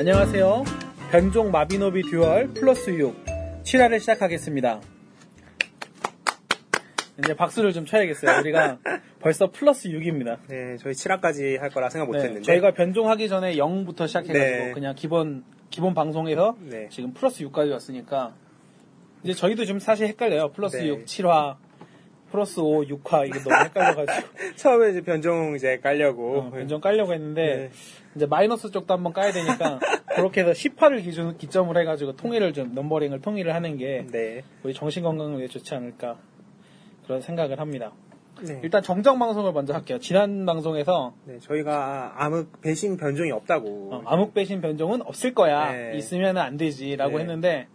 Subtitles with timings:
[0.00, 0.64] 안녕하세요.
[1.10, 3.22] 변종 마비노기 듀얼 플러스 6
[3.64, 4.80] 7화를 시작하겠습니다.
[7.18, 8.40] 이제 박수를 좀 쳐야겠어요.
[8.40, 8.78] 우리가
[9.20, 10.38] 벌써 플러스 6입니다.
[10.48, 12.40] 네, 저희 7화까지 할 거라 생각 못 네, 했는데.
[12.40, 14.72] 저희가 변종하기 전에 0부터 시작해가지고 네.
[14.72, 16.88] 그냥 기본 기본 방송에서 네.
[16.90, 18.32] 지금 플러스 6까지 왔으니까
[19.22, 20.52] 이제 저희도 좀 사실 헷갈려요.
[20.52, 20.88] 플러스 네.
[20.88, 21.56] 6, 7화,
[22.30, 26.38] 플러스 5, 6화 이게 너무 헷갈려가지고 처음에 이제 변종 이제 깔려고.
[26.38, 27.70] 어, 변종 깔려고 했는데 네.
[28.16, 29.78] 이제 마이너스 쪽도 한번 까야 되니까
[30.14, 34.42] 그렇게 해서 10화를 기준 기점으로 해가지고 통일을 좀 넘버링을 통일을 하는 게 네.
[34.62, 36.18] 우리 정신 건강을 위해 좋지 않을까
[37.06, 37.92] 그런 생각을 합니다.
[38.42, 38.60] 네.
[38.62, 39.98] 일단 정정 방송을 먼저 할게요.
[39.98, 43.90] 지난 방송에서 네, 저희가 아무 배신 변종이 없다고.
[43.92, 45.72] 어, 암흑 배신 변종은 없을 거야.
[45.72, 45.96] 네.
[45.96, 47.20] 있으면 안 되지라고 네.
[47.20, 47.68] 했는데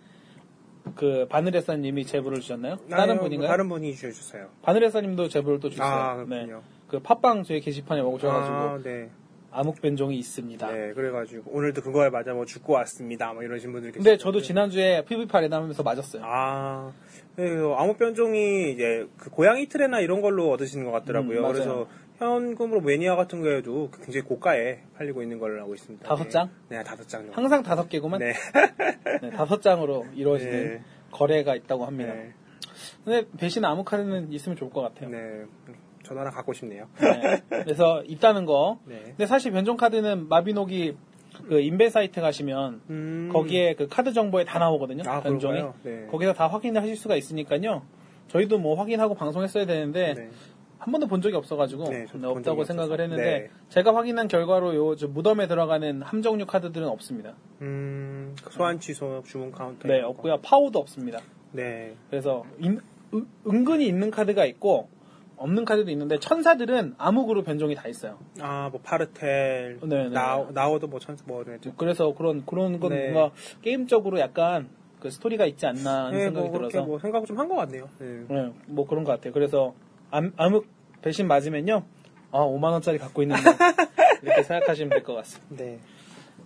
[0.95, 2.77] 그 바늘에사님이 제보를 주셨나요?
[2.89, 3.49] 다른 아니요, 분인가요?
[3.49, 4.49] 다른 분이 주셨어요.
[4.61, 5.93] 바늘에사님도 제보를 또 주셨어요.
[5.93, 6.61] 아, 그렇군요.
[6.87, 9.09] 그 팟빵 저희 게시판에 오셔가지고 아, 네.
[9.51, 10.69] 암흑 변종이 있습니다.
[10.69, 13.33] 네, 그래가지고 오늘도 그거에 맞아 뭐 죽고 왔습니다.
[13.33, 14.03] 뭐 이러신 분들 계시고.
[14.03, 16.21] 근데 저도 지난주에 PVP 아레나 하면서 맞았어요.
[16.25, 16.91] 아,
[17.37, 21.39] 네, 암흑 변종이 이제 그 고양이 트레나 이런 걸로 얻으시는 것 같더라고요.
[21.47, 21.53] 음.
[21.53, 26.07] 그래서 현금으로 매니아 같은 거에도 굉장히 고가에 팔리고 있는 걸로 알고 있습니다.
[26.07, 26.29] 다섯 네.
[26.29, 26.49] 장?
[26.69, 27.29] 네, 다섯 장.
[27.31, 28.19] 항상 다섯 개구만.
[28.19, 28.33] 네.
[29.21, 30.81] 네, 다섯 장으로 이루어지는 네.
[31.11, 32.13] 거래가 있다고 합니다.
[32.13, 32.33] 네.
[33.03, 35.09] 근데 배신 암흑 카드는 있으면 좋을 것 같아요.
[35.09, 35.45] 네.
[36.03, 36.87] 저도 하나 갖고 싶네요.
[36.99, 37.41] 네.
[37.49, 38.79] 그래서 있다는 거.
[38.85, 39.01] 네.
[39.03, 40.95] 근데 사실 변종 카드는 마비노기
[41.49, 43.29] 그 인벤 사이트 가시면 음.
[43.33, 45.03] 거기에 그 카드 정보에 다 나오거든요.
[45.05, 45.61] 아, 변종이.
[45.83, 46.07] 네.
[46.09, 47.83] 거기서 다 확인을 하실 수가 있으니까요.
[48.29, 50.29] 저희도 뭐 확인하고 방송했어야 되는데 네.
[50.85, 53.01] 한 번도 본 적이 없어가지고 네, 네, 본 없다고 생각을 없어서.
[53.01, 53.49] 했는데 네.
[53.69, 57.33] 제가 확인한 결과로 요저 무덤에 들어가는 함정류 카드들은 없습니다.
[57.61, 59.87] 음, 소환 취소 주문 카운터.
[59.87, 60.01] 네.
[60.01, 60.37] 없고요.
[60.43, 61.19] 파워도 없습니다.
[61.53, 61.95] 네.
[62.11, 62.81] 그래서 인-
[63.15, 64.89] 은- 은근히 있는 카드가 있고
[65.37, 68.19] 없는 카드도 있는데 천사들은 암흑으로 변종이 다 있어요.
[68.39, 69.79] 아, 뭐 파르텔.
[69.81, 70.09] 네, 네.
[70.09, 71.57] 나오, 나오도 뭐 천사 뭐 네.
[71.77, 73.09] 그래서 그런 그런 건 네.
[73.09, 74.69] 뭔가 게임적으로 약간
[74.99, 77.89] 그 스토리가 있지 않나 하는 네, 생각이 뭐 들어서 뭐 생각을 좀 한 것 같네요.
[77.97, 78.23] 네.
[78.29, 79.33] 네, 뭐 그런 것 같아요.
[79.33, 79.73] 그래서
[80.11, 80.74] 암, 암흑
[81.05, 81.83] 배신 맞으면요,
[82.31, 83.41] 아 5만 원짜리 갖고 있는데
[84.23, 85.63] 이렇게 생각하시면 될 것 같습니다.
[85.63, 85.77] 네.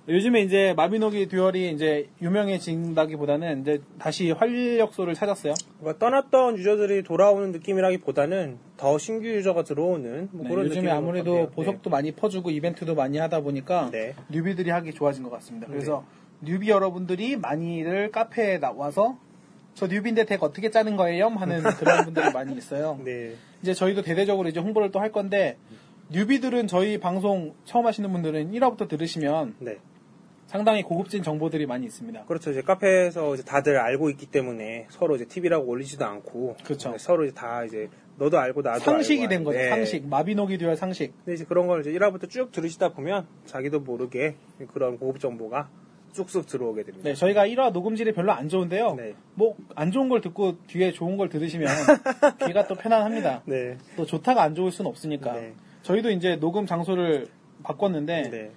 [0.09, 5.53] 요즘에 이제 마비노기 듀얼이 이제 유명해진다기보다는 이제 다시 활력소를 찾았어요.
[5.77, 11.49] 뭔가 떠났던 유저들이 돌아오는 느낌이라기보다는 더 신규 유저가 들어오는 뭐 네, 그런 요즘에 아무래도 같아요.
[11.51, 14.13] 보석도 많이 퍼주고 이벤트도 많이 하다 보니까 네.
[14.29, 15.67] 뉴비들이 하기 좋아진 것 같습니다.
[15.67, 16.03] 그래서
[16.41, 19.17] 뉴비 여러분들이 많이들 카페에 나와서
[19.75, 21.27] 저 뉴비인데 덱 어떻게 짜는 거예요?
[21.27, 22.99] 하는 그런 분들이 많이 있어요.
[23.05, 23.35] 네.
[23.61, 25.57] 이제 저희도 대대적으로 이제 홍보를 또 할 건데
[26.11, 29.77] 뉴비들은 저희 방송 처음 하시는 분들은 1화부터 들으시면 네.
[30.47, 32.25] 상당히 고급진 정보들이 많이 있습니다.
[32.25, 32.49] 그렇죠.
[32.49, 36.89] 이제 카페에서 이제 다들 알고 있기 때문에 서로 이제 TV라고 올리지도 않고 그렇죠.
[36.91, 37.87] 네, 서로 이제 다 이제
[38.17, 39.59] 너도 알고 나도 상식이 알고 된 거죠.
[39.59, 39.69] 네.
[39.69, 40.07] 상식.
[40.07, 41.13] 마비노기 듀얼 상식.
[41.17, 44.35] 근데 이제 그런 걸 이제 1화부터 쭉 들으시다 보면 자기도 모르게
[44.73, 45.69] 그런 고급 정보가
[46.13, 47.09] 쑥쑥 들어오게 됩니다.
[47.09, 48.95] 네, 저희가 1화 녹음질이 별로 안 좋은데요.
[48.95, 49.13] 네.
[49.35, 51.67] 뭐 안 좋은 걸 듣고 뒤에 좋은 걸 들으시면
[52.47, 53.43] 귀가 또 편안합니다.
[53.45, 53.77] 네.
[53.95, 55.33] 또 좋다가 안 좋을 수는 없으니까.
[55.33, 55.53] 네.
[55.83, 57.27] 저희도 이제 녹음 장소를
[57.63, 58.51] 바꿨는데 네.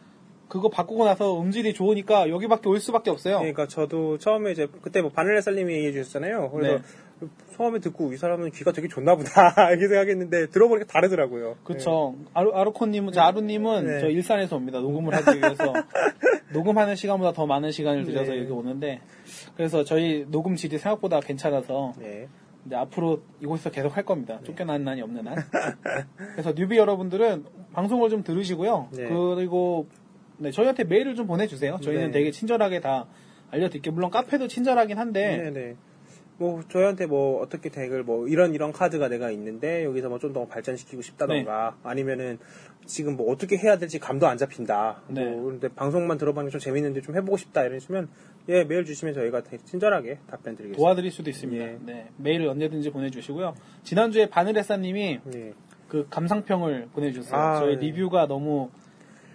[0.48, 3.38] 그거 바꾸고 나서 음질이 좋으니까 여기밖에 올 수밖에 없어요.
[3.38, 6.50] 그러니까 저도 처음에 이제 그때 뭐 바늘레살님이 얘기해 주셨잖아요.
[6.50, 6.82] 그래서 네.
[7.56, 11.56] 처음에 듣고 이 사람은 귀가 되게 좋나 보다 이렇게 생각했는데 들어보니까 다르더라고요.
[11.64, 12.16] 그렇죠.
[12.34, 14.00] 아루, 아루코님은, 저 아루님은 네.
[14.00, 14.80] 저 일산에서 옵니다.
[14.80, 15.72] 녹음을 하기 위해서.
[16.52, 18.40] 녹음하는 시간보다 더 많은 시간을 들여서 네.
[18.40, 19.00] 여기 오는데.
[19.56, 21.92] 그래서 저희 녹음 질이 생각보다 괜찮아서.
[21.98, 22.06] 네.
[22.08, 22.28] 네.
[22.66, 24.38] 이제 앞으로 이곳에서 계속 할 겁니다.
[24.44, 25.36] 쫓겨나는 난이 없는 한.
[26.32, 28.88] 그래서 뉴비 여러분들은 방송을 좀 들으시고요.
[28.92, 29.08] 네.
[29.08, 29.88] 그리고
[30.38, 31.78] 네, 저희한테 메일을 좀 보내주세요.
[31.82, 32.10] 저희는 네.
[32.12, 33.06] 되게 친절하게 다
[33.50, 33.92] 알려드릴게요.
[33.92, 35.76] 물론 카페도 친절하긴 한데 네, 네.
[36.38, 40.46] 뭐 저희한테 뭐 어떻게 덱을 뭐 이런 이런 카드가 내가 있는데 여기서 뭐 좀 더
[40.46, 41.88] 발전시키고 싶다던가 네.
[41.88, 42.38] 아니면은
[42.86, 45.02] 지금 뭐 어떻게 해야 될지 감도 안 잡힌다.
[45.08, 45.24] 네.
[45.24, 48.08] 뭐 근데 방송만 들어보는 게좀 재밌는데 좀 해보고 싶다 이러시면
[48.48, 50.76] 예 메일 주시면 저희가 친절하게 답변 드리겠습니다.
[50.78, 51.64] 도와드릴 수도 있습니다.
[51.64, 51.78] 예.
[51.84, 53.54] 네, 메일을 언제든지 보내주시고요.
[53.84, 55.52] 지난주에 바늘에사님이 네.
[55.88, 57.40] 그 감상평을 보내주셨어요.
[57.40, 57.86] 아, 저희 네.
[57.86, 58.70] 리뷰가 너무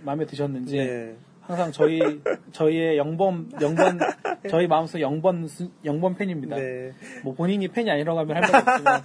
[0.04, 1.16] 마음에 드셨는지 네.
[1.47, 2.21] 항상 저희
[2.51, 3.99] 저희의 영범 영번
[4.49, 6.57] 저희 마음속 영번 수- 영번 팬입니다.
[6.57, 6.91] 네.
[7.23, 9.01] 뭐 본인이 팬이 아니라고 하면 할 말 없지만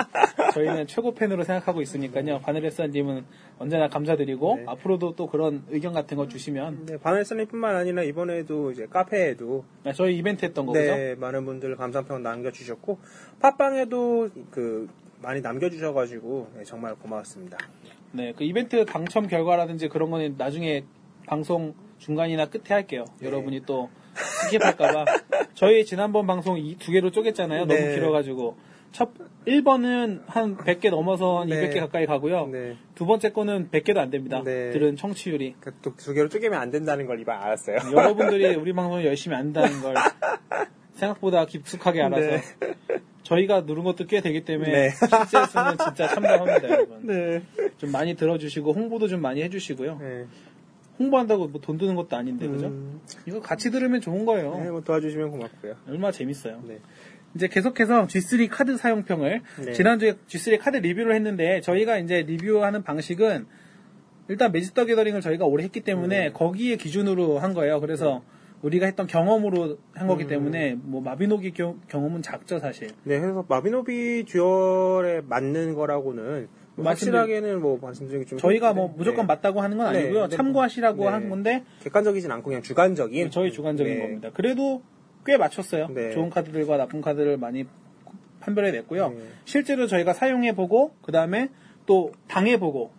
[0.55, 2.41] 저희는 최고 팬으로 생각하고 있으니까요.
[2.41, 3.25] 바늘레사님은
[3.59, 4.65] 언제나 감사드리고 네.
[4.67, 10.17] 앞으로도 또 그런 의견 같은 거 주시면 네, 바늘슬님뿐만 아니라 이번에도 이제 카페에도 네, 저희
[10.19, 10.81] 이벤트 했던 거죠.
[10.81, 12.99] 네, 많은 분들 감상평 남겨주셨고
[13.41, 14.89] 팟빵에도 그
[15.21, 17.57] 많이 남겨주셔가지고 네, 정말 고마웠습니다.
[18.13, 20.85] 네, 그 이벤트 당첨 결과라든지 그런 거는 나중에
[21.27, 21.75] 방송
[22.07, 23.05] 중간이나 끝에 할게요.
[23.21, 23.27] 네.
[23.29, 23.89] 여러분이 또
[24.51, 25.05] 스킵할까봐.
[25.55, 27.67] 저희 지난번 방송 이 두 개로 쪼갰잖아요.
[27.67, 27.95] 너무 네.
[27.95, 28.57] 길어가지고.
[28.91, 29.11] 첫
[29.47, 31.57] 1번은 한 100개 넘어서 한 네.
[31.71, 32.47] 200개 가까이 가고요.
[32.49, 32.77] 네.
[32.95, 34.43] 두 번째 거는 100개도 안 됩니다.
[34.45, 34.71] 네.
[34.71, 35.55] 들은 청취율이.
[35.61, 37.79] 그두 두 개로 쪼개면 안 된다는 걸 이번 알았어요.
[37.95, 39.95] 여러분들이 우리 방송을 열심히 안다는 걸
[40.95, 42.41] 생각보다 깊숙하게 알아서 네.
[43.23, 44.91] 저희가 누른 것도 꽤 되기 때문에 네.
[44.91, 47.07] 실제 수는 진짜 참담합니다, 여러분.
[47.07, 47.43] 네.
[47.79, 49.99] 좀 많이 들어주시고 홍보도 좀 많이 해주시고요.
[51.03, 51.05] 네.
[51.05, 52.67] 홍보한다고 뭐 돈 드는 것도 아닌데 그죠?
[52.67, 54.57] 음, 이거 같이 들으면 좋은 거예요.
[54.59, 55.75] 네, 뭐 도와주시면 고맙고요.
[55.89, 56.63] 얼마나 재밌어요.
[56.67, 56.79] 네.
[57.35, 59.73] 이제 계속해서 G3 카드 사용평을 네.
[59.73, 63.47] 지난주에 G3 카드 리뷰를 했는데 저희가 이제 리뷰하는 방식은
[64.29, 66.33] 일단 매직 더 게더링을 저희가 오래 했기 때문에 네.
[66.33, 67.81] 거기에 기준으로 한 거예요.
[67.81, 68.23] 그래서
[68.63, 70.29] 우리가 했던 경험으로 한 거기 음.
[70.29, 72.89] 때문에 뭐 마비노기 겨- 경험은 작죠 사실.
[73.05, 79.35] 네, 그래서 마비노기 듀얼에 맞는 거라고는 확실하게는 뭐 말씀드리기 좀 저희가 뭐 무조건 네.
[79.35, 80.29] 맞다고 하는 건 네, 아니고요.
[80.29, 81.11] 네, 참고하시라고 네.
[81.11, 84.01] 한 건데 객관적이진 않고 그냥 주관적인 저희 주관적인 네.
[84.01, 84.31] 겁니다.
[84.33, 84.83] 그래도
[85.27, 85.89] 꽤 맞췄어요.
[85.89, 86.13] 네.
[86.13, 87.67] 좋은 카드들과 나쁜 카드를 많이
[88.41, 89.11] 판별해 냈고요.
[89.11, 89.17] 네.
[89.45, 91.49] 실제로 저희가 사용해 보고 그 다음에
[91.87, 92.91] 또 당해 보고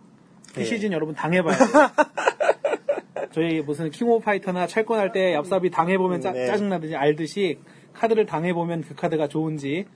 [0.52, 0.64] 이 네.
[0.64, 1.56] 시즌 여러분 당해봐요.
[3.32, 6.46] 저희 무슨 킹 오브 파이터나 철권할 때 얍삽이 당해보면 짜, 네.
[6.46, 7.58] 짜증나듯이 알듯이
[7.92, 9.86] 카드를 당해보면 그 카드가 좋은지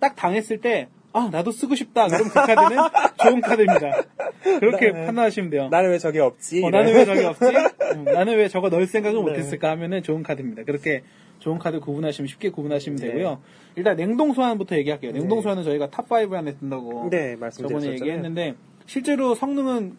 [0.00, 2.08] 딱 당했을 때 아, 나도 쓰고 싶다.
[2.08, 2.82] 그럼 그 카드는
[3.22, 4.02] 좋은 카드입니다.
[4.60, 5.06] 그렇게 네.
[5.06, 5.68] 판단하시면 돼요.
[5.68, 6.62] 나는 왜 저게 없지?
[6.64, 7.44] 어, 나는 왜 저게 없지?
[7.94, 9.22] 음, 나는 왜 저거 넣을 생각을 네.
[9.22, 10.64] 못했을까 하면은 좋은 카드입니다.
[10.64, 11.02] 그렇게
[11.38, 13.08] 좋은 카드 구분하시면 쉽게 구분하시면 네.
[13.08, 13.40] 되고요.
[13.76, 15.12] 일단 냉동 소환부터 얘기할게요.
[15.12, 17.88] 냉동 소환은 저희가 top 5 안에 든다고 네, 저번에.
[17.88, 18.54] 얘기했는데
[18.86, 19.96] 실제로 성능은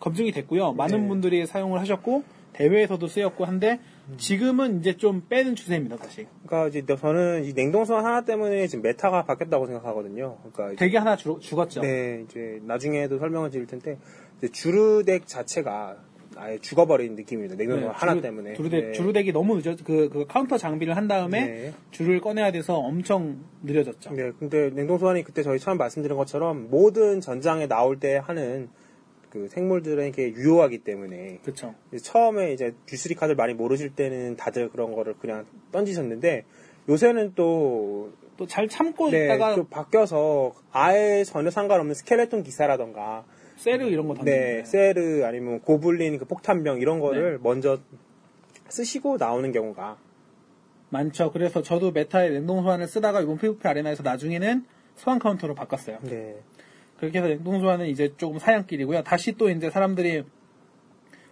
[0.00, 0.72] 검증이 됐고요.
[0.72, 1.08] 많은 네.
[1.08, 3.95] 분들이 사용을 하셨고 대회에서도 쓰였고 한데 음.
[4.16, 5.96] 지금은 이제 좀 빼는 추세입니다.
[5.96, 10.38] 다시 그러니까 이제 저는 이 냉동소환 하나 때문에 지금 메타가 바뀌었다고 생각하거든요.
[10.52, 11.80] 그러니까 대기 하나 주- 죽었죠.
[11.80, 13.98] 네, 이제 나중에도 설명을 드릴 텐데
[14.52, 15.96] 주루덱 자체가
[16.38, 17.56] 아예 죽어버린 느낌입니다.
[17.56, 18.54] 냉동소환 하나 네, 주루- 때문에.
[18.54, 18.92] 주루덱, 네.
[18.92, 21.74] 주루덱이 너무 늦어 그, 그 카운터 장비를 한 다음에 네.
[21.90, 24.10] 줄을 꺼내야 돼서 엄청 느려졌죠.
[24.12, 28.68] 네, 근데 냉동소환이 그때 저희 처음 말씀드린 것처럼 모든 전장에 나올 때 하는
[29.42, 31.74] 그 생물들에게 유효하기 때문에 그렇죠.
[32.02, 36.44] 처음에 이제 G3 카드를 많이 모르실 때는 다들 그런 거를 그냥 던지셨는데
[36.88, 43.24] 요새는 또 또 잘 참고 네, 있다가 좀 바뀌어서 아예 전혀 상관없는 스켈레톤 기사라던가
[43.56, 47.38] 세르 이런 거 던지는데 네, 세르 아니면 고블린 그 폭탄병 이런 거를 네.
[47.42, 47.78] 먼저
[48.68, 49.96] 쓰시고 나오는 경우가
[50.90, 51.32] 많죠.
[51.32, 54.64] 그래서 저도 메타의 냉동 소환을 쓰다가 이번 PVP 아레나에서 나중에는
[54.96, 55.98] 소환 카운터로 바꿨어요.
[56.02, 56.36] 네.
[56.98, 59.02] 그렇게 해서 냉동 소환은 이제 조금 사양길이고요.
[59.02, 60.24] 다시 또 이제 사람들이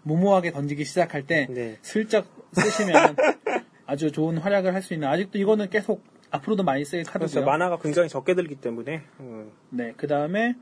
[0.02, 1.78] 무모하게 던지기 시작할 때 네.
[1.82, 3.16] 슬쩍 쓰시면
[3.86, 7.18] 아주 좋은 활약을 할 수 있는 아직도 이거는 계속 앞으로도 많이 쓸 그렇죠.
[7.26, 7.44] 카드고요.
[7.44, 10.54] 마나가 굉장히 적게 들기 때문에 음, 네, 그 다음에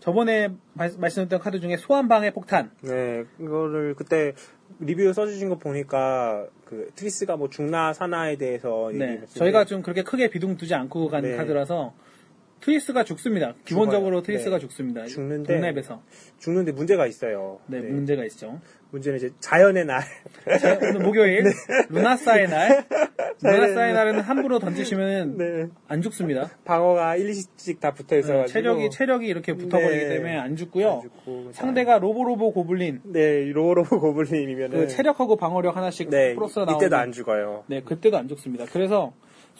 [0.00, 2.70] 저번에 말- 말씀드렸던 카드 중에 소환방해 폭탄.
[2.82, 4.32] 네, 이거를 그때
[4.80, 10.28] 리뷰 써주신 거 보니까 그 트리스가 뭐 중나 사나에 대해서 네, 저희가 좀 그렇게 크게
[10.30, 11.36] 비중 두지 않고 간 네.
[11.36, 11.94] 카드라서
[12.60, 13.54] 트위스가 죽습니다.
[13.64, 14.22] 기본적으로.
[14.22, 14.60] 트위스가 네.
[14.60, 15.06] 죽습니다.
[15.06, 16.00] 죽는데 동랩에서.
[16.38, 17.58] 죽는데 문제가 있어요.
[17.66, 17.88] 네, 네.
[17.88, 18.60] 문제가 있죠.
[18.90, 20.02] 문제는 이제 자연의 날.
[20.60, 21.50] 자, 오늘 목요일 네.
[21.88, 22.86] 루나사의 날.
[23.42, 25.66] 루나사의 날에는 함부로 던지시면 네.
[25.88, 26.50] 안 죽습니다.
[26.64, 30.08] 방어가 1, 2씩 다 붙어 있어가지고 체력이 체력이 이렇게 붙어버리기 네.
[30.08, 30.92] 때문에 안 죽고요.
[30.92, 36.78] 안 죽고 상대가 로보로보 고블린 네, 로로보 고블린이면은 그 체력하고 방어력 하나씩 네, 플러스로 나오는
[36.78, 37.64] 이때도 안 죽어요.
[37.68, 38.66] 네, 그때도 안 죽습니다.
[38.70, 39.14] 그래서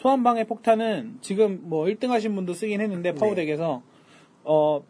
[0.05, 3.83] 소환방해 폭탄은 지금 뭐 1등 하신 분도 쓰긴 했는데 파워덱에서
[4.45, 4.83] 어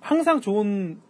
[0.00, 1.00] 항상 좋은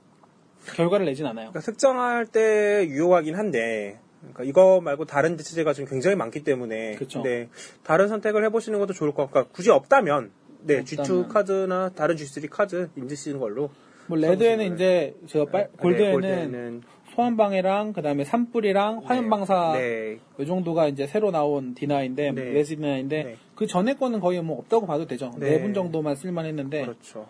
[0.76, 1.50] 결과를 내진 않아요.
[1.50, 7.22] 그러니까 특정할 때 유효하긴 한데 그러니까 이거 말고 다른 대체제가 지금 굉장히 많기 때문에 그쵸.
[7.22, 7.48] 네,
[7.82, 10.30] 다른 선택을 해보시는 것도 좋을 것 같고 굳이 없다면
[10.60, 10.84] 네, 없다면.
[10.84, 13.70] G2 카드나 다른 G3 카드 인지 쓰는 걸로
[14.06, 14.72] 뭐 레드에는.
[14.74, 16.82] 이제 제가 빨- 네, 골드에는 골드에는
[17.14, 22.42] 소환방해랑 그다음에 산불이랑 화염방사 네, 이 정도가 이제 새로 나온 디나인데 네.
[22.52, 23.36] 레지나인데 네.
[23.54, 25.30] 그 전에 거는 거의 뭐 없다고 봐도 되죠.
[25.38, 25.50] 네.
[25.50, 27.26] 네분 정도만 쓸만 했는데 그렇죠.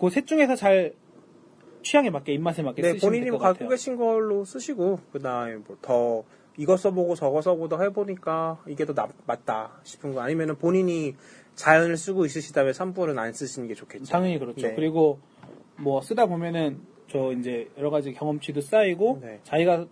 [0.00, 0.94] 그셋 중에서 잘
[1.82, 3.68] 취향에 맞게 입맛에 맞게 네, 쓰시면 본인이 될뭐것 갖고.
[3.68, 6.24] 계신 걸로 쓰시고 그다음에 뭐 더
[6.56, 11.14] 이거 써보고 저거 써보다 해보니까 이게 더 나- 맞다 싶은 거 아니면은 본인이
[11.54, 14.04] 자연을 쓰고 있으시다면 산불은 안 쓰시는 게 좋겠죠.
[14.06, 14.66] 당연히 그렇죠.
[14.66, 14.74] 네.
[14.74, 15.20] 그리고
[15.76, 19.40] 뭐 쓰다 보면은 저 이제 여러 가지 경험치도 쌓이고 네.
[19.44, 19.86] 자기가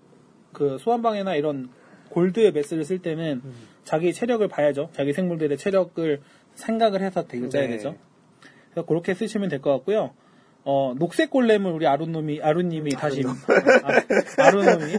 [0.53, 1.69] 그 소환방해나 이런
[2.11, 3.53] 골드의 매스를 쓸 때는 음.
[3.85, 4.91] 자기 체력을 봐야죠.
[4.93, 6.21] 자기 생물들의 체력을
[6.55, 7.77] 생각을 해서 덱을 짜야 네.
[7.77, 7.97] 되죠.
[8.71, 10.13] 그래서 그렇게 쓰시면 될 것 같고요.
[10.65, 14.99] 어, 녹색 골렘을 우리 아루님이, 아루님이 다시, 아, 아루님이.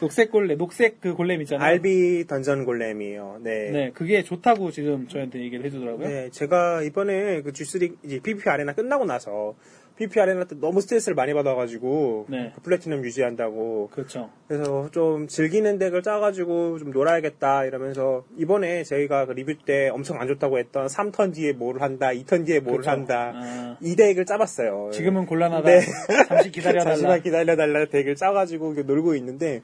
[0.00, 1.64] 녹색 골렘, 녹색 그 골렘 있잖아요.
[1.64, 3.38] 알비 던전 골렘이에요.
[3.42, 3.70] 네.
[3.70, 6.08] 네, 그게 좋다고 지금 저희한테 얘기를 해주더라고요.
[6.08, 9.54] 네, 제가 이번에 그 G3 이제 PVP 아레나 끝나고 나서
[9.96, 12.52] PP 아레나 때 너무 스트레스를 많이 받아가지고 네.
[12.54, 14.30] 그 플래티넘 유지한다고 그렇죠.
[14.48, 20.28] 그래서 좀 즐기는 덱을 짜가지고 좀 놀아야겠다 이러면서 이번에 저희가 그 리뷰 때 엄청 안
[20.28, 22.90] 좋다고 했던 3턴 뒤에 뭐를 한다, 2턴 뒤에 뭐를 그렇죠.
[22.90, 23.76] 한다 아.
[23.80, 24.90] 이 덱을 짜봤어요.
[24.92, 25.68] 지금은 곤란하다.
[25.68, 25.80] 네.
[26.28, 26.94] 잠시 기다려달라.
[26.96, 29.62] 잠시만 기다려달라 덱을 짜가지고 놀고 있는데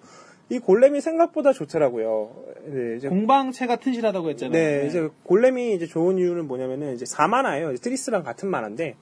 [0.51, 2.31] 이 골렘이 생각보다 좋더라고요.
[2.67, 4.53] 네, 이제 공방체가 튼실하다고 했잖아요.
[4.53, 7.81] 네, 이제 골렘이 이제 좋은 이유는 뭐냐면은 이제 4마나예요.
[7.81, 8.97] 트리스랑 같은 마나인데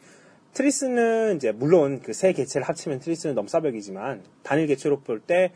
[0.60, 5.52] 트리스는 이제 물론 그 세 개체를 합치면 트리스는 넘사벽이지만 단일 개체로 볼 때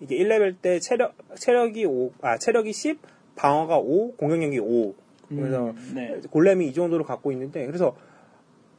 [0.00, 2.98] 이게 1레벨 때 체력 체력이 5, 아 체력이 10,
[3.36, 4.94] 방어가 5, 공격력이 5.
[5.30, 6.20] 그래서 음, 네.
[6.30, 7.96] 골렘이 이 정도로 갖고 있는데 그래서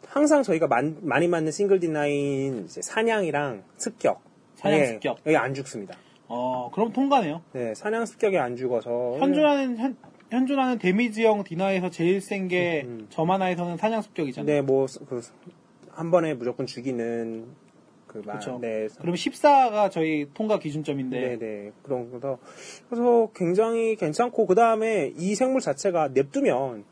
[0.06, 4.22] 항상 저희가 만- 많이 맞는 싱글 디나인 이제 사냥이랑 습격
[4.56, 5.18] 사냥, 예, 습격.
[5.26, 5.98] 여기 안 죽습니다.
[6.28, 7.42] 어, 그럼 통과네요.
[7.54, 9.96] 네, 사냥 습격에 안 죽어서 현존하는 현,
[10.30, 13.08] 현존하는 데미지형 디나에서 제일 센게 음.
[13.10, 14.46] 저마나에서는 사냥 습격이잖아요.
[14.56, 15.22] 네, 뭐, 그,
[15.96, 17.46] 한 번에 무조건 죽이는,
[18.08, 18.60] 그, 말, 그쵸.
[18.62, 18.88] 네.
[19.00, 21.72] 그럼 14가 저희 통과 기준점인데 네, 네.
[21.82, 22.38] 그런 거서.
[22.90, 26.84] 그래서 굉장히 괜찮고, 그 다음에 이 생물 자체가 냅두면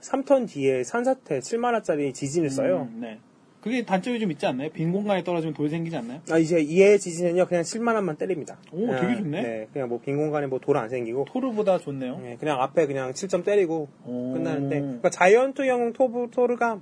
[0.00, 2.88] 3턴 뒤에 산사태 7mana짜리 지진을 써요.
[2.92, 3.18] 음, 네.
[3.60, 4.70] 그게 단점이 좀 있지 않나요?
[4.70, 6.20] 빈 공간에 떨어지면 돌 생기지 않나요?
[6.30, 8.56] 아, 이제 이의 지진은요, 그냥 7 mana만 때립니다.
[8.72, 9.42] 오, 그냥, 되게 좋네.
[9.42, 12.18] 네, 그냥 뭐 빈 공간에 뭐 돌 안 생기고, 토르보다 좋네요.
[12.20, 14.32] 네, 그냥 앞에 그냥 7점 때리고 오.
[14.32, 16.80] 끝나는데, 그러니까 자이언트 형 토브, 토르가,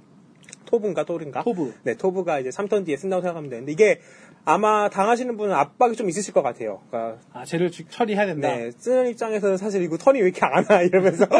[0.68, 1.42] 토브인가 토르인가?
[1.42, 1.72] 토브.
[1.82, 4.00] 네, 토브가 이제 3턴 뒤에 쓴다고 생각하면 되는데, 이게
[4.44, 6.80] 아마 당하시는 분은 압박이 좀 있으실 것 같아요.
[6.90, 8.48] 그러니까, 아, 쟤를 주- 처리해야 된다.
[8.54, 10.82] 네, 쓰는 입장에서는 사실 이거 턴이 왜 이렇게 안 와?
[10.82, 11.26] 이러면서.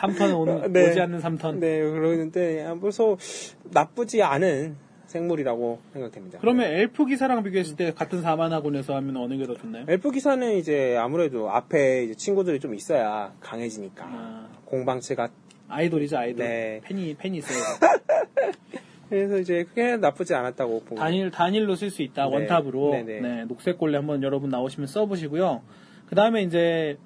[0.00, 0.90] 3턴 오는, 네.
[0.90, 1.58] 오지 않는 3턴.
[1.58, 3.16] 네, 그러는데, 그래서
[3.64, 4.76] 나쁘지 않은
[5.06, 6.38] 생물이라고 생각됩니다.
[6.40, 9.84] 그러면 엘프 기사랑 비교했을 때 같은 4만화군에서 하면 어느 게 더 좋나요?
[9.88, 14.04] 엘프 기사는 이제 아무래도 앞에 이제 친구들이 좀 있어야 강해지니까.
[14.06, 14.48] 아.
[14.66, 15.28] 공방체가.
[15.70, 16.44] 아이돌이죠, 아이돌.
[16.44, 16.80] 네.
[16.84, 17.58] 팬이, 팬이 있어요.
[19.08, 20.94] 그래서 이제 그게 나쁘지 않았다고 보고.
[20.96, 22.34] 단일, 단일로 쓸 수 있다, 네.
[22.34, 22.90] 원탑으로.
[22.92, 23.20] 네네.
[23.20, 25.62] 네, 녹색 골레 한번 여러분 나오시면 써보시고요.
[26.06, 26.96] 그 다음에 이제,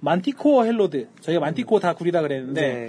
[0.00, 1.08] 만티코어 헬로드.
[1.20, 2.60] 저희가 만티코어 다 구리다 그랬는데.
[2.60, 2.88] 네.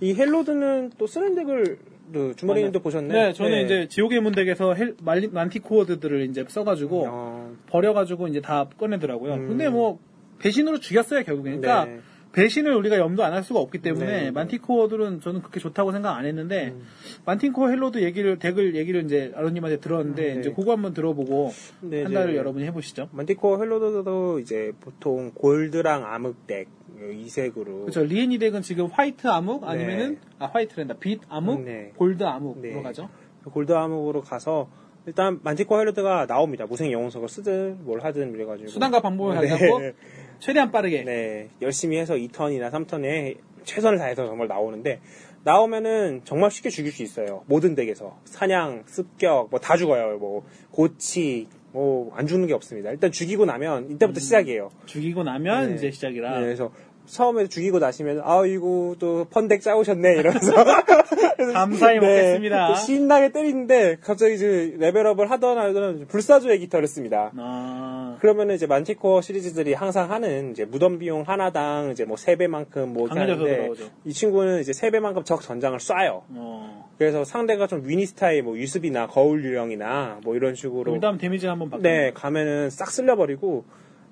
[0.00, 1.78] 이 헬로드는 또 쓰는 덱을
[2.12, 3.14] 그 주머니님도 보셨네.
[3.14, 9.32] 네, 저는 이제 지옥의 문덱에서 헬, 말리- 만티코어드들을 이제 써가지고, 어, 버려가지고 이제 다 꺼내더라고요.
[9.34, 9.48] 음.
[9.48, 9.98] 근데 뭐,
[10.40, 11.62] 배신으로 죽였어요, 결국엔.
[11.62, 12.00] 그러니까, 네.
[12.34, 14.30] 배신을 우리가 염두 안 할 수가 없기 때문에 네, 네.
[14.30, 16.82] 만티코어들은 저는 그렇게 좋다고 생각 안 했는데 음.
[17.24, 20.40] 만티코어 헬로드 얘기를 덱을 얘기를 이제 아로님한테 들었는데 네.
[20.40, 21.50] 이제 그거 한번 들어보고
[21.80, 23.08] 네, 판단을 이제 여러분이 해보시죠.
[23.12, 26.68] 만티코 헬로드도 이제 보통 골드랑 암흑 덱
[27.12, 27.80] 이색으로.
[27.82, 28.04] 그렇죠.
[28.04, 31.92] 리엔이 덱은 지금 화이트 암흑 아니면은 아 화이트랜다 빛 암흑, 네.
[31.96, 32.82] 골드 암흑으로 네.
[32.82, 33.08] 가죠.
[33.52, 34.68] 골드 암흑으로 가서
[35.06, 36.64] 일단 만티코 헬로드가 나옵니다.
[36.66, 38.68] 무생 영웅석을 쓰든 뭘 하든 그래가지고.
[38.70, 39.48] 수단과 방법을 네.
[39.48, 39.80] 가지고
[40.40, 41.02] 최대한 빠르게.
[41.04, 45.00] 네, 열심히 해서 2턴이나 3턴에 최선을 다해서 정말 나오는데
[45.44, 47.44] 나오면은 정말 쉽게 죽일 수 있어요.
[47.46, 50.18] 모든 덱에서 사냥, 습격 뭐 다 죽어요.
[50.18, 52.90] 뭐 고치 뭐 안 죽는 게 없습니다.
[52.90, 54.70] 일단 죽이고 나면 이때부터 시작이에요.
[54.86, 55.74] 죽이고 나면 네.
[55.74, 56.38] 이제 시작이라.
[56.38, 56.70] 네, 그래서
[57.06, 60.52] 처음에 죽이고 나시면 아이고 또 펀덱 짜오셨네 이러면서
[61.52, 62.68] 감사히 먹겠습니다.
[62.68, 67.30] 네, 신나게 때리는데 갑자기 이제 레벨업을 하던 하던 불사조의 깃털을 씁니다.
[67.36, 73.06] 아, 그러면은 이제 만티코어 시리즈들이 항상 하는 이제 무덤 비용 하나당 이제 뭐 3배만큼 뭐
[73.06, 73.90] 이렇게 강해져서 하는데.
[74.04, 76.22] 이 친구는 이제 3배만큼 적 전장을 쏴요.
[76.30, 76.88] 어.
[76.98, 81.82] 그래서 상대가 좀 위니스타의 뭐 유습이나 거울 유령이나 뭐 이런 식으로 일단 데미지 한번 바꿔.
[81.82, 83.64] 네, 가면은 싹 쓸려버리고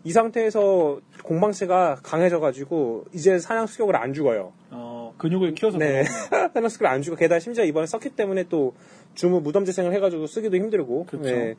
[0.04, 4.52] 이 상태에서 공방체가 강해져가지고 이제 사냥 수격을 안 죽어요.
[4.70, 5.78] 어, 근육을 키워서.
[5.78, 6.02] 네.
[6.54, 8.74] 사냥 수격을 안 죽고 게다가 심지어 이번에 서킷 때문에 또
[9.14, 11.06] 주무 무덤 재생을 해가지고 쓰기도 힘들고.
[11.06, 11.22] 그쵸.
[11.22, 11.54] 네.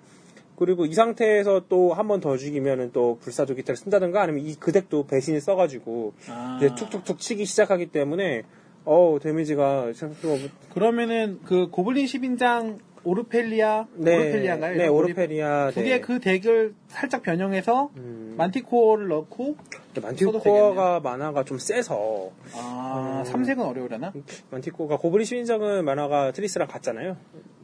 [0.56, 5.08] 그리고 이 상태에서 또 한 번 더 죽이면은 또 불사조 기타를 쓴다든가 아니면 이 그덱도
[5.08, 6.58] 배신을 써가지고 아.
[6.62, 8.44] 이제 툭툭툭 치기 시작하기 때문에
[8.86, 14.77] 어우 데미지가 생각보다 그러면은 그 고블린 10인장 오르펠리아 네, 오르펠리아가요?
[14.77, 18.36] 네 오르페리아 두개그 덱을 살짝 변형해서 음.
[18.38, 19.55] 만티코어를 넣고
[20.01, 23.25] 만티코어가 만화가 좀 세서 아 음.
[23.25, 24.13] 삼색은 어려우려나?
[24.50, 27.17] 만티코어가 고블린 시인장은 만화가 트리스랑 같잖아요.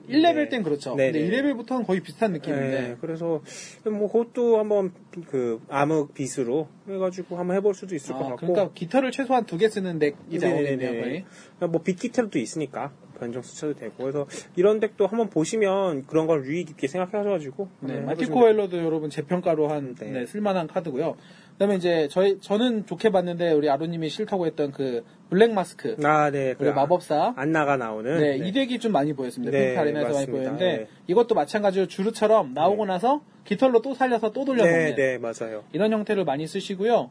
[0.10, 0.50] 1레벨 네.
[0.50, 0.96] 땐 그렇죠.
[0.96, 1.42] 네, 근데 네.
[1.42, 3.42] 2레벨부터는 거의 비슷한 느낌인데 네, 그래서
[3.86, 4.92] 뭐 그것도 한번
[5.30, 8.48] 그 암흑 빛으로 해가지고 한번 해볼 수도 있을 것 아, 같고.
[8.48, 10.50] 그러니까 깃털을 최소한 두 개 쓰는 덱이 네네네.
[10.54, 11.25] 나오겠네요 거의.
[11.60, 14.25] 뭐 빅키텔도 있으니까 변종 수쳐도 되고 그래서
[14.56, 19.68] 이런 덱도 한번 보시면 그런 걸 유의 깊게 생각하셔가지고 네, 한번 마티코 웰러도 여러분 재평가로
[19.68, 20.12] 한 네.
[20.12, 21.18] 네, 쓸만한 카드고요.
[21.60, 26.56] 그다음에 이제 저희 저는 좋게 봤는데 우리 아로님이 싫다고 했던 그 블랙 마스크 아, 네,
[26.58, 29.51] 그리고 마법사 안나가 나오는 네, 이 덱이 좀 많이 보였습니다.
[29.51, 30.25] 네, 핑크 아레나에서 많이.
[30.28, 30.88] 보였는데 네.
[31.08, 35.66] 이것도 마찬가지로 주루처럼 나오고 나서 깃털로 또 살려서 또 돌려먹는 네, 네, 맞아요.
[35.74, 37.10] 이런 형태를 많이 쓰시고요.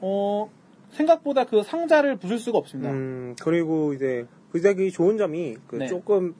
[0.00, 0.50] 어,
[0.92, 2.92] 생각보다 그 상자를 부술 수가 없습니다.
[2.92, 5.86] 음, 그리고 이제 그 덱이 좋은 점이 그 네.
[5.88, 6.36] 조금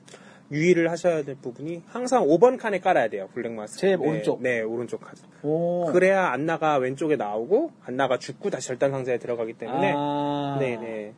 [0.53, 3.27] 유의를 하셔야 될 부분이 항상 5번 칸에 깔아야 돼요.
[3.33, 3.77] 블랙마스.
[3.77, 4.41] 제일 네, 오른쪽.
[4.41, 5.21] 네, 오른쪽 카드.
[5.41, 5.87] 오.
[5.91, 10.57] 그래야 안나가 왼쪽에 나오고 안나가 죽고 다시 절단 상자에 들어가기 때문에 아.
[10.59, 11.13] 네, 네.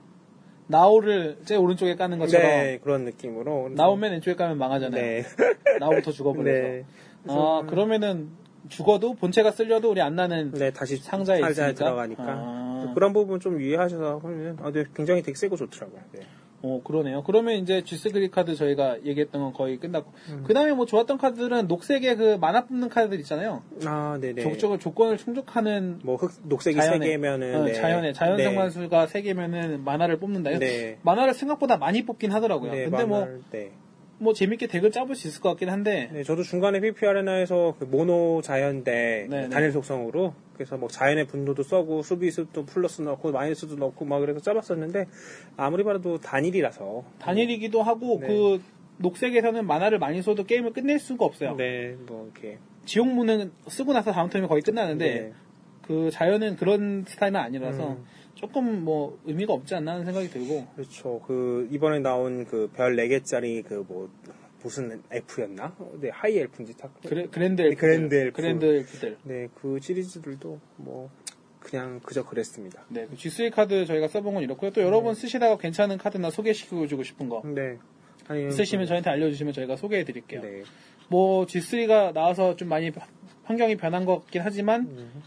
[0.68, 5.02] 나오를 제 오른쪽에 까는 것처럼 네, 그런 느낌으로 나오면 왼쪽에 까면 망하잖아요.
[5.02, 5.24] 네.
[5.80, 6.68] 나오부터 죽어버려서.
[6.68, 6.86] 네.
[7.28, 8.30] 아 그러면은
[8.70, 11.74] 죽어도 본체가 쓸려도 우리 안 나는 네, 다시 상자에 상자에?
[11.74, 12.92] 들어가니까 아.
[12.96, 16.02] 그런 부분 좀 유의하셔서 하면 아, 네, 굉장히 되게 세고 좋더라고요.
[16.14, 16.22] 네.
[16.66, 17.22] 어 그러네요.
[17.24, 20.44] 그러면 이제 G스 그리 카드 저희가 얘기했던 건 거의 끝났고 음.
[20.48, 23.62] 그 다음에 뭐 좋았던 카드들은 녹색의 그 만화 뽑는 카드들 있잖아요.
[23.86, 24.42] 아, 네, 네.
[24.42, 27.74] 적극적으로 조건을 충족하는 뭐 흑, 녹색이 자연의, 세 개면은 어, 네.
[27.74, 28.46] 자연의 자연 네.
[28.46, 30.58] 상관수가 세 개면은 만화를 뽑는다요.
[30.58, 30.98] 네.
[31.04, 32.72] 만화를 생각보다 많이 뽑긴 하더라고요.
[32.72, 33.72] 네, 근데 뭐뭐 만화를- 네.
[34.34, 38.42] 재밌게 덱을 짜볼 수 있을 것 같긴 한데 네, 저도 중간에 PP 아레나에서 그 모노
[38.44, 39.50] 자연대 네, 네.
[39.50, 45.06] 단일 속성으로 그래서 뭐 자연의 분노도 써고 수비수도 플러스 넣고 마이너스도 넣고 막 그래서 짜봤었는데
[45.58, 48.28] 아무리 봐도 단일이라서 단일이기도 하고 네.
[48.28, 48.62] 그
[48.98, 51.56] 녹색에서는 만화를 많이 써도 게임을 끝낼 수가 없어요.
[51.56, 55.34] 네, 뭐 이렇게 지옥문은 쓰고 나서 다음 턴이면 거의 끝나는데 네.
[55.82, 58.06] 그 자연은 그런 스타일은 아니라서 음.
[58.36, 61.22] 조금 뭐 의미가 없지 않나 하는 생각이 들고 그렇죠.
[61.26, 64.10] 그 이번에 나온 그 별 4개짜리 그뭐
[64.66, 65.76] 무슨 F였나?
[66.02, 66.92] 네, 하이 엘프인지 딱.
[67.08, 68.36] 그래, 그랜드 네, 엘프들, 그랜드 엘프.
[68.36, 71.12] 그랜드 엘프들 네, 그 시리즈들도 뭐
[71.60, 72.84] 그냥 그저 그랬습니다.
[72.90, 74.72] 네, 그 G3 카드 저희가 써본 건 이렇고요.
[74.72, 77.78] 또 여러분 쓰시다가 괜찮은 카드나 소개시켜주고 싶은 거 네.
[78.28, 80.42] 아니, 있으시면 저희한테 알려주시면 저희가 소개해드릴게요.
[80.42, 80.64] 네.
[81.10, 82.92] 뭐 G3가 나와서 좀 많이
[83.44, 85.24] 환경이 변한 것 같긴 하지만 음.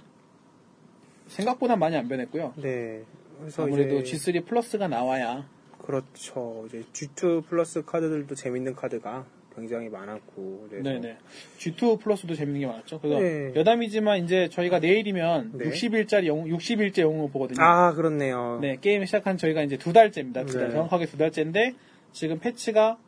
[1.28, 2.54] 생각보다 많이 안 변했고요.
[2.56, 3.04] 네.
[3.38, 5.48] 그래서 아무래도 이제 G3 플러스가 나와야
[5.88, 6.66] 그렇죠.
[6.68, 9.24] 이제 G2 플러스 카드들도 재밌는 카드가
[9.56, 10.68] 굉장히 많았고.
[10.82, 11.16] 네네.
[11.56, 13.00] G2 플러스도 재밌는 게 많았죠.
[13.00, 13.52] 그래서 네.
[13.56, 15.70] 여담이지만 이제 저희가 내일이면 네.
[15.70, 17.64] 60일짜리 영, 60일째 영웅을 보거든요.
[17.64, 18.58] 아, 그렇네요.
[18.60, 20.44] 네, 게임 시작한 저희가 이제 두 달째입니다.
[20.44, 20.74] 두 달, 네.
[20.74, 21.74] 정확하게 두 달째인데
[22.12, 22.98] 지금 패치가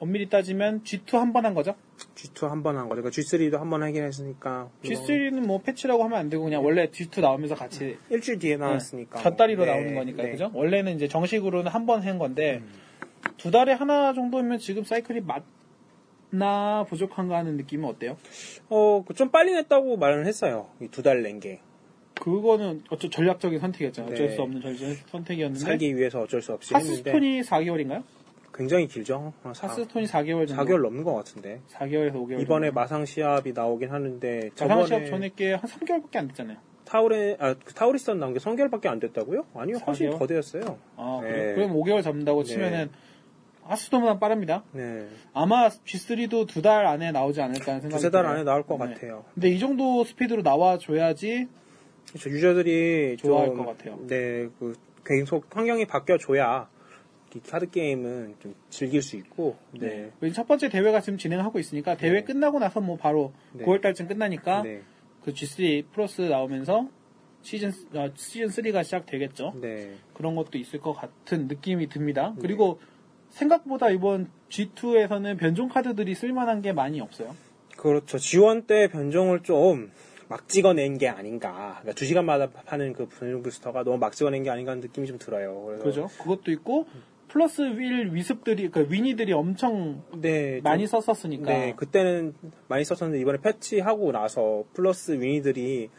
[0.00, 1.74] 엄밀히 따지면 G2 한 번 한 거죠.
[2.14, 3.02] G2 한 번 한 거죠.
[3.02, 4.70] 그러니까 G3도 한 번 하긴 했으니까.
[4.84, 9.20] G3는 뭐 패치라고 하면 안 되고 그냥 원래 G2 나오면서 같이 일주일 뒤에 나왔으니까.
[9.20, 10.26] 곁다리로 네, 나오는 거니까요.
[10.26, 10.32] 네.
[10.32, 10.50] 그죠?
[10.54, 12.72] 원래는 이제 정식으로는 한 번 한 건데 음.
[13.36, 15.22] 두 달에 하나 정도면 지금 사이클이
[16.30, 18.16] 맞나 부족한가 하는 느낌은 어때요?
[18.68, 20.68] 어, 그좀 빨리 냈다고 말을 했어요.
[20.80, 21.60] 이두달 낸 게.
[22.20, 24.12] 그거는 어쩌 전략적인 선택이었잖아요.
[24.12, 24.34] 어쩔 네.
[24.34, 24.74] 수 없는 전
[25.10, 27.10] 선택이었는데 살기 위해서 어쩔 수 없이 했는데.
[27.10, 28.02] 하스스톤이 4개월인가요?
[28.58, 29.32] 굉장히 길죠.
[29.42, 30.62] 한 사- 하스스톤이 4개월 정도.
[30.64, 31.60] 4개월 넘는 것 같은데.
[31.70, 32.40] 4개월에서 5개월.
[32.42, 32.80] 이번에 정도.
[32.80, 34.50] 마상 시합이 나오긴 하는데.
[34.60, 36.56] 마상 시합 전에 게한 3개월밖에 안 됐잖아요.
[36.84, 39.44] 타우레, 아, 그 타우리스턴 나온 게 3개월밖에 안 됐다고요?
[39.54, 40.18] 아니요, 훨씬 4개월?
[40.18, 40.78] 더 되었어요.
[40.96, 41.54] 아, 네.
[41.54, 42.48] 그럼 5개월 잡는다고 네.
[42.48, 42.90] 치면은
[43.62, 44.64] 하스스톤보다 빠릅니다.
[44.72, 45.06] 네.
[45.34, 48.24] 아마 G3도 두 달 안에 나오지 않을까 하는 생각이 두세 달.
[48.26, 48.94] 안에 나올 것 네.
[48.94, 49.24] 같아요.
[49.34, 51.46] 근데 이 정도 스피드로 나와줘야지
[52.08, 52.30] 그렇죠.
[52.30, 53.98] 유저들이 좋아할 좀, 것 같아요.
[54.06, 54.72] 네, 그
[55.04, 56.77] 계속 환경이 바뀌어줘야 이
[57.48, 59.56] 카드 게임은 좀 즐길 수 있고.
[59.72, 60.10] 네.
[60.20, 60.32] 네.
[60.32, 62.24] 첫 번째 대회가 지금 진행하고 있으니까 대회 네.
[62.24, 63.64] 끝나고 나서 뭐 바로 네.
[63.64, 64.82] 9월 달쯤 끝나니까 네.
[65.24, 66.88] 그 G3 플러스 나오면서
[67.42, 69.54] 시즌 어, 시즌 3가 시작되겠죠.
[69.60, 69.94] 네.
[70.14, 72.34] 그런 것도 있을 것 같은 느낌이 듭니다.
[72.40, 72.80] 그리고
[73.30, 77.34] 생각보다 이번 G2에서는 변종 카드들이 쓸만한 게 많이 없어요.
[77.76, 78.18] 그렇죠.
[78.18, 81.78] G1 때 변종을 좀막 찍어낸 게 아닌가.
[81.80, 85.64] 그러니까 2시간마다 파는 그 변종 부스터가 너무 막 찍어낸 게 아닌가 하는 느낌이 좀 들어요.
[85.66, 86.08] 그래서 그죠?
[86.18, 86.86] 그것도 있고
[87.28, 92.34] 플러스 윌 위습들이 그 weenie들이 엄청 네, 좀- 많이 썼었으니까 네, 그때는
[92.68, 95.90] 많이 썼었는데 이번에 패치하고 나서 플러스 weenie들이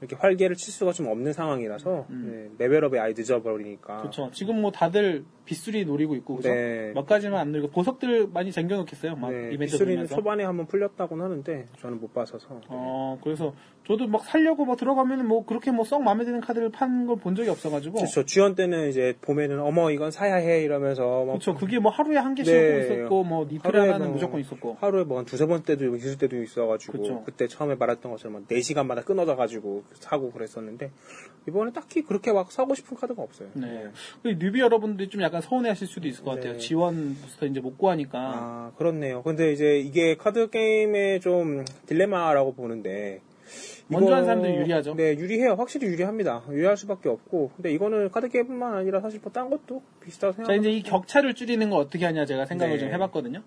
[0.00, 3.96] 이렇게 활개를 칠 수가 좀 없는 상황이라서 네, 레벨업이 아예 늦어버리니까.
[3.96, 3.98] 음.
[3.98, 4.30] 그렇죠.
[4.32, 6.50] 지금 뭐 다들 빛수리 노리고 있고 그죠?
[6.50, 6.92] 네.
[6.94, 9.16] 몇 가지만 안 노리고 보석들 많이 쟁겨놓겠어요.
[9.16, 10.14] 막 네, 이벤트 빛수리는 보면서.
[10.14, 12.48] 초반에 한번 풀렸다고는 하는데 저는 못 봤어서.
[12.50, 12.60] 네.
[12.68, 13.54] 어 그래서
[13.86, 17.48] 저도 막 살려고 막 들어가면 뭐 그렇게 뭐 썩 마음에 드는 카드를 파는 걸본 적이
[17.48, 18.26] 없어가지고 그렇죠.
[18.26, 21.54] G1 때는 이제 봄에는 어머 이건 사야 해 이러면서 막 그렇죠.
[21.54, 22.80] 그게 뭐 하루에 한 개씩 네.
[22.84, 26.18] 있었고 뭐 니트 하루에 하나는 뭐 무조건 있었고 하루에 뭐 한 두세 번 때도 있을
[26.18, 27.22] 때도 있어가지고 그쵸.
[27.24, 30.90] 그때 처음에 말했던 것처럼 4 시간마다 끊어져가지고 사고 그랬었는데
[31.48, 33.48] 이번에 딱히 그렇게 막 사고 싶은 카드가 없어요.
[33.54, 33.86] 네.
[34.22, 36.52] 그 newbie 여러분들이 좀 약간 서운해하실 수도 있을 것 같아요.
[36.54, 36.58] 네.
[36.58, 39.22] G1 부스터 이제 못 구하니까 아, 그렇네요.
[39.22, 43.20] 근데 이제 이게 카드 게임의 좀 딜레마라고 보는데.
[43.90, 44.94] 먼저 한 사람들이 유리하죠.
[44.96, 45.54] 네, 유리해요.
[45.54, 46.44] 확실히 유리합니다.
[46.50, 47.52] 유리할 수밖에 없고.
[47.56, 50.68] 근데 이거는 카드 게임뿐만 아니라 사실 뭐 딴 것도 비슷하다고 자 생각합니다.
[50.68, 52.80] 이제 이 격차를 줄이는 거 어떻게 하냐 제가 생각을 네.
[52.80, 53.42] 좀 해봤거든요.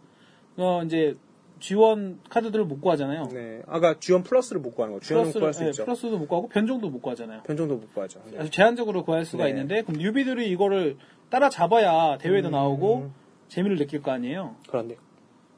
[0.57, 1.15] 어 이제
[1.59, 3.29] 지원 카드들을 못 구하잖아요.
[3.31, 3.61] 네.
[3.67, 4.99] 아까 지원 플러스를 못 구하는 거.
[5.05, 5.85] 지원은 구할 수 네, 있죠.
[5.85, 7.43] 플러스도 못 구하고 변종도 못 구하잖아요.
[7.43, 8.19] 변종도 못 구하죠.
[8.31, 8.39] 네.
[8.39, 9.51] 아주 제한적으로 구할 수가 네.
[9.51, 10.97] 있는데 그럼 뉴비들이 이거를
[11.31, 12.51] 따라 잡아야 대회도 음.
[12.51, 13.09] 나오고
[13.47, 14.55] 재미를 느낄 거 아니에요.
[14.67, 14.97] 그런데.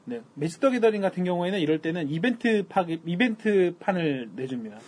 [0.06, 0.20] 네.
[0.34, 4.78] 매직 더 기더링 같은 경우에는 이럴 때는 이벤트 파 이벤트 판을 내줍니다.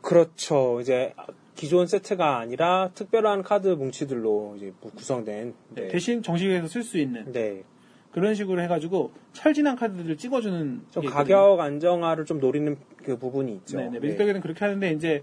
[0.00, 0.80] 그렇죠.
[0.80, 1.14] 이제
[1.54, 5.54] 기존 세트가 아니라 특별한 카드 뭉치들로 이제 구성된.
[5.70, 5.88] 네, 네.
[5.88, 7.32] 대신 정식에서 쓸 수 있는.
[7.32, 7.64] 네.
[8.12, 13.78] 그런 식으로 해가지고 철진한 카드들을 찍어주는 좀게 가격 안정화를 좀 노리는 그 부분이 있죠.
[13.78, 13.98] 네, 네.
[13.98, 15.22] 매직덕에는 그렇게 하는데 이제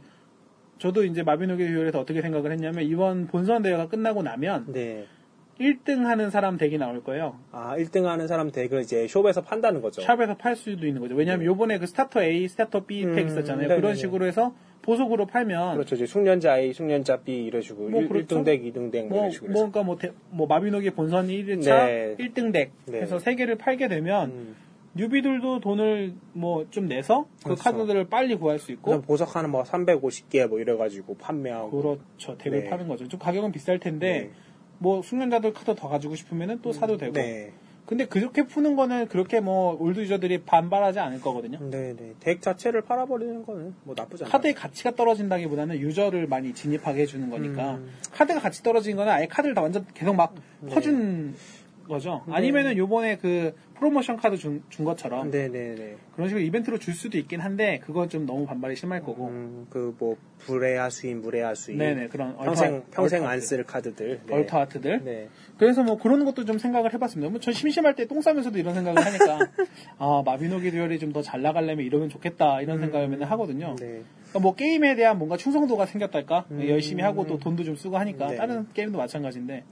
[0.80, 5.06] 저도 이제 마비노기 듀얼에서 어떻게 생각을 했냐면 이번 본선 대회가 끝나고 나면 네.
[5.60, 7.38] 1등 하는 사람 덱이 나올 거예요.
[7.52, 10.02] 아, 1등 하는 사람 덱을 이제 숍에서 판다는 거죠.
[10.02, 11.16] 샵에서 팔 수도 있는 거죠.
[11.16, 13.68] 왜냐하면 요번에 그 starter A, starter B 음, 팩 있었잖아요.
[13.68, 13.80] 네네네.
[13.82, 15.96] 그런 식으로 해서 보석으로 팔면 그렇죠.
[15.96, 18.36] 이제 숙련자 A, 숙련자 B 이런 식으로 뭐일 그렇죠.
[18.42, 19.62] 1등 덱, 2등 덱뭐 뭐, 이런 식으로 뭐.
[19.72, 22.16] 그러니까 뭐, 대- 뭐 마비노기 본선 1차 네.
[22.20, 23.02] 1등 덱 네.
[23.02, 24.56] 해서 세 개를 팔게 되면 음.
[24.96, 27.64] newbie들도 돈을 뭐 좀 내서 그 그렇죠.
[27.64, 31.82] 카드들을 빨리 구할 수 있고 그래서 보석 하나 뭐 350개 뭐 이래가지고 판매하고.
[31.82, 32.38] 그렇죠.
[32.38, 32.70] 덱을 네.
[32.70, 33.08] 파는 거죠.
[33.08, 34.32] 좀 가격은 비쌀 텐데 네.
[34.78, 37.14] 뭐 숙련자들 카드 더 가지고 싶으면은 또 사도 되고.
[37.14, 37.54] 네.
[37.86, 41.60] 근데 그렇게 푸는 거는 그렇게 뭐 old user들이 반발하지 않을 거거든요.
[41.70, 42.14] 네, 네.
[42.22, 44.32] 덱 자체를 팔아버리는 거는 뭐 나쁘지 않아요.
[44.32, 47.92] 카드의 가치가 떨어진다기보다는 user를 많이 진입하게 해주는 거니까 음.
[48.14, 50.74] 카드가 가치 떨어진 거는 아예 카드를 다 완전 계속 막 네.
[50.74, 51.36] 퍼준
[51.88, 52.24] 거죠.
[52.30, 55.96] 아니면은 요번에 그 프로모션 카드 준, 준 것처럼 네, 네, 네.
[56.16, 59.28] 그런 식으로 이벤트로 줄 수도 있긴 한데 그건 좀 너무 반발이 심할 거고.
[59.28, 61.78] 음, 그뭐 불레아 수인, 무레아 수인.
[61.78, 63.42] 네네 그런 평생 alter- 평생 안.
[63.42, 64.22] 쓸 카드들.
[64.26, 64.34] 네.
[64.34, 65.02] alter art들.
[65.04, 65.28] 네.
[65.58, 67.30] 그래서 뭐 그런 것도 좀 생각을 해봤습니다.
[67.30, 69.40] 뭐전 심심할 때 똥 싸면서도 이런 생각을 하니까
[69.98, 73.76] 아 마비노기 듀얼이 좀 더 잘 나가려면 이러면 좋겠다 이런 생각을 맨날 하거든요.
[73.80, 74.04] 네.
[74.30, 76.68] 그러니까 뭐 게임에 대한 뭔가 충성도가 생겼달까 음.
[76.70, 78.36] 열심히 하고 또 돈도 좀 쓰고 하니까 네.
[78.38, 79.64] 다른 게임도 마찬가지인데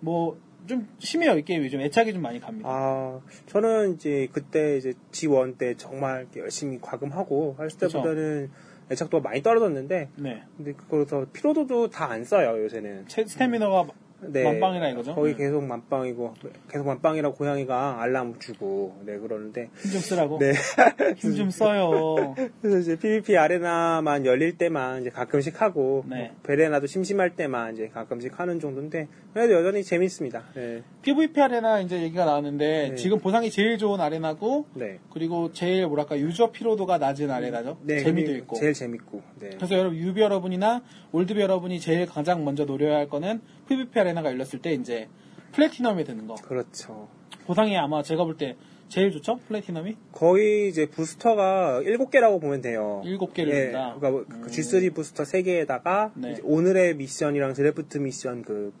[0.00, 2.68] 뭐 좀 심해요 이 게임이 좀 애착이 좀 많이 갑니다.
[2.70, 7.88] 아, 저는 이제 그때 이제 G1 때 정말 열심히 과금하고 할 그쵸.
[7.88, 8.50] 때보다는
[8.90, 10.42] 애착도가 많이 떨어졌는데 네.
[10.56, 13.08] 근데 그거서 피로도도 다 안 써요 요새는.
[13.08, 13.86] 체- 스태미너가
[14.32, 14.44] 네.
[14.44, 15.14] 만빵이라 이거죠?
[15.14, 15.44] 거의 네.
[15.44, 16.34] 계속 만빵이고
[16.70, 20.38] 계속 만빵이라 고양이가 알람 주고 네 그러는데 힘 좀 쓰라고.
[20.38, 20.52] 네.
[21.16, 22.34] 힘 좀 써요.
[22.60, 26.28] 그래서 이제 PVP 아레나만 열릴 때만 이제 가끔씩 하고 네.
[26.28, 30.44] 뭐 베레나도 심심할 때만 이제 가끔씩 하는 정도인데 그래도 여전히 재밌습니다.
[30.54, 30.82] 네.
[31.02, 32.94] PVP 아레나 이제 얘기가 나왔는데 네.
[32.96, 34.98] 지금 보상이 제일 좋은 아레나고 네.
[35.12, 37.78] 그리고 제일 뭐랄까 유저 피로도가 낮은 아레나죠.
[37.82, 38.56] 네, 재미도 있고.
[38.56, 39.22] 제일 재밌고.
[39.40, 39.50] 네.
[39.56, 40.82] 그래서 여러분 유비 여러분이나
[41.12, 45.08] oldbie 여러분이 제일 가장 먼저 노려야 할 거는 PVP 아레나가 열렸을 때 이제
[45.52, 46.34] platinum이 되는 거.
[46.34, 47.08] 그렇죠.
[47.46, 48.56] 보상이 아마 제가 볼 때
[48.88, 49.38] 제일 좋죠?
[49.48, 49.96] platinum이?
[50.12, 53.02] 거의 이제 부스터가 7개라고 보면 돼요.
[53.04, 53.96] 일곱 개를 예, 준다.
[53.98, 54.40] 그러니까 음.
[54.42, 56.36] 그 G3 부스터 3개에다가 네.
[56.44, 58.72] 오늘의 미션이랑 드래프트 미션 그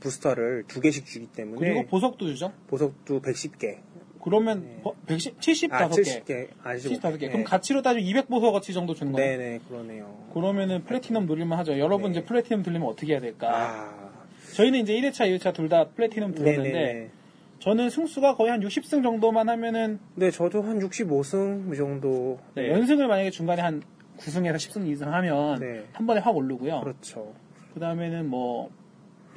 [0.00, 2.52] 부스터를 두 개씩 주기 때문에 그리고 보석도 주죠?
[2.68, 3.78] 보석도 110개.
[4.22, 4.80] 그러면 네.
[4.82, 5.72] 버- 110, 75개.
[5.72, 6.48] 아, 70개.
[6.62, 7.20] 아, 75개.
[7.20, 7.28] 네.
[7.28, 9.38] 그럼 가치로 따지면 200보석 어치 정도 주는 거예요.
[9.38, 10.28] 네네, 그러네요.
[10.34, 11.78] 그러면은 플래티넘 노릴만 하죠.
[11.78, 12.18] 여러분 네.
[12.18, 13.48] 이제 플래티넘 들리면 어떻게 해야 될까?
[13.52, 14.12] 아,
[14.56, 17.10] 저희는 이제 1회차, 2회차 둘 다 플래티넘 들었는데 네네네.
[17.58, 22.38] 저는 승수가 거의 한 60승 정도만 하면은 네, 저도 한 65승 이 정도.
[22.54, 23.82] 네, 연승을 만약에 중간에 한
[24.18, 25.84] 9승에서 10승 이상 하면 네.
[25.92, 26.80] 한 번에 확 오르고요.
[26.80, 27.34] 그렇죠.
[27.74, 28.70] 그 다음에는 뭐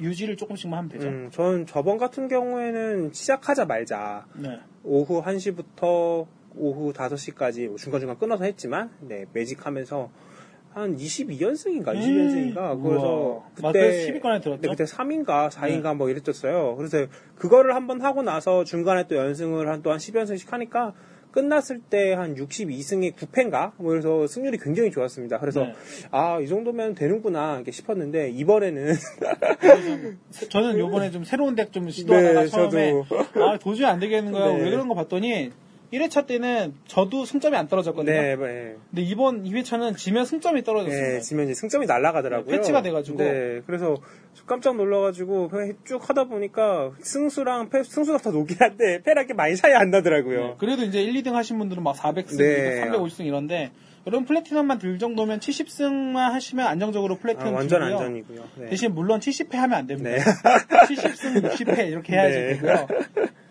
[0.00, 1.08] 유지를 조금씩만 하면 되죠.
[1.08, 4.26] 음, 전 저번 같은 경우에는 시작하자 말자.
[4.36, 4.58] 네.
[4.84, 10.10] 오후 1시부터 오후 5시까지 중간중간 끊어서 했지만, 네, 매직 하면서
[10.72, 12.54] 한 22연승인가, 20연승인가.
[12.54, 12.84] 그래서 음.
[12.84, 13.42] 우와.
[13.54, 13.78] 그때.
[13.80, 13.92] 맞아요.
[13.92, 14.60] 10위권에 들었죠?
[14.60, 16.76] 네, 그때 3인가, 4인가 뭐 이랬었어요.
[16.76, 17.06] 그래서
[17.36, 20.92] 그거를 한번 하고 나서 중간에 또 연승을 한 또 한 10연승씩 하니까
[21.32, 23.72] 끝났을 때 한 62승에 9패인가?
[23.76, 25.38] 뭐 그래서 승률이 굉장히 좋았습니다.
[25.38, 25.74] 그래서 네.
[26.10, 28.94] 아, 이 정도면 되는구나 이렇게 싶었는데 이번에는
[30.30, 33.44] 세- 저는 요번에 좀 새로운 덱 좀 시도하다가 네, 처음에 저도.
[33.44, 34.52] 아 도저히 안 되겠는 거야.
[34.56, 34.62] 네.
[34.64, 35.52] 왜 그런 거 봤더니
[35.92, 38.12] 1회차 때는 저도 승점이 안 떨어졌거든요.
[38.14, 38.76] 네, 네.
[38.90, 41.12] 근데 이번 2회차는 지면 승점이 떨어졌습니다.
[41.14, 42.50] 네, 지면 이제 승점이 날아가더라고요.
[42.50, 43.18] 네, 패치가 돼가지고.
[43.18, 43.96] 네, 그래서
[44.46, 49.56] 깜짝 놀라가지고 그냥 쭉 하다 보니까 승수랑 패, 승수가 더 높긴 한데 패랑 게 많이
[49.56, 50.40] 차이 안 나더라고요.
[50.40, 52.84] 네, 그래도 이제 1, 2등 하신 분들은 막 400승, 네.
[52.84, 53.72] 350승 이런데
[54.06, 57.96] 여러분 플래티넘만 들 정도면 70승만 하시면 안정적으로 아, 플래티넘 완전 주고요.
[57.98, 58.44] 안전이고요.
[58.60, 58.66] 네.
[58.68, 60.10] 대신 물론 70패 하면 안 됩니다.
[60.10, 60.18] 네.
[60.88, 62.54] 70승, 60패 이렇게 해야지 네.
[62.54, 62.86] 되고요.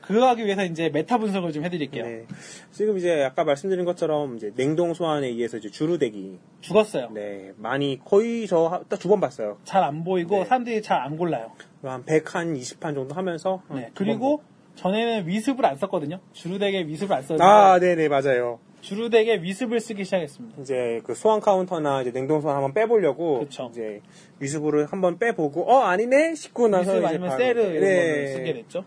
[0.10, 2.04] 그거 하기 위해서 이제 meta 분석을 좀 해드릴게요.
[2.04, 2.26] 네.
[2.72, 7.12] 지금 이제 아까 말씀드린 것처럼 이제 냉동 소환에 의해서 이제 주루덱이 죽었어요.
[7.13, 9.58] 네 많이 거의 저 딱 두 번 봤어요.
[9.65, 10.45] 잘 안 보이고 네.
[10.45, 11.52] 사람들이 잘 안 골라요.
[11.84, 13.91] 한 100, 한 20판 정도 하면서 네.
[13.93, 14.41] 그리고
[14.78, 16.19] 전에는 위습을 안 썼거든요.
[16.34, 17.38] 주루덱에 위습을 안 번.
[17.38, 18.58] 썼는데 아, 네 네 맞아요.
[18.82, 20.62] 주루덱에 위습을 쓰기 시작했습니다.
[20.62, 23.67] 이제 그 소환 카운터나 이제 냉동 소환 한번 빼보려고 그쵸.
[23.72, 24.02] 이제
[24.39, 28.10] 위습으로 한번 빼보고 어 아니네 싶고 나서 위습 아니면 바로- 세르 이런 네.
[28.10, 28.86] 거를 쓰게 됐죠.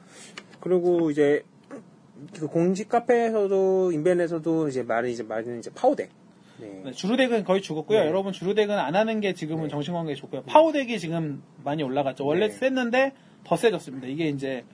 [0.62, 1.42] 그리고 이제
[2.38, 6.08] 그 공식 카페에서도 인벤에서도 이제 말은 이제 말은 이제 파워덱.
[6.60, 6.82] 네.
[6.84, 8.00] 네, 주루덱은 거의 죽었고요.
[8.00, 8.06] 네.
[8.06, 10.42] 여러분 주루덱은 안 하는 게 지금은 정신건강에 좋고요.
[10.44, 12.24] 파워덱이 지금 많이 올라갔죠.
[12.24, 12.54] 원래 네.
[12.54, 14.06] 셌는데 더 세졌습니다.
[14.06, 14.64] 이게 이제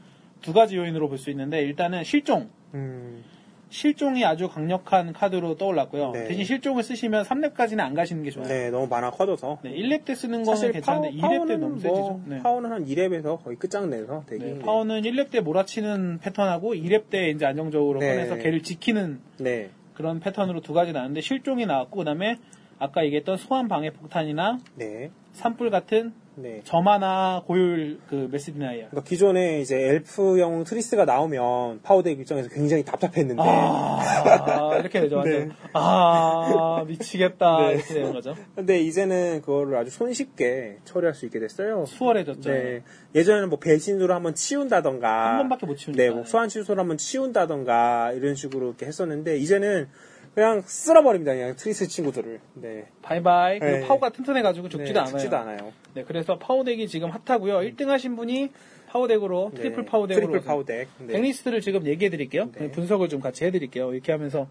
[0.43, 2.51] 두 가지 요인으로 볼 수 있는데 일단은 실종.
[2.75, 3.25] 음,
[3.71, 6.13] 실종이 아주 강력한 카드로 떠올랐고요.
[6.13, 6.25] 네.
[6.25, 8.49] 대신 실종을 쓰시면 3렙까지는 안 가시는 게 좋아요.
[8.49, 9.59] 네, 너무 많아 커져서.
[9.63, 12.21] 네, 1렙 때 쓰는 거는 괜찮은데 파워, 2렙 때는 너무 세지죠.
[12.27, 12.39] 네.
[12.43, 14.45] 파워는 한 2렙에서 거의 끝장내서 되게.
[14.45, 14.59] 네, 네.
[14.61, 18.15] 파워는 1렙 때 몰아치는 패턴하고 2렙 때 이제 안정적으로 네.
[18.15, 19.71] 꺼내서 걔를 지키는 네.
[19.95, 22.39] 그런 패턴으로 두 가지 나왔는데 실종이 나왔고 그다음에
[22.79, 25.11] 아까 얘기했던 소환 방해 폭탄이나 네.
[25.33, 26.61] 산불 같은 네.
[26.65, 28.89] 저마나 고율 그 mass deny예요.
[28.91, 33.43] 그러니까 기존에 이제 엘프형 트리스가 나오면 파워덱 입장에서 굉장히 답답했는데.
[33.43, 35.23] 아, 이렇게 되죠.
[35.23, 35.49] 네.
[35.73, 37.59] 아, 미치겠다.
[37.59, 37.75] 네.
[37.75, 38.37] 이렇게 되는 거죠.
[38.55, 41.85] 근데 이제는 그거를 아주 손쉽게 처리할 수 있게 됐어요.
[41.87, 42.51] 수월해졌죠.
[42.51, 42.83] 네.
[43.15, 45.31] 예전에는 뭐 배신으로 한번 치운다던가.
[45.31, 46.03] 한 번밖에 못 치우니까.
[46.03, 49.89] 네, 뭐 소환 취소로 한번 치운다던가 이런 식으로 이렇게 했었는데 이제는
[50.35, 51.33] 그냥 쓸어버립니다.
[51.35, 52.41] 그냥 트리스 친구들을.
[52.55, 52.87] 네.
[53.03, 53.59] 바이바이.
[53.59, 53.87] 그리고 네.
[53.87, 55.11] 파워가 튼튼해가지고 죽지도 네, 않아요.
[55.13, 55.73] 죽지도 않아요.
[55.95, 57.59] 네, 그래서 파워덱이 지금 핫하고요.
[57.59, 58.51] 1등 하신 분이
[58.89, 60.89] 파워덱으로 트리플 네, 파워덱으로 트리플 파워덱.
[60.99, 61.13] 네.
[61.15, 62.51] 덱리스트를 지금 얘기해 드릴게요.
[62.53, 62.71] 네.
[62.71, 63.93] 분석을 좀 같이 해드릴게요.
[63.93, 64.49] 이렇게 하면서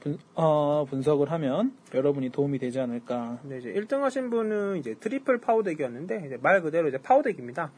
[0.00, 3.38] 분, 어, 분석을 하면 여러분이 도움이 되지 않을까.
[3.44, 7.70] 네, 이제 1등 하신 분은 이제 트리플 파워덱이었는데 이제 말 그대로 이제 파워덱입니다.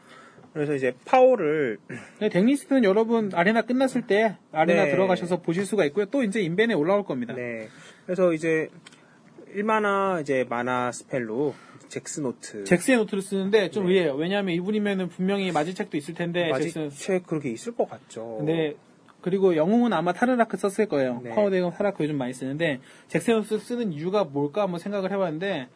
[0.55, 1.77] 그래서 이제 파워를
[2.21, 4.91] 네, 덱리스트는 여러분 아레나 끝났을 때 아레나 네.
[4.91, 6.05] 들어가셔서 보실 수가 있고요.
[6.05, 7.33] 또 이제 인벤에 올라올 겁니다.
[7.35, 7.67] 네.
[8.05, 8.69] 그래서 이제
[9.53, 11.53] 1마나 이제 마나 spell로
[11.89, 13.91] 잭스 노트 잭스의 노트를 쓰는데 좀 네.
[13.95, 14.15] 의외예요.
[14.15, 16.79] 왜냐하면 이분이면은 분명히 마지책도 있을 텐데 잭스.
[16.79, 18.37] 마지책 그렇게 있을 것 같죠.
[18.37, 18.75] 근데
[19.19, 21.19] 그리고 영웅은 아마 타르라크 썼을 거예요.
[21.21, 21.31] 네.
[21.31, 25.67] 파워덱은 타르라크 요즘 많이 쓰는데 잭스의 노트 쓰는 이유가 뭘까 한번 생각을 해봤는데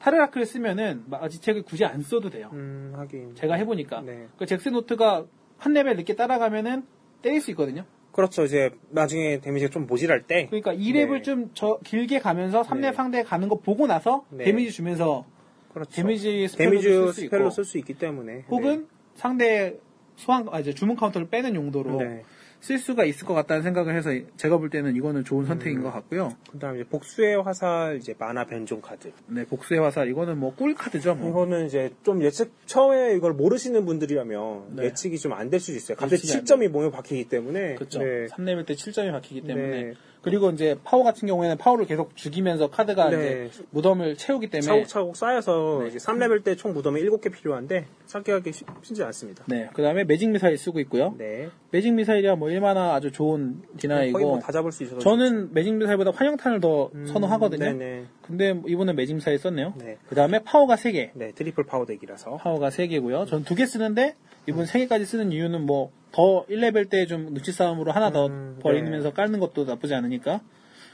[0.00, 2.50] 타르라크를 쓰면은 마지책을 굳이 안 써도 돼요.
[2.52, 3.34] 음, 하긴.
[3.34, 4.00] 제가 해보니까.
[4.00, 4.26] 네.
[4.38, 5.26] 그 잭스 노트가
[5.58, 6.84] 한 레벨 늦게 따라가면은
[7.22, 7.84] 때릴 수 있거든요.
[8.12, 8.44] 그렇죠.
[8.44, 11.22] 이제 나중에 데미지가 좀 모자랄 때 그러니까 2렙을 네.
[11.22, 12.92] 좀저 길게 가면서 3렙 네.
[12.92, 14.44] 상대 가는 거 보고 나서 네.
[14.44, 15.26] 데미지 주면서
[15.72, 15.90] 그렇죠.
[15.92, 19.78] 데미지 spell로 데미지 쓸수 spell로 있고 쓸수 있기 때문에 혹은 상대
[20.16, 22.24] 소환 아 이제 주문 카운터를 빼는 용도로 네.
[22.60, 25.82] 쓸 수가 있을 것 같다는 생각을 해서 제가 볼 때는 이거는 좋은 선택인 음.
[25.82, 26.36] 것 같고요.
[26.52, 29.12] 그다음에 복수의 화살 이제 만화 변종 카드.
[29.26, 31.14] 네, 복수의 화살 이거는 뭐 꿀 카드죠.
[31.14, 31.30] 뭐.
[31.30, 34.84] 이거는 이제 좀 예측 처음에 이걸 모르시는 분들이라면 네.
[34.84, 35.96] 예측이 좀 안 될 수도 있어요.
[35.96, 37.76] 갑자기 예측이 안 7점이 몸에 박히기 때문에.
[37.76, 38.00] 그렇죠.
[38.00, 38.26] 네.
[38.26, 39.94] 3레벨 때 7점이 박히기 때문에 네.
[40.22, 43.48] 그리고 이제 파워 같은 경우에는 파워를 계속 죽이면서 카드가 네.
[43.48, 45.88] 이제 무덤을 채우기 때문에 차곡차곡 쌓여서 네.
[45.88, 49.44] 이제 3레벨 때 총 무덤이 7개 필요한데 찾기하기 쉽- 쉽지 않습니다.
[49.46, 51.14] 네, 그다음에 매직 미사일 쓰고 있고요.
[51.16, 51.48] 네.
[51.70, 55.00] 매직 미사일이야 뭐 1마나 아주 좋은 거의 deny고 뭐다 잡을 수 있어서.
[55.00, 57.64] 저는 매직 미사일보다 환영탄을 더 음, 선호하거든요.
[57.64, 58.04] 네네.
[58.22, 59.74] 근데 이분은 매직 미사일 썼네요.
[59.78, 59.96] 네.
[60.08, 61.10] 그다음에 파워가 3개.
[61.14, 62.36] 네, 트리플 파워 덱이라서.
[62.36, 63.26] 파워가 3개고요.
[63.26, 68.10] 전 2개 쓰는데 이분 3개까지 쓰는 이유는 뭐 더 1레벨 때 좀 눈치 싸움으로 하나
[68.10, 70.40] 더 음, 버리면서 깔는 것도 나쁘지 않으니까.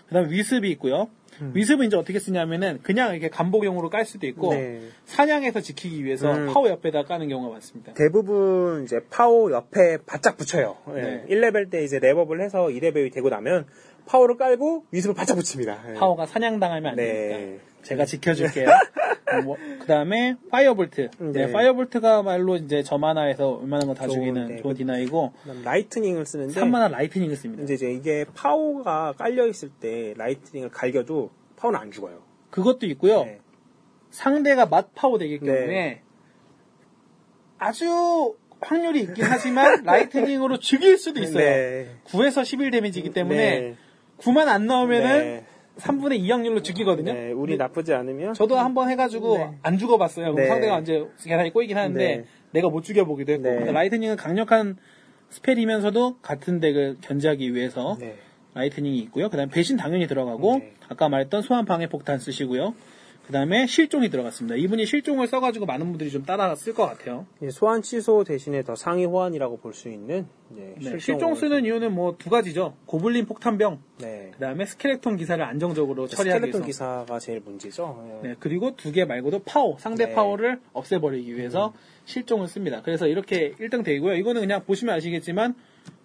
[0.08, 1.08] 그 다음에 위습이 있고요.
[1.52, 4.80] 위습은 이제 어떻게 쓰냐면은 그냥 이렇게 간보기용으로 깔 수도 있고 네.
[5.04, 6.46] 사냥에서 지키기 위해서 음.
[6.46, 7.92] 파워 옆에다 까는 경우가 많습니다.
[7.92, 10.76] 대부분 이제 파워 옆에 바짝 붙여요.
[10.94, 11.02] 네.
[11.02, 11.24] 네.
[11.28, 13.66] 1레벨 때 이제 level up을 해서 2레벨이 되고 나면
[14.06, 15.82] 파워를 깔고 위습을 바짝 붙입니다.
[15.86, 15.94] 네.
[15.94, 17.28] 파워가 사냥당하면 안 네.
[17.28, 17.62] 되니까.
[17.86, 18.66] 제가 지켜줄게요.
[19.80, 21.10] 그 다음에 파이어볼트.
[21.18, 21.46] 네.
[21.46, 21.52] 네.
[21.52, 24.62] 파이어볼트가 말로 이제 저마나에서 웬만한 거 다 죽이는 네.
[24.62, 27.62] 좋은 deny고 그다음 라이트닝을 쓰는데 3마나 라이트닝을 씁니다.
[27.62, 32.22] 이제, 이제 이게 파워가 깔려 있을 때 라이트닝을 갈겨도 파워는 안 죽어요.
[32.50, 33.24] 그것도 있고요.
[33.24, 33.40] 네.
[34.10, 36.02] 상대가 맞파워덱이기 때문에 네.
[37.58, 41.44] 아주 확률이 있긴 하지만 라이트닝으로 죽일 수도 있어요.
[41.44, 41.88] 네.
[42.04, 43.74] 9에서 11 데미지이기 때문에 네.
[44.18, 45.46] 9만 안 나오면은 네.
[45.78, 47.12] 3분의 2 확률로 죽이거든요.
[47.12, 49.50] 네, 운이 나쁘지 않으면 저도 한번 해가지고 네.
[49.62, 50.32] 안 죽어봤어요.
[50.32, 50.48] 그럼 네.
[50.48, 52.24] 상대가 이제 계산이 꼬이긴 하는데 네.
[52.52, 53.72] 내가 못 죽여보기도 했고 네.
[53.72, 54.76] 라이트닝은 강력한
[55.30, 58.16] spell이면서도 같은 덱을 견제하기 위해서 네.
[58.54, 59.28] 라이트닝이 있고요.
[59.28, 60.72] 그 다음에 배신 당연히 들어가고 네.
[60.88, 62.74] 아까 말했던 소환 방해 폭탄 쓰시고요.
[63.26, 64.54] 그 다음에 실종이 들어갔습니다.
[64.54, 67.26] 이분이 실종을 써가지고 많은 분들이 좀 따라 쓸 것 같아요.
[67.38, 71.92] 이제 소환 취소 대신에 더 상위 호환이라고 볼 수 있는 네, 네, 실종 쓰는 이유는
[71.92, 72.74] 뭐 두 가지죠.
[72.86, 74.30] 고블린 폭탄병, 네.
[74.32, 76.66] 그 다음에 스켈레톤 기사를 안정적으로 처리하기 스켈레톤 위해서.
[77.04, 78.20] 기사가 제일 문제죠.
[78.22, 78.28] 네.
[78.28, 80.14] 네, 그리고 두 개 말고도 파워, 상대 네.
[80.14, 82.80] 파워를 없애버리기 위해서 실종을 씁니다.
[82.84, 84.14] 그래서 이렇게 1등 되고요.
[84.14, 85.54] 이거는 그냥 보시면 아시겠지만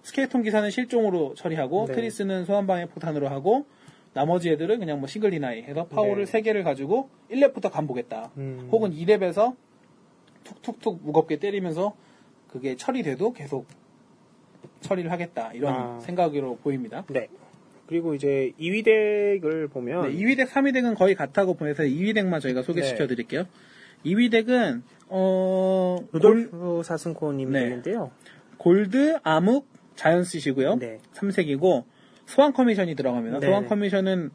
[0.01, 1.93] 스켈레톤 기사는 실종으로 처리하고 네.
[1.93, 3.67] 트리스는 소환방해 폭탄으로 하고
[4.13, 6.31] 나머지 애들은 그냥 뭐 single deny 해서 파워를 네.
[6.31, 8.31] 세 개를 가지고 1렙부터 간보겠다.
[8.37, 8.67] 음.
[8.71, 9.55] 혹은 2렙에서
[10.43, 11.95] 툭툭툭 무겁게 때리면서
[12.49, 13.67] 그게 처리돼도 계속
[14.81, 15.53] 처리를 하겠다.
[15.53, 15.99] 이런 아.
[15.99, 17.05] 생각으로 보입니다.
[17.09, 17.29] 네.
[17.87, 22.39] 그리고 이제 2위 덱을 보면 네, 2위 덱, 3위 덱은 거의 같다고 보내서 2위 덱만
[22.39, 23.45] 저희가 소개시켜 드릴게요.
[24.05, 27.65] 2위 덱은 어 골, 루돌프 사승코님 네.
[27.65, 28.11] 덱인데요.
[28.57, 30.75] 골드, 암흑, 자연스시고요.
[30.75, 30.99] 네.
[31.13, 31.83] 3색이고
[32.31, 33.39] 소환 커미션이 들어갑니다.
[33.39, 33.47] 네.
[33.47, 34.31] 소환 커미션은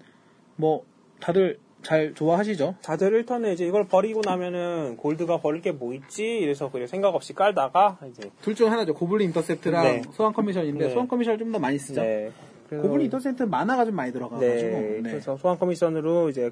[0.56, 0.84] 뭐
[1.20, 2.76] 다들 잘 좋아하시죠?
[2.82, 6.24] 다들 1턴에 이제 이걸 버리고 나면은 골드가 버릴 게 뭐 있지?
[6.38, 8.94] 이래서 그냥 생각 없이 깔다가 이제 둘 중 하나죠.
[8.94, 10.02] 고블린 인터셉트랑 네.
[10.12, 10.90] 소환 커미션인데 네.
[10.92, 12.02] 소환 커미션을 좀 더 많이 쓰죠.
[12.02, 12.30] 네.
[12.70, 14.70] 고블린 인터셉트 마나가 좀 많이 들어가가지고.
[14.70, 15.10] 네, 네.
[15.10, 16.50] 그래서 소환 커미션으로 이제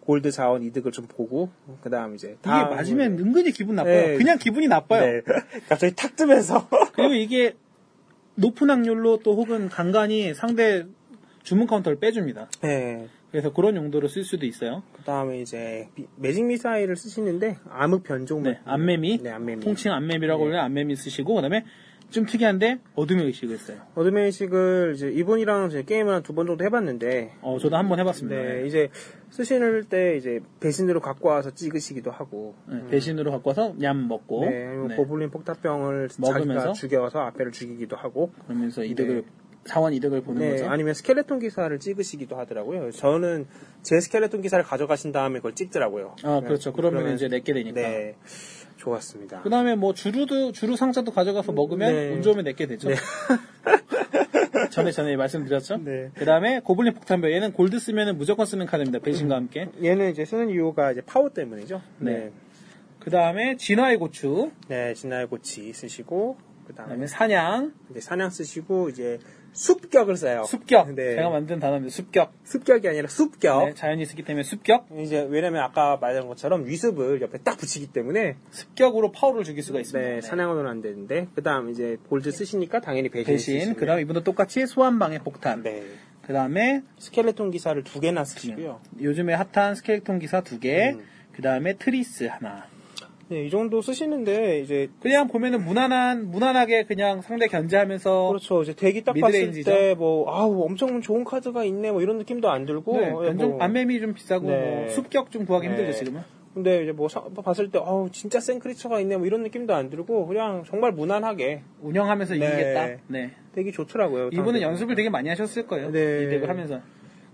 [0.00, 1.48] 골드 자원 이득을 좀 보고
[1.80, 4.08] 그다음 이제 이게 맞으면 은근히 기분 나빠요.
[4.08, 4.16] 네.
[4.16, 5.00] 그냥 기분이 나빠요.
[5.00, 5.22] 네.
[5.68, 7.54] 갑자기 탁 뜨면서 그리고 이게
[8.34, 10.84] 높은 확률로 또 혹은 간간히 상대
[11.42, 12.48] 주문 카운터를 빼줍니다.
[12.62, 13.08] 네.
[13.30, 14.82] 그래서 그런 용도로 쓸 수도 있어요.
[14.94, 19.60] 그 다음에 이제 미- magic missile을 쓰시는데 암흑 변종 네, 안매미, 네, 안매미.
[19.64, 21.64] 통칭 안매미라고 원래 안매미 쓰시고 그다음에
[22.12, 23.78] 좀 특이한데 어둠의 의식을 써요.
[23.94, 27.98] 어둠의 의식을 이제 이분이랑 이제 게임을 한 두 번 정도 해봤는데 어, 저도 한 번
[27.98, 28.40] 해봤습니다.
[28.40, 28.88] 네, 이제
[29.30, 34.66] 쓰실 때 이제 배신으로 갖고 와서 찍으시기도 하고 네, 배신으로 갖고 와서 냠 먹고 네,
[34.88, 36.72] 네, 고블린 폭탄병을 먹으면서?
[36.72, 39.26] 자기가 죽여서 앞에를 죽이기도 하고 그러면서 이득을 네.
[39.64, 40.68] 자원 이득을 보는 네, 거죠.
[40.68, 42.90] 아니면 스켈레톤 기사를 찍으시기도 하더라고요.
[42.90, 43.46] 저는
[43.82, 46.16] 제 스켈레톤 기사를 가져가신 다음에 그걸 찍더라고요.
[46.24, 46.72] 아 네, 그렇죠.
[46.72, 47.80] 그러면 그러면- 이제 내게 되니까.
[47.80, 48.16] 네,
[48.82, 49.42] 좋았습니다.
[49.42, 52.10] 그다음에 뭐 주루도 주루 상자도 가져가서 먹으면 네.
[52.10, 52.88] 운 좋으면 내게 되죠.
[54.70, 55.78] 전에 전에 말씀드렸죠.
[55.78, 56.10] 네.
[56.14, 58.98] 그다음에 고블린 폭탄병 얘는 골드 쓰면은 무조건 쓰는 카드입니다.
[58.98, 59.68] 배신과 함께.
[59.82, 61.80] 얘는 이제 쓰는 이유가 이제 파워 때문이죠.
[61.98, 62.12] 네.
[62.12, 62.32] 네,
[62.98, 69.18] 그다음에 진화의 고추, 네, 진화의 고치 쓰시고 그다음에 그다음에 사냥, 이제 사냥 쓰시고 이제
[69.52, 70.44] 숲격을 써요.
[70.44, 70.94] 습격.
[70.94, 71.16] 네.
[71.16, 72.32] 제가 만든 단어인데 습격.
[72.44, 73.66] 습격이 아니라 숲격.
[73.66, 74.86] 네, 자연이 쓰기 때문에 습격.
[74.98, 80.08] 이제 왜냐면 아까 말한 것처럼 위습을 옆에 딱 붙이기 때문에 습격으로 파워를 죽일 수가 있습니다.
[80.08, 80.20] 네, 네.
[80.20, 83.74] 사냥으로는 안 되는데 그다음 이제 골드 쓰시니까 당연히 배신 배신.
[83.74, 85.62] 그다음 이분도 똑같이 소환방의 폭탄.
[85.62, 85.84] 네.
[86.26, 88.80] 그다음에 스켈레톤 기사를 두 개나 쓰시고요.
[89.00, 90.92] 요즘에 핫한 스켈레톤 기사 두 개.
[90.92, 91.04] 음.
[91.32, 92.66] 그다음에 트리스 하나.
[93.28, 98.62] 네, 이 정도 쓰시는데 이제 그냥 보면은 무난한 무난하게 그냥 상대 견제하면서 그렇죠.
[98.62, 99.70] 이제 대기 딱 봤을 midrange죠.
[99.70, 103.62] 때뭐 아우 엄청 좋은 카드가 있네 뭐 이런 느낌도 안 들고 네, 예, 변종 뭐.
[103.62, 104.60] 안매미 좀 비싸고 네.
[104.80, 105.74] 뭐 습격 좀 구하기 네.
[105.76, 106.20] 힘들죠 지금은.
[106.52, 109.88] 근데 이제 뭐 사- 봤을 때 아우 진짜 센 creature가 있네 뭐 이런 느낌도 안
[109.88, 112.46] 들고 그냥 정말 무난하게 운영하면서 네.
[112.46, 113.02] 이기겠다.
[113.06, 113.30] 네.
[113.54, 114.28] 되게 좋더라고요.
[114.34, 114.60] 이분은.
[114.60, 115.90] 연습을 되게 많이 하셨을 거예요.
[115.90, 116.24] 네.
[116.24, 116.80] 이 덱을 하면서.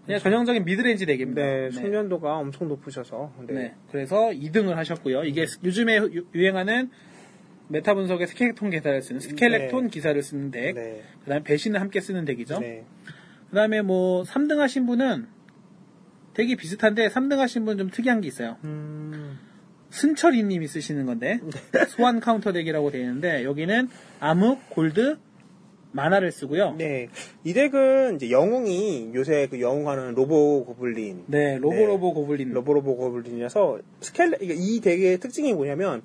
[0.09, 1.43] 그냥 전형적인 midrange 덱입니다.
[1.43, 3.55] 네, 숙련도가 엄청 높으셔서 네.
[3.55, 3.75] 네.
[3.91, 5.25] 그래서 2등을 하셨고요.
[5.25, 6.91] 이게 요즘에 유- 유행하는
[7.69, 10.75] 메타 분석의 스켈레톤 기사를 쓰는 스켈레톤 기사를 쓰는 덱.
[10.75, 11.03] 네.
[11.25, 12.59] 그다음에 배신을 함께 쓰는 덱이죠.
[12.61, 12.87] 네.
[13.51, 15.27] 그다음에 뭐 3등 하신 분은
[16.33, 18.57] 덱이 비슷한데 3등 하신 분은 좀 특이한 게 있어요.
[18.65, 19.39] 음,
[19.91, 21.39] 승철이 님이 쓰시는 건데
[21.89, 23.89] 소환 카운터 덱이라고 되어 있는데 여기는
[24.21, 25.19] 암흑, 골드,
[25.93, 26.75] 마나를 쓰고요.
[26.77, 27.09] 네.
[27.45, 32.53] 이 덱은 이제 영웅이 요새 그 영웅하는 로보 고블린 네, 로보로보 고블린.
[32.53, 36.03] 로보 로보 고블린이라서 스켈레 이게 이 덱의 특징이 뭐냐면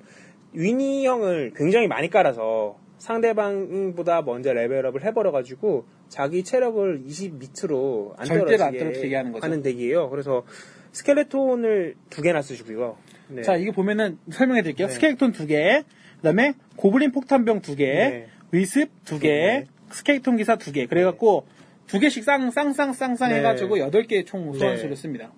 [0.52, 8.72] weenie형을 굉장히 많이 깔아서 상대방보다 먼저 레벨업을 해버려가지고 자기 체력을 20 밑으로 안 절대로 안
[8.72, 9.62] 떨어지게 떨어지게 하는 거죠.
[9.62, 10.10] 덱이에요.
[10.10, 10.44] 그래서
[10.92, 12.96] 스켈레톤을 두 개나 쓰시고요.
[13.28, 13.42] 네.
[13.42, 14.86] 자, 이게 보면은 설명해 드릴게요.
[14.86, 14.94] 네.
[14.94, 15.82] 스켈레톤 두 개,
[16.16, 18.26] 그다음에 고블린 폭탄병 두 개, 네.
[18.52, 19.66] 위습 두 개, 네.
[19.90, 20.86] 스켈레톤 기사 두 개.
[20.86, 21.46] 그래갖고
[21.86, 23.38] 두 개씩 쌍, 쌍쌍쌍쌍 네.
[23.38, 24.96] 해가지고 여덟 개의 총 소환수를 네.
[24.96, 25.32] 씁니다.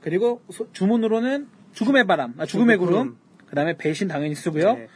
[0.00, 4.74] 그리고 소- 주문으로는 죽음의 바람, 아, 죽음의 구름, 그다음에 배신 당연히 쓰고요.
[4.74, 4.88] 네.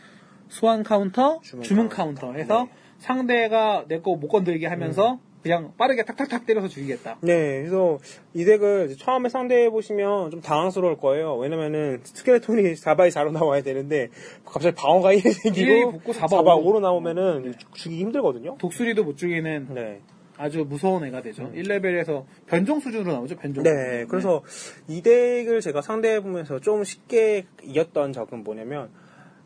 [0.49, 2.23] 소환 카운터, 주문, 주문 카운터.
[2.29, 2.39] 카운터.
[2.39, 2.73] 해서 네.
[2.99, 7.17] 상대가 내 거 못 건들게 하면서 그냥 빠르게 탁탁탁 때려서 죽이겠다.
[7.23, 7.99] 네, 그래서
[8.35, 11.37] 이 덱을 처음에 상대해 보시면 좀 당황스러울 거예요.
[11.37, 14.09] 왜냐면은 스켈레톤이 4 by 4로 나와야 되는데
[14.45, 18.57] 갑자기 방어가 1이 생기고 붙고 4바 4바 5로 5로 나오면은 죽이기 힘들거든요.
[18.59, 20.01] 독수리도 못 죽이는 네.
[20.37, 21.51] 아주 무서운 애가 되죠.
[21.55, 23.63] 1레벨에서 변종 수준으로 나오죠, 변종.
[23.63, 23.65] 음.
[23.65, 24.09] 네, 수준으로.
[24.09, 24.43] 그래서
[24.89, 28.89] 이 덱을 제가 상대해 보면서 좀 쉽게 이겼던 적은 뭐냐면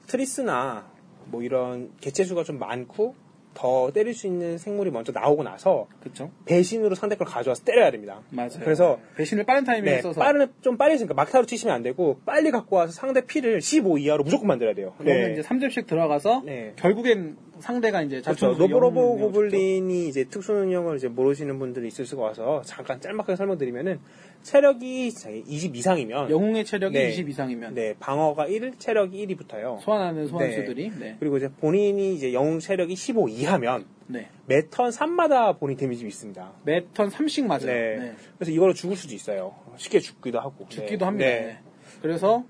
[0.06, 0.86] 트리스나
[1.26, 3.16] 뭐 이런 개체수가 좀 많고
[3.54, 6.30] 더 때릴 수 있는 생물이 먼저 나오고 나서 그쵸.
[6.44, 8.20] 배신으로 상대 걸 가져와서 때려야 됩니다.
[8.30, 8.50] 맞아요.
[8.60, 12.50] 그래서 배신을 빠른 타이밍에 네, 써서 빠른 좀 빨리 있으니까 막타로 치시면 안 되고 빨리
[12.50, 14.94] 갖고 와서 상대 피를 15 이하로 무조건 만들어야 돼요.
[14.98, 15.32] 그러면 네.
[15.32, 16.72] 이제 3점씩 들어가서 네.
[16.76, 18.52] 결국엔 상대가 이제 그렇죠.
[18.52, 24.00] 로보로보 영웅을 고블린이 이제 특수 능력을 이제 모르시는 분들이 있을 수가 와서 잠깐 짤막하게 설명드리면은
[24.42, 25.06] 체력이
[25.46, 27.08] 20 이상이면 영웅의 체력이 네.
[27.08, 29.78] 20 이상이면 네, 방어가 1, 체력이 1이 붙어요.
[29.82, 31.16] 소환하는 소환수들이 네.
[31.18, 34.28] 그리고 이제 본인이 이제 영웅 체력이 15 이하면 네.
[34.44, 36.52] 매턴 3마다 본인 데미지 있습니다.
[36.64, 37.64] 매턴 3씩 맞아요.
[37.64, 37.96] 네.
[37.96, 38.14] 네.
[38.36, 39.54] 그래서 이걸로 죽을 수도 있어요.
[39.78, 40.66] 쉽게 죽기도 하고.
[40.68, 41.04] 죽기도 네.
[41.06, 41.30] 합니다.
[41.30, 41.40] 네.
[41.40, 41.58] 네.
[42.02, 42.44] 그래서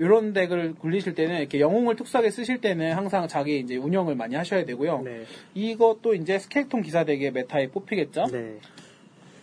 [0.00, 4.64] 이런 덱을 굴리실 때는 이렇게 영웅을 특수하게 쓰실 때는 항상 자기 이제 운영을 많이 하셔야
[4.64, 5.02] 되고요.
[5.02, 5.24] 네.
[5.54, 8.26] 이것도 이제 스켈레톤 기사 덱의 메타에 뽑히겠죠.
[8.32, 8.56] 네.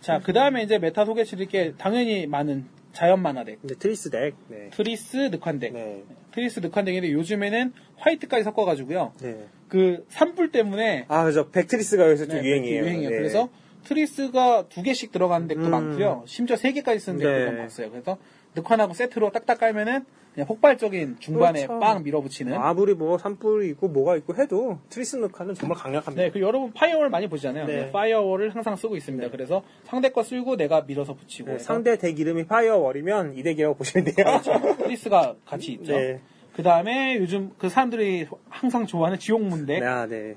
[0.01, 3.59] 자, 그 다음에 이제 메타 소개해 드릴 게 당연히 많은 자연 마나 덱.
[3.63, 4.33] 이제 트리스 덱.
[4.47, 4.69] 네.
[4.71, 5.73] 트리스 늑환 덱.
[5.73, 6.03] 네.
[6.31, 9.13] 트리스 늑환 덱인데 요즘에는 화이트까지 섞어가지고요.
[9.21, 9.45] 네.
[9.67, 11.51] 그 산불 때문에 아, 그죠.
[11.51, 12.81] 백트리스가 요새 좀 네, 유행이에요.
[12.81, 13.09] 유행이에요.
[13.11, 13.15] 네.
[13.15, 13.49] 그래서
[13.83, 15.69] 트리스가 두 개씩 들어가는 덱도 음.
[15.69, 16.23] 많고요.
[16.25, 17.45] 심지어 세 개까지 쓰는 덱도 네.
[17.45, 17.91] 좀 봤어요.
[17.91, 18.17] 그래서
[18.55, 20.05] 늑환하고 세트로 딱딱 깔면은
[20.37, 21.79] 그냥 폭발적인 중반에 그렇죠.
[21.79, 22.53] 빵 밀어붙이는.
[22.53, 26.25] 아무리 뭐 산불이 있고 뭐가 있고 해도 트리스 늑환은 정말 강력합니다.
[26.25, 27.65] 네, 그 여러분 firewall 많이 보시잖아요.
[27.65, 27.85] 네.
[27.85, 29.25] 네, firewall을 항상 쓰고 있습니다.
[29.25, 29.31] 네.
[29.31, 31.53] 그래서 상대 거 쓸고 내가 밀어서 붙이고.
[31.53, 34.13] 네, 상대 덱 이름이 firewall이면 이 덱이라고 보시면 돼요.
[34.43, 34.77] 그렇죠.
[34.77, 35.97] 트리스가 같이 있죠.
[35.97, 36.19] 네.
[36.55, 40.35] 그 다음에 요즘 그 사람들이 항상 좋아하는 지옥문덱, 네, 아, 네.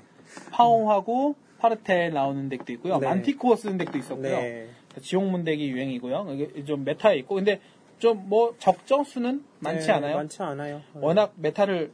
[0.49, 2.97] 파옹하고 파르텔 나오는 덱도 있고요.
[2.97, 3.05] 네.
[3.05, 4.35] 만티코어 쓰는 덱도 있었고요.
[4.35, 4.67] 네.
[4.99, 6.27] 지옥문 덱이 유행이고요.
[6.31, 7.61] 이게 좀 메타에 있고, 근데
[8.01, 10.15] 좀 뭐 적정 수는 많지 네, 않아요.
[10.17, 10.81] 많지 않아요.
[10.95, 11.91] 워낙 메타를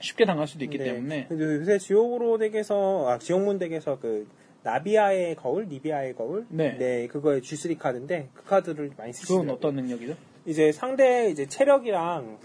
[0.00, 0.84] 쉽게 당할 수도 있기 네.
[0.84, 1.26] 때문에.
[1.28, 4.26] 근데 요새 지옥으로 덱에서 아, 지옥문 덱에서 그
[4.62, 7.06] 나비아의 거울, 리비아의 거울, 네.
[7.06, 9.40] 그거의 G3 카드인데 그 카드를 많이 쓰시죠.
[9.40, 10.14] 그건 어떤 능력이죠?
[10.44, 12.38] 이제 상대 이제 체력이랑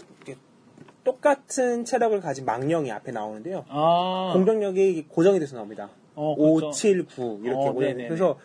[1.04, 3.64] 똑같은 체력을 가진 망령이 앞에 나오는데요.
[3.68, 5.90] 아, 공격력이 고정이 돼서 나옵니다.
[6.14, 6.70] 어, 5, 그렇죠.
[6.72, 7.94] 7, 9 이렇게 어, 고정이.
[8.08, 8.38] 그래서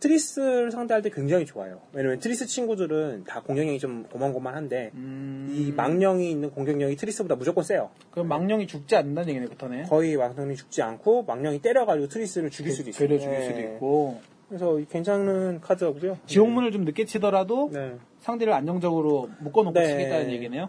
[0.00, 1.80] 트리스를 상대할 때 굉장히 좋아요.
[1.92, 7.90] 왜냐면 트리스 친구들은 다 공격력이 좀 고만고만한데 음, 이 망령이 있는 공격력이 트리스보다 무조건 세요.
[8.10, 9.82] 그럼 망령이 죽지 않는다는 얘기네, 부터네.
[9.84, 13.08] 거의 망령이 죽지 않고 망령이 때려가지고 트리스를 죽일 수도 있어요.
[13.08, 13.46] 되려 죽일 네.
[13.46, 14.20] 수도 있고.
[14.48, 16.18] 그래서 괜찮은 카드고요.
[16.26, 17.96] 지옥문을 좀 늦게 치더라도 네.
[18.20, 19.86] 상대를 안정적으로 묶어놓고 네.
[19.86, 20.68] 치겠다는 얘기네요.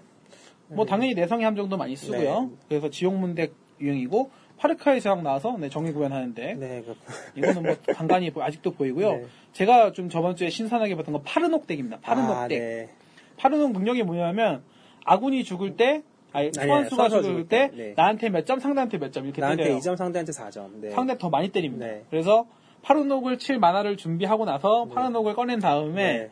[0.70, 2.42] 뭐 당연히 내성의 함정도 많이 쓰고요.
[2.44, 2.50] 네.
[2.70, 6.84] 그래서 지옥문 덱 유행이고 파르카의 저항 나와서 네, 정의 구현하는데 네.
[6.86, 6.96] 그,
[7.36, 9.12] 이거는 뭐 간간히 보- 아직도 보이고요.
[9.12, 9.26] 네.
[9.54, 12.00] 제가 좀 저번 주에 신선하게 봤던 건 파르녹 덱입니다.
[12.02, 12.60] 파르녹 아, 덱.
[12.60, 12.90] 네.
[13.38, 14.64] 파르녹 능력이 뭐냐면
[15.06, 16.02] 아군이 죽을 때
[16.34, 17.94] 아니 소환수가 죽을 때 때, 네.
[17.96, 19.80] 나한테 몇 점 상대한테 몇 점 이렇게 나한테 때려요.
[19.80, 20.82] 2점 상대한테 4점.
[20.82, 20.90] 네.
[20.92, 21.86] 상대 더 많이 때립니다.
[21.86, 22.04] 네.
[22.10, 22.46] 그래서
[22.82, 26.32] 파르녹을 칠 마나를 준비하고 나서 파르녹을 꺼낸 다음에 네.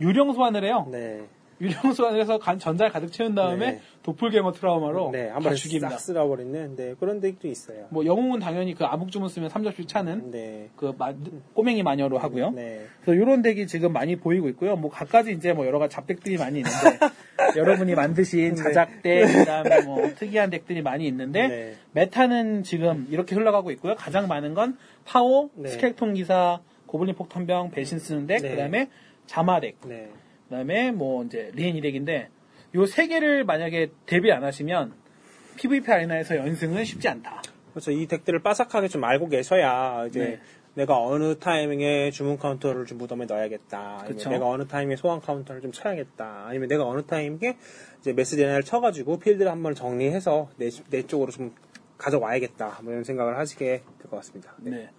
[0.00, 0.88] 유령 소환을 해요.
[1.58, 1.66] 네.
[1.68, 3.80] 유령 소환을 해서 간- 전자를 가득 채운 다음에 네.
[4.02, 5.28] 도플갱어 트라우마로 네.
[5.30, 5.90] 다 죽입니다.
[5.90, 6.94] 싹 쓸어버리는 네.
[7.00, 7.86] 그런 덱도 있어요.
[7.90, 10.68] 뭐 영웅은 당연히 그 암흑주문 쓰면 3점씩 차는 네.
[10.76, 11.14] 그 마-
[11.54, 12.50] 꼬맹이 마녀로 하고요.
[12.50, 12.86] 네.
[13.02, 14.76] 그래서 이런 덱이 지금 많이 보이고 있고요.
[14.76, 16.98] 뭐 각가지 이제 뭐 여러 가지 잡덱들이 많이 있는데
[17.56, 21.74] 여러분이 만드신 자작덱 그다음에 뭐 특이한 덱들이 많이 있는데 네.
[21.92, 23.94] meta는 지금 이렇게 흘러가고 있고요.
[23.96, 25.68] 가장 많은 건 파워, 네.
[25.70, 28.50] 스켈톤 기사, 고블린 폭탄병, 배신 쓰는 덱, 네.
[28.50, 28.88] 그다음에
[29.26, 30.08] 자마 덱, 네.
[30.48, 32.28] 그다음에 뭐 이제 리엔 이덱인데
[32.74, 34.92] 요 세 개를 만약에 대비 안 하시면
[35.56, 37.42] PVP 아레나에서 연승은 쉽지 않다.
[37.70, 37.90] 그렇죠.
[37.90, 40.40] 이 덱들을 빠삭하게 좀 알고 계셔야 이제 네.
[40.74, 44.04] 내가 어느 타이밍에 주문 카운터를 좀 무덤에 넣어야겠다.
[44.06, 44.28] 그쵸.
[44.28, 46.44] 내가 어느 타이밍에 소환 카운터를 좀 쳐야겠다.
[46.48, 47.56] 아니면 내가 어느 타이밍에
[48.00, 51.54] 이제 메스 데나를 쳐가지고 필드를 한번 정리해서 내, 내 쪽으로 좀
[51.96, 52.80] 가져와야겠다.
[52.82, 53.64] 뭐 이런 생각을 하시게
[53.98, 54.52] 될 것 같습니다.
[54.58, 54.70] 네.
[54.70, 54.90] 네.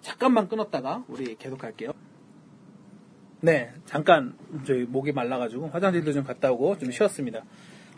[0.00, 1.92] 잠깐만 끊었다가 우리 계속 할게요.
[3.46, 4.34] 네, 잠깐
[4.66, 7.44] 저희 목이 말라가지고 화장실도 좀 갔다 오고 좀 쉬었습니다.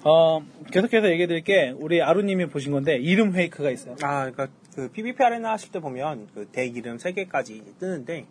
[0.05, 3.96] 어, 계속해서 얘기해 드릴 게 우리 아루님이 보신 건데 이름 fake가 있어요.
[4.03, 8.26] 아, 그러니까 그 PVP 아레나 하실 때 보면 그 덱 이름 3개까지 뜨는데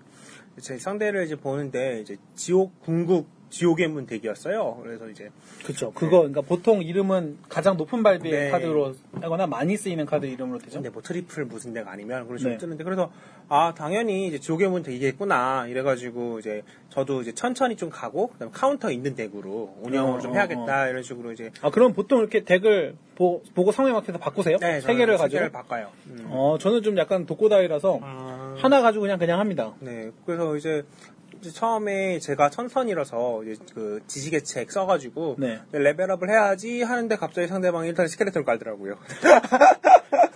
[0.61, 4.79] 제 상대를 이제 보는데 이제 지옥 궁극 지옥의 문 덱이었어요.
[4.83, 5.29] 그래서 이제
[5.63, 5.91] 그렇죠.
[5.93, 8.49] 그거 그러니까 보통 이름은 가장 높은 발비의 네.
[8.49, 10.75] 카드로 하거나 많이 쓰이는 카드 이름으로 되죠.
[10.75, 12.57] 근데 뭐 트리플 무슨 덱 아니면 그런 식으로 네.
[12.57, 13.11] 뜨는데 그래서
[13.49, 18.91] 아 당연히 이제 지옥의 문 덱이겠구나 이래가지고 이제 저도 이제 천천히 좀 가고 그다음에 카운터
[18.91, 22.95] 있는 덱으로 운영을 어, 좀 어, 해야겠다 이런 식으로 이제 아 그럼 보통 이렇게 덱을
[23.15, 24.57] 보, 고 상황에 맞춰서 바꾸세요?
[24.59, 25.37] 네, 세 개를 세 가지고.
[25.37, 25.89] 개를 바꿔요.
[26.07, 26.27] 음.
[26.29, 29.73] 어 저는 좀 약간 독고다이라서 아, 하나 가지고 그냥 그냥 합니다.
[29.79, 30.83] 네 그래서 이제
[31.41, 35.59] 처음에 제가 천선이라서 그 지시계책 써가지고 네.
[35.71, 38.95] 레벨업을 해야지 하는데 갑자기 상대방이 일단 스켈레톤을 깔더라고요.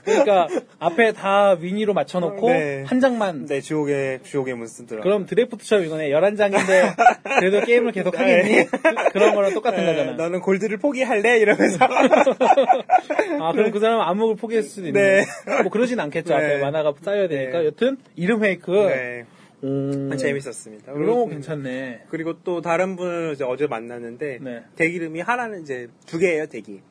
[0.03, 0.47] 그러니까
[0.79, 2.83] 앞에 다 weenie로 맞춰놓고 네.
[2.87, 5.03] 한 장만 네 지옥의 지옥의 문 쓰더라고요.
[5.03, 6.95] 그럼 드래프트처럼 이거네 11장인데
[7.39, 8.65] 그래도 게임을 계속 하겠니?
[8.65, 8.81] 그-
[9.13, 11.77] 그런 거랑 똑같은 네, 거잖아 너는 골드를 포기할래 이러면서
[13.41, 15.25] 아 그럼 그 사람은 암흑을 포기했을 수도 있네 네.
[15.61, 16.57] 뭐 그러진 않겠죠 앞에 네.
[16.57, 17.65] 마나가 쌓여야 되니까 네.
[17.67, 19.25] 여튼 이름 fake 네
[19.63, 20.91] 음, 재밌었습니다.
[20.93, 22.05] 이런 거 괜찮네.
[22.09, 24.63] 그리고 또 다른 분을 이제 어제 만났는데 네.
[24.75, 26.81] 덱 이름이 하나는 이제 두 개예요 덱이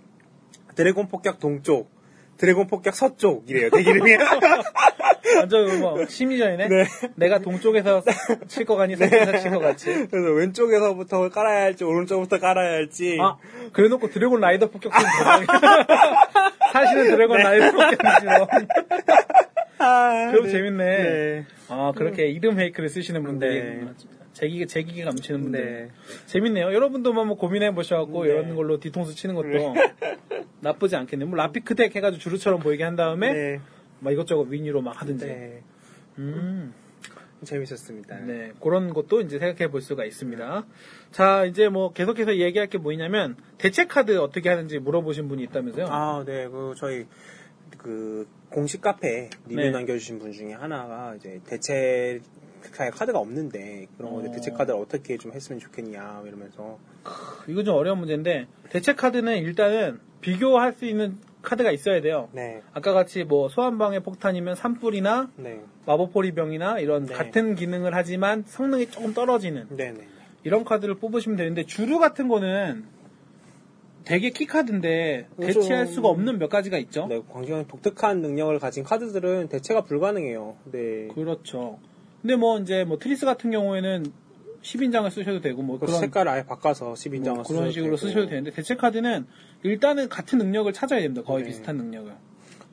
[0.76, 1.90] 드래곤 폭격 동쪽
[2.36, 4.10] 드래곤 폭격 서쪽 이래요 덱 이름이.
[5.36, 6.68] 완전 뭐 심리전이네?
[6.68, 6.84] 네.
[7.16, 8.02] 내가 동쪽에서
[8.48, 13.16] 칠거 같니 서쪽에서 칠거 같니 그래서 왼쪽에서부터 깔아야 할지 오른쪽부터 깔아야 할지.
[13.20, 13.36] 아
[13.72, 15.46] 그래놓고 드래곤 라이더 대박이야
[16.72, 17.42] 사실은 드래곤 네.
[17.42, 18.46] 라이더 폭격팀이죠
[19.80, 20.50] 아, 그럼 네.
[20.50, 20.84] 재밌네.
[20.84, 21.46] 네.
[21.68, 23.88] 아 그렇게 이름 fake를 쓰시는 분들이 네.
[24.32, 25.90] 재기가 재기가 넘치는 분들 네.
[26.26, 26.72] 재밌네요.
[26.72, 28.30] 여러분도 뭐 고민해 보셔갖고 네.
[28.30, 29.48] 이런 걸로 뒤통수 치는 것도
[30.60, 31.28] 나쁘지 않겠네요.
[31.28, 33.60] 뭐 라피크 덱 해가지고 주루처럼 보이게 한 다음에 네.
[34.00, 35.26] 막 이것저것 위니로 막 하든지.
[35.26, 35.62] 네.
[36.18, 36.74] 음,
[37.44, 38.20] 재밌었습니다.
[38.20, 40.66] 네 그런 것도 이제 생각해 볼 수가 있습니다.
[41.10, 45.86] 자 이제 뭐 계속해서 얘기할 게 뭐냐면 대체 카드 어떻게 하는지 물어보신 분이 있다면서요?
[45.88, 46.48] 아, 네.
[46.48, 47.06] 그 저희
[47.78, 49.70] 그 공식 카페 리뷰 네.
[49.70, 52.20] 남겨주신 분 중에 하나가 이제 대체
[52.92, 54.32] 카드가 없는데 그런 거 어.
[54.32, 56.78] 대체 카드를 어떻게 좀 했으면 좋겠냐 이러면서
[57.46, 62.28] 이거 좀 어려운 문제인데 대체 카드는 일단은 비교할 수 있는 카드가 있어야 돼요.
[62.32, 67.14] 네, 아까 같이 뭐 소환방의 폭탄이면 산불이나 네, 마법포리병이나 이런 네.
[67.14, 70.06] 같은 기능을 하지만 성능이 조금 떨어지는 네, 네.
[70.44, 72.84] 이런 카드를 뽑으시면 되는데 주류 같은 거는
[74.04, 75.28] 되게 키 카드인데.
[75.38, 77.06] 대체할 수가 없는 몇 가지가 있죠.
[77.06, 80.56] 네, 광경의 독특한 능력을 가진 카드들은 대체가 불가능해요.
[80.72, 81.08] 네.
[81.14, 81.78] 그렇죠.
[82.22, 84.04] 근데 뭐 이제 뭐 트리스 같은 경우에는
[84.62, 88.76] 10인장을 쓰셔도 되고 뭐그 그런 색깔을 아예 바꿔서 10인장을 뭐 그런 식으로 쓰셔도 되는데 대체
[88.76, 89.26] 카드는
[89.62, 91.22] 일단은 같은 능력을 찾아야 됩니다.
[91.22, 91.50] 거의 네.
[91.50, 92.12] 비슷한 능력을.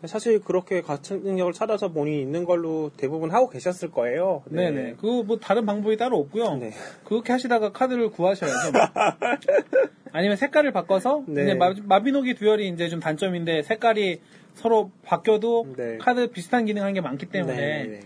[0.06, 4.44] 사실 그렇게 같은 능력을 찾아서 본인이 있는 걸로 대부분 하고 계셨을 거예요.
[4.46, 4.96] 네, 네.
[5.00, 6.58] 그거 뭐 다른 방법이 따로 없고요.
[6.58, 6.72] 네.
[7.04, 8.72] 그렇게 하시다가 카드를 구하셔야죠.
[10.14, 11.46] 아니면 색깔을 바꿔서 네.
[11.46, 14.22] 근데 마, 마비노기 듀얼이 이제 좀 단점인데 색깔이
[14.56, 15.98] 서로 바뀌어도 네.
[16.00, 18.00] 카드 비슷한 기능한 게 많기 때문에 네, 네.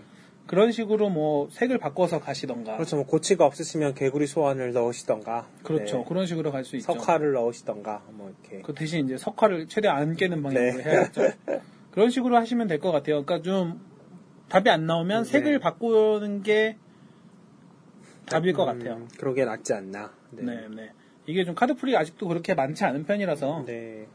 [0.46, 2.96] 그런 식으로 뭐 색을 바꿔서 가시던가 그렇죠.
[2.96, 5.48] 뭐 고치가 없으시면 개구리 소환을 넣으시던가.
[5.62, 5.98] 그렇죠.
[5.98, 6.04] 네.
[6.06, 6.92] 그런 식으로 갈 수 있죠.
[6.92, 8.02] 석화를 넣으시던가.
[8.10, 8.60] 뭐 이렇게.
[8.62, 10.84] 그 대신 이제 석화를 최대 안 깨는 방향으로 네.
[10.84, 11.22] 해야겠죠.
[11.92, 13.24] 그런 식으로 하시면 될 것 같아요.
[13.24, 13.80] 그러니까 좀
[14.48, 15.30] 답이 안 나오면 네.
[15.30, 16.76] 색을 바꾸는 게
[18.26, 19.06] 답일 것 음, 같아요.
[19.18, 20.12] 그런 게 낫지 않나.
[20.30, 20.90] 네, 네.
[21.26, 24.06] 이게 좀 카드풀이 아직도 그렇게 많지 않은 편이라서 네.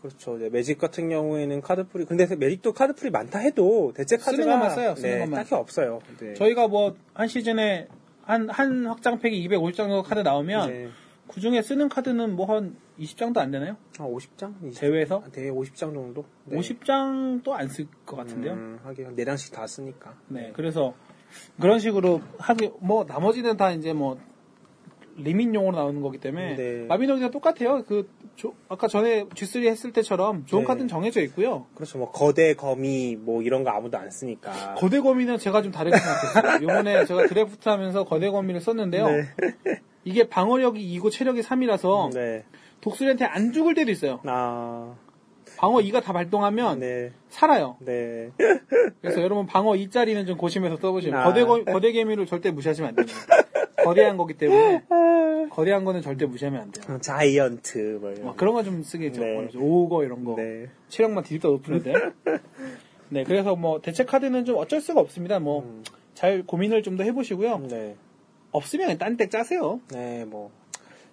[0.00, 0.36] 그렇죠.
[0.36, 4.94] 이제 매직 같은 경우에는 카드풀이 근데 매직도 카드풀이 많다 해도 대체 쓰는 카드가 것만 써요,
[4.94, 5.40] 쓰는 네, 것만.
[5.42, 5.98] 딱히 없어요.
[6.20, 6.34] 네.
[6.34, 7.88] 저희가 뭐 한 시즌에
[8.22, 10.88] 한, 한 확장팩이 250장 정도 카드 나오면 네.
[11.26, 13.76] 그 중에 쓰는 카드는 뭐 한 20장도 안 되나요?
[13.98, 14.54] 한 50장?
[14.70, 15.22] 20, 대회에서?
[15.32, 16.24] 대회 50장 정도?
[16.44, 16.56] 네.
[16.58, 18.52] 50장도 안 쓸 것 같은데요?
[18.54, 20.14] 음, 하긴 한 4장씩 다 쓰니까.
[20.28, 20.94] 네, 그래서
[21.60, 24.18] 그런 식으로 하기 뭐 나머지는 다 이제 뭐
[25.18, 26.84] 리밋용으로 나오는 거기 때문에 네.
[26.88, 27.84] 마비노기가 똑같아요.
[27.86, 30.66] 그 조- 아까 전에 G3 했을 때처럼 좋은 네.
[30.66, 31.66] 카드는 정해져 있고요.
[31.74, 31.98] 그렇죠.
[31.98, 34.74] 뭐 거대 거미 뭐 이런 거 아무도 안 쓰니까.
[34.76, 36.62] 거대 거미는 제가 좀 다르게 생각했어요.
[36.62, 39.06] 이번에 제가 드래프트 하면서 거대 거미를 썼는데요.
[39.08, 39.22] 네.
[40.04, 42.44] 이게 방어력이 2고 체력이 3이라서 네.
[42.80, 44.20] 독수리한테 안 죽을 때도 있어요.
[44.24, 44.94] 아,
[45.56, 47.12] 방어 2가 다 발동하면 네.
[47.28, 47.76] 살아요.
[47.80, 48.30] 네.
[49.02, 51.24] 그래서 여러분 방어 2짜리는 좀 고심해서 써보시면 아.
[51.24, 53.18] 거대 거, 거대 개미를 절대 무시하시면 안 됩니다.
[53.88, 54.82] 거대한 거기 때문에
[55.50, 56.84] 거대한 거는 절대 무시하면 안 돼요.
[56.96, 58.26] 어, giant 뭐 이런.
[58.26, 59.20] 막 그런 거 좀 쓰겠죠.
[59.20, 59.48] 네.
[59.56, 60.36] 오거 이런 거.
[60.36, 60.68] 네.
[60.88, 62.12] 체력만 뒤지게 높은 애들.
[63.10, 65.38] 네, 그래서 뭐 대체 카드는 좀 어쩔 수가 없습니다.
[65.40, 65.82] 뭐 음.
[66.14, 67.58] 잘 고민을 좀 더 해보시고요.
[67.70, 67.96] 네.
[68.52, 69.80] 없으면 딴 덱 짜세요.
[69.92, 70.50] 네, 뭐.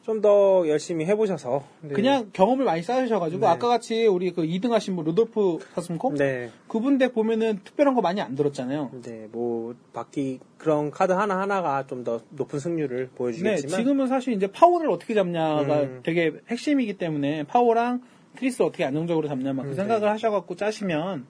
[0.06, 1.64] 좀 더 열심히 해보셔서.
[1.82, 1.94] 네.
[1.94, 3.48] 그냥 경험을 많이 쌓으셔가지고 네.
[3.48, 6.52] 아까 같이 우리 그 2등 하신 분 루돌프 사슴코 네.
[6.68, 8.92] 그분 덱 보면은 특별한 거 많이 안 들었잖아요.
[9.02, 13.78] 네, 뭐, 바퀴, 그런 카드 하나 하나가 좀 더 높은 승률을 네, 보여주겠지만.
[13.80, 16.02] 지금은 사실 이제 파워를 어떻게 잡냐가 음.
[16.04, 18.02] 되게 핵심이기 때문에 파워랑
[18.36, 20.08] 트리스 어떻게 안정적으로 잡냐 막그 음, 생각을 네.
[20.08, 21.26] 하셔갖고 짜시면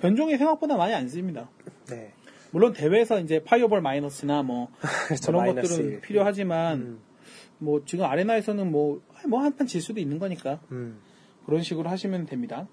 [0.00, 1.48] 변종이 생각보다 많이 안 씁니다.
[1.88, 2.12] 네.
[2.50, 4.68] 물론 대회에서 이제 파이어볼 마이너스나 뭐
[5.08, 5.68] 그렇죠, 그런 마이너스.
[5.76, 7.13] 것들은 필요하지만 음.
[7.58, 10.98] 뭐 지금 아레나에서는 뭐 뭐 한 판 질 수도 있는 거니까 음.
[11.46, 12.66] 그런 식으로 하시면 됩니다.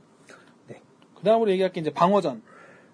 [0.67, 0.81] 네.
[1.15, 2.41] 그 다음으로 얘기할 게 이제 방어전.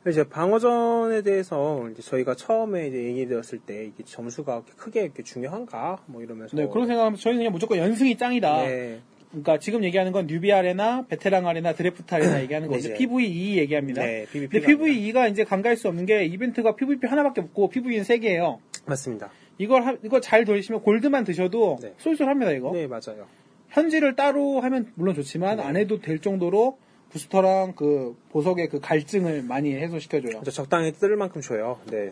[0.08, 6.22] 이제 방어전에 대해서 이제 저희가 처음에 이제 얘기드렸을 때 이게 점수가 크게 이렇게 중요한가 뭐
[6.22, 8.62] 이러면서 네, 그런 생각하면 저희는 그냥 무조건 연승이 짱이다.
[8.68, 9.02] 네.
[9.32, 12.90] 그러니까 지금 얘기하는 건 뉴비 아레나, 베테랑 아레나, 드래프트 아레나 얘기하는 거죠.
[12.90, 12.96] 네.
[12.96, 14.02] PVE 얘기합니다.
[14.02, 18.06] 네, 근데 PVP 가 PVE가 이제 간과할 수 없는 게 이벤트가 PVP 하나밖에 없고 PVE는
[18.06, 18.62] 세 개예요.
[18.86, 19.30] 맞습니다.
[19.58, 21.94] 이걸 하- 이거 잘 돌리시면 골드만 드셔도 네.
[21.98, 22.72] 쏠쏠합니다 이거.
[22.74, 23.26] 네, 맞아요.
[23.70, 25.64] 현질을 따로 하면 물론 좋지만 네.
[25.64, 26.78] 안 해도 될 정도로
[27.10, 30.40] 부스터랑 그 보석의 그 갈증을 많이 해소시켜줘요.
[30.40, 31.80] 그래서 적당히 뜰 만큼 줘요.
[31.90, 32.12] 네.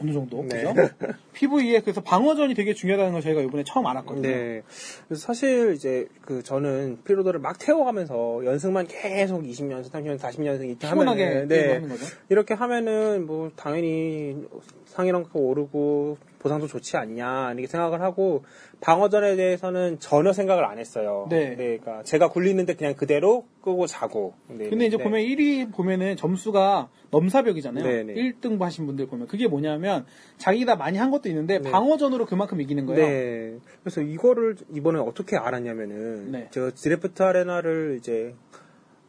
[0.00, 0.62] 어느 정도 네.
[0.62, 0.74] 그죠?
[1.34, 4.28] PVE에 그래서 방어전이 되게 중요하다는 걸 저희가 이번에 처음 알았거든요.
[4.28, 4.62] 네.
[5.08, 11.48] 그래서 사실 이제 그 저는 피로도를 막 태워가면서 연승만 계속 20연승, 30연승, 40연승 이렇게 하면은
[11.48, 11.80] 네.
[12.28, 14.36] 이렇게 하면은 뭐 당연히
[14.86, 18.44] 상위랑가 오르고 보상도 좋지 않냐 이렇게 생각을 하고
[18.80, 21.26] 방어전에 대해서는 전혀 생각을 안 했어요.
[21.30, 21.56] 네.
[21.56, 24.34] 그러니까 제가 굴리는데 그냥 그대로 끄고 자고.
[24.48, 25.02] 네, 근데 이제 네.
[25.02, 27.84] 보면 1위 보면은 점수가 넘사벽이잖아요.
[27.84, 28.14] 네네.
[28.14, 30.06] 1등 하신 분들 보면 그게 뭐냐면
[30.38, 31.70] 자기가 많이 한 것도 있는데 네.
[31.70, 33.06] 방어전으로 그만큼 이기는 거예요.
[33.06, 33.58] 네.
[33.82, 36.48] 그래서 이거를 이번에 어떻게 알았냐면은 네.
[36.50, 38.34] 제가 드래프트 아레나를 이제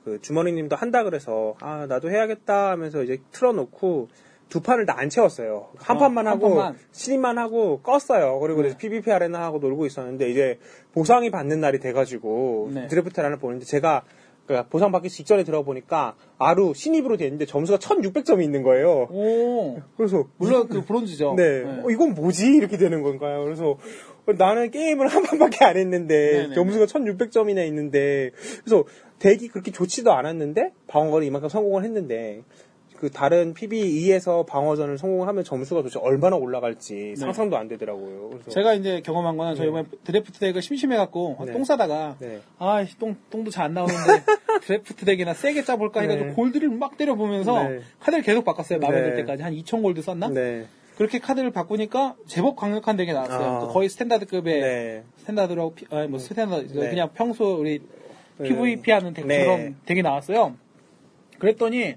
[0.03, 4.07] 그 주머니님도 한다 그래서 아 나도 해야겠다 하면서 이제 틀어놓고
[4.49, 5.69] 두 판을 다 안 채웠어요.
[5.77, 6.75] 한 어, 판만 한 하고 판만.
[6.91, 8.39] 신임만 하고 껐어요.
[8.41, 8.75] 그리고 네.
[8.77, 10.59] PVP 아레나 하고 놀고 있었는데 이제
[10.91, 12.87] 보상이 받는 날이 돼가지고 네.
[12.87, 14.03] 드래프트 아레나 보는데 제가
[14.47, 19.07] 그 보상 받기 직전에 들어보니까 아루 신입으로 돼 있는데 점수가 1,600점이 있는 거예요.
[19.11, 21.35] 오, 그래서 물론 그 브론즈죠.
[21.37, 21.61] 네.
[21.83, 22.47] 어, 이건 뭐지?
[22.55, 23.43] 이렇게 되는 건가요?
[23.43, 23.77] 그래서
[24.39, 26.55] 나는 게임을 한 번밖에 안 했는데 네네네.
[26.55, 28.31] 점수가 1600점이나 있는데
[28.65, 28.85] 그래서
[29.19, 32.41] deck이 그렇게 좋지도 않았는데 방어거리 이만큼 성공을 했는데
[32.99, 38.29] 그 다른 PVP에서 방어전을 성공하면 점수가 도대체 얼마나 올라갈지 상상도 안 되더라고요.
[38.31, 41.53] 그래서 제가 이제 경험한 거는 저희 이번에 드래프트 deck을 심심해갖고 네.
[41.53, 42.41] 똥 싸다가 네.
[42.57, 44.01] 아, 씨, 똥, 똥도 잘 안 나오는데
[44.67, 46.33] 드래프트 deck이나 세게 짜볼까 해가지고 네.
[46.33, 47.79] 골드를 막 때려보면서 네.
[48.01, 48.79] 카드를 계속 바꿨어요.
[48.79, 49.15] 마음에 들 네.
[49.23, 49.43] 때까지.
[49.43, 50.27] 한2,000 골드 썼나?
[50.29, 50.65] 네.
[50.97, 53.47] 그렇게 카드를 바꾸니까 제법 강력한 deck이 나왔어요.
[53.47, 53.67] 아.
[53.67, 55.03] 거의 standard급의 네.
[55.19, 56.89] standard라고, 피- 아니 뭐 standard, 네.
[56.89, 57.79] 그냥 평소 우리
[58.39, 58.49] 네.
[58.49, 59.73] PVP 하는 deck처럼 네.
[59.85, 60.55] deck이 나왔어요.
[61.37, 61.95] 그랬더니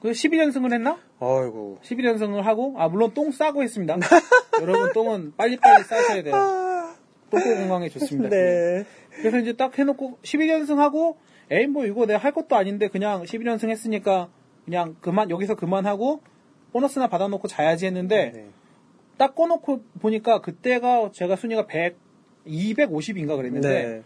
[0.00, 0.98] 그 11연승을 했나?
[1.20, 1.78] 아이고.
[1.82, 3.96] 11연승을 하고, 아, 물론 똥 싸고 했습니다.
[4.60, 6.34] 여러분, 똥은 빨리빨리 싸셔야 돼요.
[7.30, 8.28] 똥꼬 건강에 좋습니다.
[8.28, 8.84] 네.
[9.16, 11.16] 그래서 이제 딱 해놓고 11연승 하고,
[11.50, 14.28] 에이, 뭐 이거 내가 할 것도 아닌데 그냥 11연승 했으니까
[14.64, 16.20] 그냥 그만, 여기서 그만하고,
[16.72, 18.46] 보너스나 받아놓고 자야지 했는데, 네.
[19.16, 21.96] 딱 꺼놓고 보니까 그때가 제가 순위가 100,
[22.46, 24.02] 250인가 그랬는데, 네.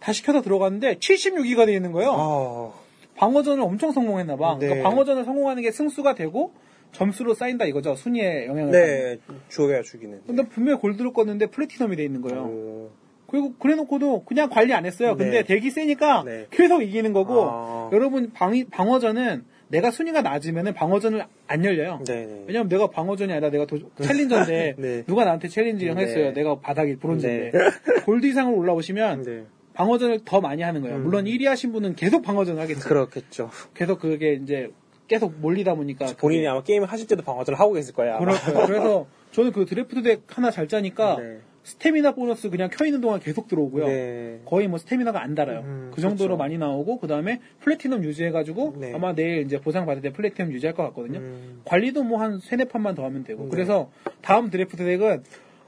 [0.00, 2.12] 다시 켜서 들어갔는데 76위가 돼 있는 거예요.
[2.12, 2.85] 아.
[3.16, 4.56] 방어전을 엄청 성공했나 봐.
[4.58, 4.66] 네.
[4.66, 6.52] 그러니까 방어전을 성공하는 게 승수가 되고,
[6.92, 7.94] 점수로 쌓인다 이거죠.
[7.94, 8.72] 순위에 영향을.
[8.72, 9.18] 네.
[9.48, 10.22] 죽여야 죽이는.
[10.26, 12.42] 근데 분명히 골드를 껐는데 플래티넘이 돼 있는 거예요.
[12.42, 12.90] 오.
[13.26, 15.16] 그리고 그래놓고도 그냥 관리 안 했어요.
[15.16, 15.42] 근데 네.
[15.42, 16.46] 덱이 세니까 네.
[16.50, 17.90] 계속 이기는 거고 아.
[17.92, 22.00] 여러분 방, 방어전은 내가 순위가 낮으면 방어전을 안 열려요.
[22.06, 22.44] 네네.
[22.46, 25.02] 왜냐면 내가 방어전이 아니라 내가 도, 챌린저인데 네.
[25.06, 26.02] 누가 나한테 챌린지를 네.
[26.02, 26.32] 했어요.
[26.32, 28.00] 내가 바닥이 브론즈인데 네.
[28.04, 29.44] 골드 이상으로 올라오시면 네.
[29.80, 30.96] 방어전을 더 많이 하는 거예요.
[30.96, 31.04] 음.
[31.04, 32.80] 물론 1위 하신 분은 계속 방어전을 하겠죠.
[32.88, 33.50] 그렇겠죠.
[33.74, 34.70] 계속 그게 이제
[35.06, 38.18] 계속 몰리다 보니까 본인이 그게 아마 게임을 하실 때도 방어전을 하고 계실 거예요.
[38.18, 38.66] 그렇고요.
[38.66, 41.38] 그래서 저는 그 드래프트 deck 하나 잘 짜니까 네.
[41.62, 43.86] 스태미나 보너스 그냥 켜 있는 동안 계속 들어오고요.
[43.86, 44.40] 네.
[44.44, 45.60] 거의 뭐 스태미나가 안 달아요.
[45.60, 46.38] 음, 그 정도로 그렇죠.
[46.38, 48.92] 많이 나오고 그 다음에 플래티넘 유지해가지고 네.
[48.94, 51.18] 아마 내일 이제 보상 받을 때 플래티넘 유지할 것 같거든요.
[51.18, 51.60] 음.
[51.64, 53.48] 관리도 뭐 한 세네 판만 더 하면 되고 네.
[53.50, 53.90] 그래서
[54.22, 55.24] 다음 드래프트 deck은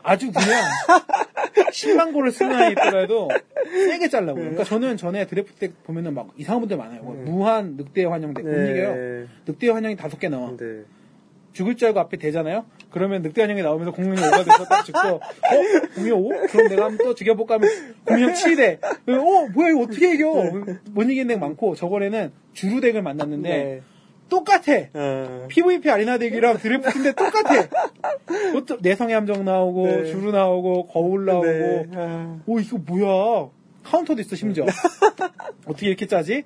[0.09, 0.65] 아주 그냥
[1.71, 3.29] 10만 골을 쓰는 한이 있더라도
[3.71, 4.39] 세게 짤라고.
[4.39, 7.03] 요 그러니까 저는 전에 드래프트 deck 보면은 막 이상한 분들 많아요.
[7.03, 8.71] 뭐 무한 늑대 환영 deck 못 네.
[8.71, 9.27] 이겨요.
[9.47, 10.57] 늑대 환영이 다섯 개 나와.
[10.57, 10.85] 네.
[11.53, 12.65] 죽을 줄 알고 앞에 대잖아요?
[12.91, 15.21] 그러면 늑대 환영이 나오면서 공룡이 5가 돼서 딱 죽고, 어?
[15.95, 16.29] 공룡 5?
[16.47, 17.69] 그럼 내가 한번 또 죽여볼까 하면
[18.05, 18.79] 공룡 7대.
[18.83, 20.27] 어, 뭐야, 이거 어떻게 이겨?
[20.91, 23.83] 못 이기는 deck 많고, 저번에는 주루 deck을 만났는데, 네.
[24.29, 24.73] 똑같아!
[24.95, 25.47] 어.
[25.49, 27.67] PVP arena deck이랑 드래프트인데 똑같아!
[28.81, 30.05] 내성의 함정 나오고, 네.
[30.07, 31.87] 주루 나오고, 거울 나오고, 네.
[31.95, 32.39] 아.
[32.47, 33.49] 오, 이거 뭐야.
[33.85, 34.67] 카운터도 있어, 심지어.
[35.67, 36.45] 어떻게 이렇게 짜지?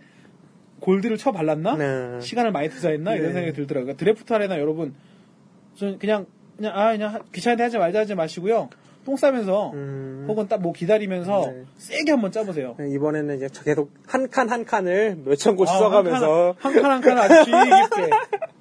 [0.80, 1.76] 골드를 쳐 발랐나?
[1.76, 2.20] 네.
[2.20, 3.14] 시간을 많이 투자했나?
[3.14, 3.32] 이런 네.
[3.34, 3.96] 생각이 들더라고요.
[3.96, 4.94] 드래프트 arena 여러분,
[5.74, 6.26] 전 그냥,
[6.56, 8.68] 그냥, 아, 그냥 하- 귀찮은데 하지 말자 하지 마시고요.
[9.04, 10.24] 똥 싸면서, 음.
[10.28, 11.64] 혹은 딱 뭐 기다리면서, 네.
[11.78, 12.76] 세게 한번 짜보세요.
[12.78, 17.18] 네, 이번에는 이제 계속 한 칸 한 칸을 몇천 골 아, 써가면서 한칸 한 칸
[17.18, 18.10] 아주 주의 깊게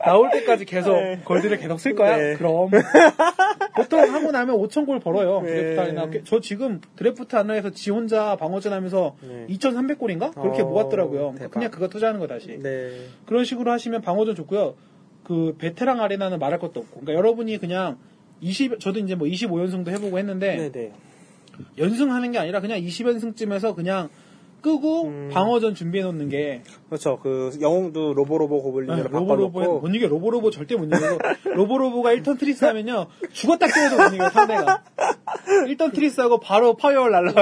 [0.03, 1.19] 나올 때까지 계속 네.
[1.23, 2.17] 골드를 계속 쓸 거야?
[2.17, 2.35] 네.
[2.35, 2.69] 그럼
[3.75, 5.51] 보통 하고 나면 5천 골 벌어요 네.
[5.53, 9.45] 드래프트 arena 저 지금 드래프트 arena에서 지 혼자 방어전 하면서 네.
[9.49, 10.33] 2,300골인가?
[10.39, 11.51] 그렇게 어, 모았더라고요 대박.
[11.51, 12.91] 그냥 그거 투자하는 거 다시 네.
[13.25, 14.75] 그런 식으로 하시면 방어전 좋고요
[15.23, 17.97] 그 베테랑 arena는 말할 것도 없고 그러니까 여러분이 그냥
[18.41, 20.93] 20 저도 이제 뭐 25연승도 해보고 했는데 네, 네.
[21.77, 24.09] 연승하는 게 아니라 그냥 20연승쯤에서 그냥
[24.61, 25.29] 끄고 음.
[25.31, 27.19] 방어전 준비해 놓는 게 그렇죠.
[27.19, 31.17] 그 영웅도 로보로보 고블린으로 로보로보 바꿔놓고 못 이겨 로보로보 절대 못 이기고
[31.55, 34.83] 로보로보가 1turn 트리스 하면요 죽었다 깨어도 못 이겨 상대가
[35.67, 37.34] 1turn 트리스하고 바로 fire를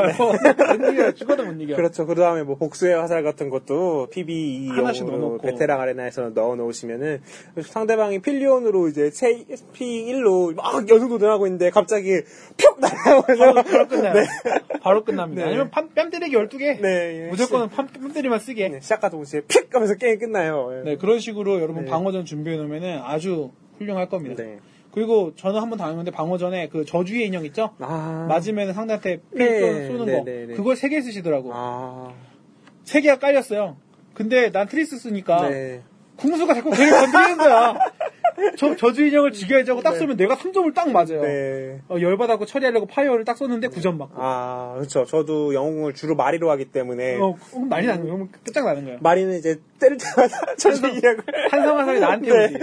[0.80, 2.06] 못 이겨 죽어도 못 이겨 그렇죠.
[2.06, 5.48] 그 다음에 뭐 복수의 화살 같은 것도 PB 하나씩 영웅으로 넣어놓고.
[5.48, 7.22] 베테랑 arena에서 넣어 놓으시면은
[7.62, 9.10] 상대방이 필리온으로 이제
[9.74, 12.22] P1로 막 연속 도전하고 있는데 갑자기
[12.58, 14.26] 푹 날아오면서 바로, 바로 끝나요 네.
[14.82, 15.48] 바로 끝납니다 네.
[15.50, 17.30] 아니면 뺨, 뺨 때리기 12개 네, 예.
[17.30, 20.70] 무조건 뺨, 뺨 때리만 쓰게 네, 시작과 동시에 픽 하면서 게임 끝나요.
[20.80, 20.84] 예.
[20.84, 21.92] 네 그런 식으로 여러분 네.
[21.92, 24.60] 방어전 준비해 놓으면은 아주 훌륭할 겁니다 네.
[24.92, 28.26] 그리고 저는 한 번 당했는데 방어 전에 그 저주의 인형 있죠 아.
[28.28, 30.54] 맞으면 상대한테 피 네, 쏘는 네, 거 네, 네.
[30.56, 32.12] 그걸 세 개 쓰시더라고 아.
[32.84, 33.78] 세 개가 깔렸어요.
[34.16, 35.82] 근데 난 트리스 쓰니까 네.
[36.18, 37.76] 궁수가 자꾸 걔를 건드리는 거야.
[38.58, 41.22] 저 저주 인형을 죽여야지 하고 딱 쏘면 내가 3점을 딱 맞아요.
[41.22, 41.82] 네.
[41.90, 44.14] 어, 열받아고 처리하려고 fire를 딱 쏘는데 9점 맞고.
[44.16, 45.06] 아, 그렇죠.
[45.06, 48.06] 저도 영웅을 주로 마리로 하기 때문에 어, 어, 난리 나는.
[48.06, 48.98] 그러면 끝장나는 거야.
[49.02, 52.46] 마리는 이제 때릴 때마다 저주기약을 한성화살이 나한테 네.
[52.46, 52.58] 오지.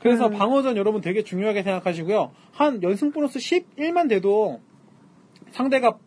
[0.00, 2.32] 그래서 방어전 여러분 되게 중요하게 생각하시고요.
[2.52, 4.60] 한 연승 보너스 11만 돼도
[5.52, 5.98] 상대가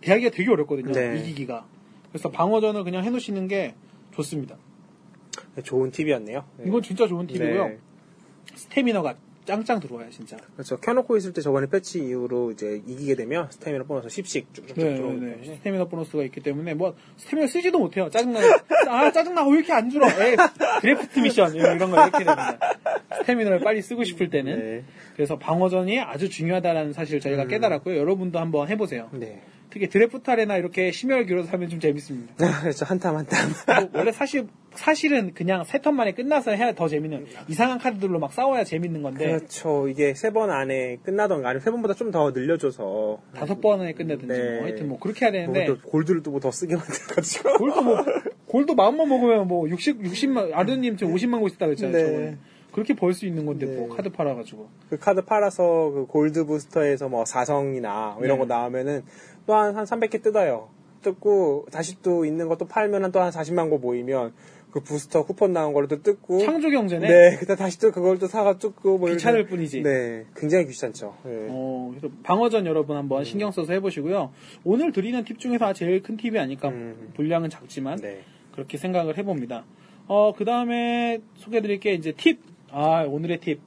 [0.00, 0.92] 대하기가 되게 어렵거든요.
[0.92, 1.18] 네.
[1.18, 1.66] 이기기가.
[2.10, 3.74] 그래서 방어전을 그냥 해놓으시는 게
[4.14, 4.56] 좋습니다.
[5.62, 6.44] 좋은 팁이었네요.
[6.58, 6.64] 네.
[6.66, 7.68] 이건 진짜 좋은 팁이고요.
[7.68, 7.78] 네.
[8.54, 10.38] 스태미너가 짱짱 들어와요, 진짜.
[10.54, 10.78] 그렇죠.
[10.78, 15.20] 켜놓고 있을 때 저번에 패치 이후로 이제 이기게 되면 스태미나 보너스 10씩 쭉쭉쭉 네, 들어오기
[15.20, 15.56] 네.
[15.56, 18.08] 스태미너 보너스가 있기 때문에 뭐 스태미너 쓰지도 못해요.
[18.08, 18.40] 짜증나.
[18.88, 19.46] 아 짜증나.
[19.46, 20.06] 왜 이렇게 안 줄어?
[20.06, 20.36] 에이,
[20.80, 22.58] 드래프트 미션 이런 거 이렇게 됩니다.
[23.18, 24.84] 스태미너를 빨리 쓰고 싶을 때는 네.
[25.14, 27.48] 그래서 방어전이 아주 중요하다는 사실을 저희가 음.
[27.48, 27.98] 깨달았고요.
[27.98, 29.10] 여러분도 한번 해보세요.
[29.12, 29.42] 네.
[29.74, 32.32] 특히 드래프트 arena 이렇게 심혈을 기울여서 하면 좀 재밌습니다.
[32.62, 32.84] 그렇죠.
[32.84, 33.48] 한땀 한땀.
[33.80, 38.32] 뭐 원래 사실 사실은 그냥 세 turn 만에 끝나서 해야 더 재밌는 이상한 카드들로 막
[38.32, 39.88] 싸워야 재밌는 건데 그렇죠.
[39.88, 44.54] 이게 세 번 안에 끝나던가 아니면 세 번보다 좀 더 늘려줘서 다섯 번에 끝내든지 네.
[44.58, 47.58] 뭐 하여튼 뭐 그렇게 해야 되는데 뭐또 골드를 또 뭐 더 쓰게 만들어가지고.
[47.58, 47.96] 골도 뭐
[48.46, 51.92] 골도 마음만 먹으면 뭐 60, 60만 아드님 지금 50만 고 있었다 그랬잖아요.
[51.92, 52.06] 네.
[52.06, 52.36] 저번에.
[52.72, 53.76] 그렇게 벌 수 있는 건데 네.
[53.76, 58.38] 뭐 카드 팔아가지고 그 카드 팔아서 그 골드 부스터에서 뭐 4성이나 이런 네.
[58.38, 59.02] 거 나오면은
[59.46, 60.68] 또 한 한 300개 뜯어요.
[61.02, 64.32] 뜯고 다시 또 있는 것도 팔면 또 한 40만 고 모이면
[64.70, 67.06] 그 부스터 쿠폰 나온 걸로 또 뜯고 창조 경제네.
[67.06, 69.50] 네, 그때 다시 또 그걸 또 사가 뜯고 뭐 귀찮을 이렇게.
[69.50, 69.82] 뿐이지.
[69.82, 71.14] 네, 굉장히 귀찮죠.
[71.24, 71.46] 네.
[71.50, 74.32] 어, 그래서 방어전 여러분 한번 신경 써서 해보시고요.
[74.64, 76.70] 오늘 드리는 팁 중에서 제일 큰 팁이 아닐까.
[76.70, 77.12] 음.
[77.14, 78.22] 분량은 작지만 네.
[78.52, 79.64] 그렇게 생각을 해봅니다.
[80.08, 82.40] 어, 그 다음에 소개해드릴 게 이제 팁.
[82.70, 83.60] 아, 오늘의 팁.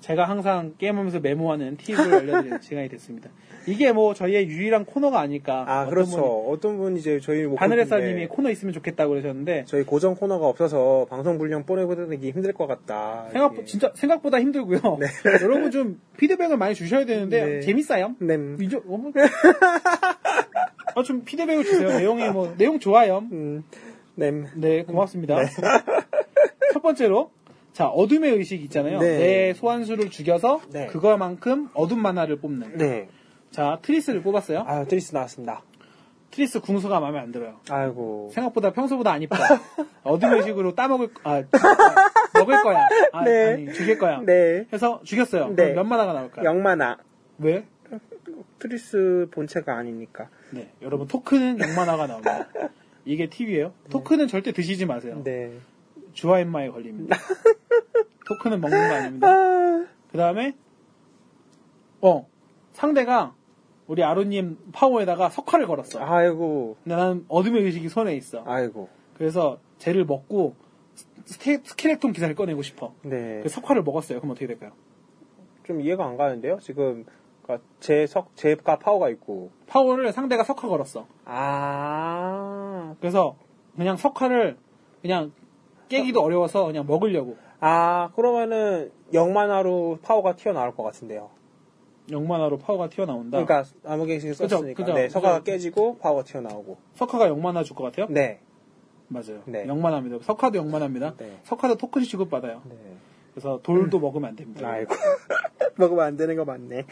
[0.00, 3.30] 제가 항상 게임하면서 메모하는 팁을 알려드리는 시간이 됐습니다.
[3.66, 5.64] 이게 뭐 저희의 유일한 코너가 아닐까.
[5.68, 6.10] 아, 어떤 그렇죠.
[6.16, 8.26] 분이 어떤 분이 이제 저희 뭐 바늘햇살님이 네.
[8.26, 13.28] 코너 있으면 좋겠다고 그러셨는데 저희 고정 코너가 없어서 방송 분량 보내보내기 힘들 것 같다.
[13.32, 13.66] 생각 이렇게.
[13.66, 14.80] 진짜 생각보다 힘들고요.
[15.42, 17.60] 여러분 좀 피드백을 많이 주셔야 되는데 네.
[17.60, 18.16] 재밌어요.
[18.18, 18.36] 네.
[18.60, 19.12] 이제 어, 뭐.
[20.96, 21.88] 아, 좀 피드백을 주세요.
[21.88, 23.18] 내용이 뭐 내용 좋아요.
[23.30, 23.62] 음,
[24.14, 24.32] 네.
[24.56, 25.36] 네, 고맙습니다.
[26.72, 27.30] 첫 번째로
[27.72, 28.98] 자 어둠의 의식 있잖아요.
[28.98, 29.18] 네.
[29.18, 30.86] 내 소환수를 죽여서 네.
[30.86, 32.76] 그거만큼 어둠 마나를 뽑는.
[32.78, 33.08] 네.
[33.50, 34.64] 자 트리스를 뽑았어요.
[34.66, 35.62] 아, 트리스 나왔습니다.
[36.30, 37.56] 트리스 궁수가 마음에 안 들어요.
[37.68, 38.30] 아이고.
[38.32, 39.36] 생각보다 평소보다 안 이뻐.
[40.04, 41.42] 어둠의 의식으로 따먹을 아
[42.34, 42.88] 먹을 거야.
[43.12, 43.56] 아, 네.
[43.56, 44.20] 니 죽일 거야.
[44.24, 44.66] 네.
[44.72, 45.48] 해서 죽였어요.
[45.48, 45.54] 네.
[45.54, 46.44] 그럼 몇 마나가 나올까요?
[46.44, 46.98] 영 마나.
[47.38, 47.64] 왜?
[48.60, 50.28] 트리스 본체가 아니니까.
[50.50, 52.48] 네, 여러분 토큰은 0마나가 나옵니다.
[53.04, 53.72] 이게 팁이에요.
[53.90, 55.22] 토큰은 절대 드시지 마세요.
[55.24, 55.52] 네.
[56.12, 57.16] 주화입마에 걸립니다.
[58.26, 59.28] 토큰은 먹는 거 아닙니다.
[59.28, 60.54] 아, 그 다음에
[62.00, 62.26] 어
[62.72, 63.34] 상대가
[63.86, 66.00] 우리 아루님 파워에다가 석화를 걸었어.
[66.00, 66.76] 아이고.
[66.84, 68.44] 근데 나는 어둠의 의식이 손에 있어.
[68.46, 68.88] 아이고.
[69.18, 70.54] 그래서 쟤를 먹고
[71.24, 72.94] 스케, 스켈레톤 기사를 꺼내고 싶어.
[73.02, 73.40] 네.
[73.42, 74.20] 그 석화를 먹었어요.
[74.20, 74.72] 그럼 어떻게 될까요?
[75.64, 76.58] 좀 이해가 안 가는데요?
[76.60, 77.04] 지금,
[77.42, 79.50] 그니까, 제 석, 제가 파워가 있고.
[79.66, 81.06] 파워를 상대가 석화 걸었어.
[81.24, 82.94] 아.
[83.00, 83.36] 그래서
[83.76, 84.56] 그냥 석화를
[85.02, 85.32] 그냥
[85.90, 87.36] 깨기도 어려워서 그냥 먹으려고.
[87.60, 91.28] 아, 그러면은, 영만화로 파워가 튀어나올 것 같은데요.
[92.10, 93.44] 영만화로 파워가 튀어나온다.
[93.44, 94.76] 그러니까, 암흑의식을 그죠, 썼으니까.
[94.82, 95.42] 그죠, 네, 석화가.
[95.42, 96.78] 깨지고, 파워가 튀어나오고.
[96.94, 98.06] 석화가 영만화 줄 것 같아요?
[98.08, 98.40] 네.
[99.08, 99.42] 맞아요.
[99.44, 99.66] 네.
[99.66, 100.18] 영만화입니다.
[100.22, 101.14] 석화도 영만화입니다.
[101.18, 101.38] 네.
[101.42, 102.62] 석화도 토큰 취급받아요.
[102.64, 102.76] 네.
[103.34, 104.68] 그래서 돌도 먹으면 안 됩니다.
[104.68, 104.94] 아이고.
[105.76, 106.86] 먹으면 안 되는 거 맞네.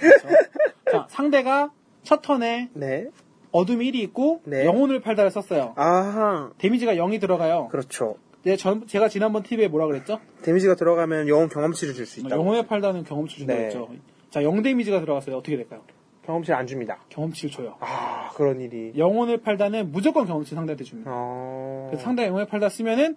[0.91, 1.71] 자, 상대가
[2.03, 3.07] 첫 턴에 네.
[3.53, 4.65] 어둠 1이 있고 네.
[4.65, 5.75] 영혼을 팔다를 썼어요.
[5.77, 6.51] 아하.
[6.59, 7.69] 데미지가 0이 들어가요.
[7.69, 8.17] 그렇죠.
[8.45, 10.21] 네, 전- 제가 지난번 팁에 뭐라 그랬죠?
[10.43, 12.31] 데미지가 들어가면 영혼 경험치를 줄 수 있다.
[12.31, 13.67] 영혼에 팔다는 경험치 준다고 네.
[13.67, 13.89] 했죠.
[14.31, 15.37] 자, 0 데미지가 들어갔어요.
[15.37, 15.83] 어떻게 될까요?
[16.25, 16.99] 경험치를 안 줍니다.
[17.09, 17.77] 경험치를 줘요.
[17.81, 18.93] 아, 그런 일이.
[18.97, 21.11] 영혼을 팔다는 무조건 경험치 상대한테 줍니다.
[21.13, 21.87] 어.
[21.91, 23.17] 그래서 상대 영혼을 팔다 쓰면은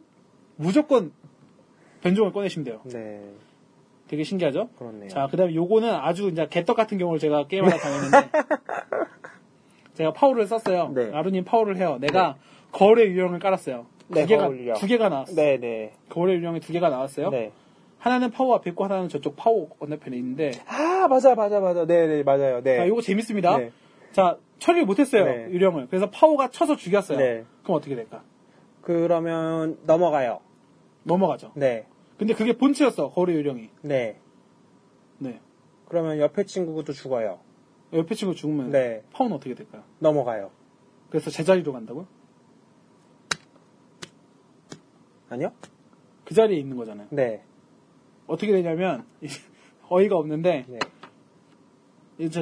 [0.56, 1.12] 무조건
[2.02, 2.82] 변종을 꺼내시면 돼요.
[2.86, 3.22] 네.
[4.08, 4.70] 되게 신기하죠?
[4.78, 5.10] 그렇네요.
[5.10, 8.30] 자, 그 다음에 요거는 아주 이제 개떡 같은 경우를 제가 게임하다 당했는데,
[9.94, 10.92] 제가 파워를 썼어요.
[10.94, 11.12] 네.
[11.14, 11.98] 아루님 파워를 해요.
[12.02, 12.36] 내가
[12.72, 13.86] 거울의 유령을 깔았어요.
[14.12, 14.74] 네, 두 개가, 거울.
[14.74, 15.36] 두 개가 나왔어요.
[15.36, 15.94] 네, 네.
[16.10, 17.30] 거울의 유령이 두 개가 나왔어요.
[17.30, 17.52] 네.
[17.98, 21.86] 하나는 파워 앞에 있고 하나는 저쪽 파워 건너편에 있는데, 아, 맞아, 맞아, 맞아.
[21.86, 22.62] 네, 네, 맞아요.
[22.64, 22.78] 네.
[22.78, 23.58] 자, 요거 재밌습니다.
[23.58, 23.72] 네.
[24.12, 25.26] 자, 처리를 못했어요.
[25.26, 25.50] 네.
[25.52, 25.88] 유령을.
[25.88, 27.18] 그래서 파워가 쳐서 죽였어요.
[27.18, 27.46] 네.
[27.64, 28.24] 그럼 어떻게 될까?
[28.82, 30.40] 그러면 넘어가요.
[31.04, 31.52] 넘어가죠.
[31.56, 31.86] 네.
[32.18, 33.70] 근데 그게 본체였어, 거울의 유령이.
[33.82, 34.20] 네.
[35.18, 35.40] 네.
[35.88, 37.40] 그러면 옆에 친구도 죽어요.
[37.94, 39.04] 옆에 친구 죽으면 네.
[39.12, 39.84] 파워는 어떻게 될까요?
[40.00, 40.52] 넘어가요.
[41.10, 42.08] 그래서 제자리로 간다고요?
[45.32, 45.52] 아니요?
[46.26, 47.08] 그 자리에 있는 거잖아요.
[47.10, 47.42] 네.
[48.28, 49.06] 어떻게 되냐면
[49.90, 50.80] 어이가 없는데 네.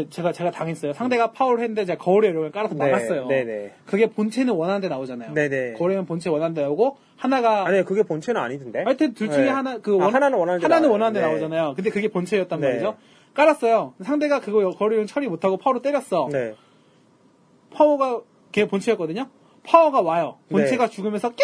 [0.10, 0.94] 제가 제가 당했어요.
[0.94, 3.28] 상대가 파워를 했는데 제가 거울의 유령을 깔아서 막았어요.
[3.28, 3.74] 네, 네.
[3.86, 5.34] 그게 본체는 원하는 데 나오잖아요.
[5.34, 5.74] 네네.
[5.74, 8.84] 거울에는 본체 원하는 데 나오고 하나가 아니, 그게 본체는 아니던데?
[8.84, 9.50] 하여튼 둘 중에 네.
[9.50, 10.90] 하나 그 아, 원, 하나는 원하는 데 하나는.
[10.90, 11.28] 원하는 데 네.
[11.28, 11.74] 나오잖아요.
[11.76, 12.68] 근데 그게 본체였단 네.
[12.68, 12.98] 말이죠.
[13.36, 13.94] 깔았어요.
[14.02, 16.28] 상대가 그거 거리를 처리 못하고 파워로 때렸어.
[16.32, 16.56] 네.
[17.72, 18.22] 파워가
[18.52, 19.30] 걔 본체였거든요.
[19.64, 20.40] 파워가 와요.
[20.50, 20.92] 본체가 네.
[20.92, 21.38] 죽으면서 꺄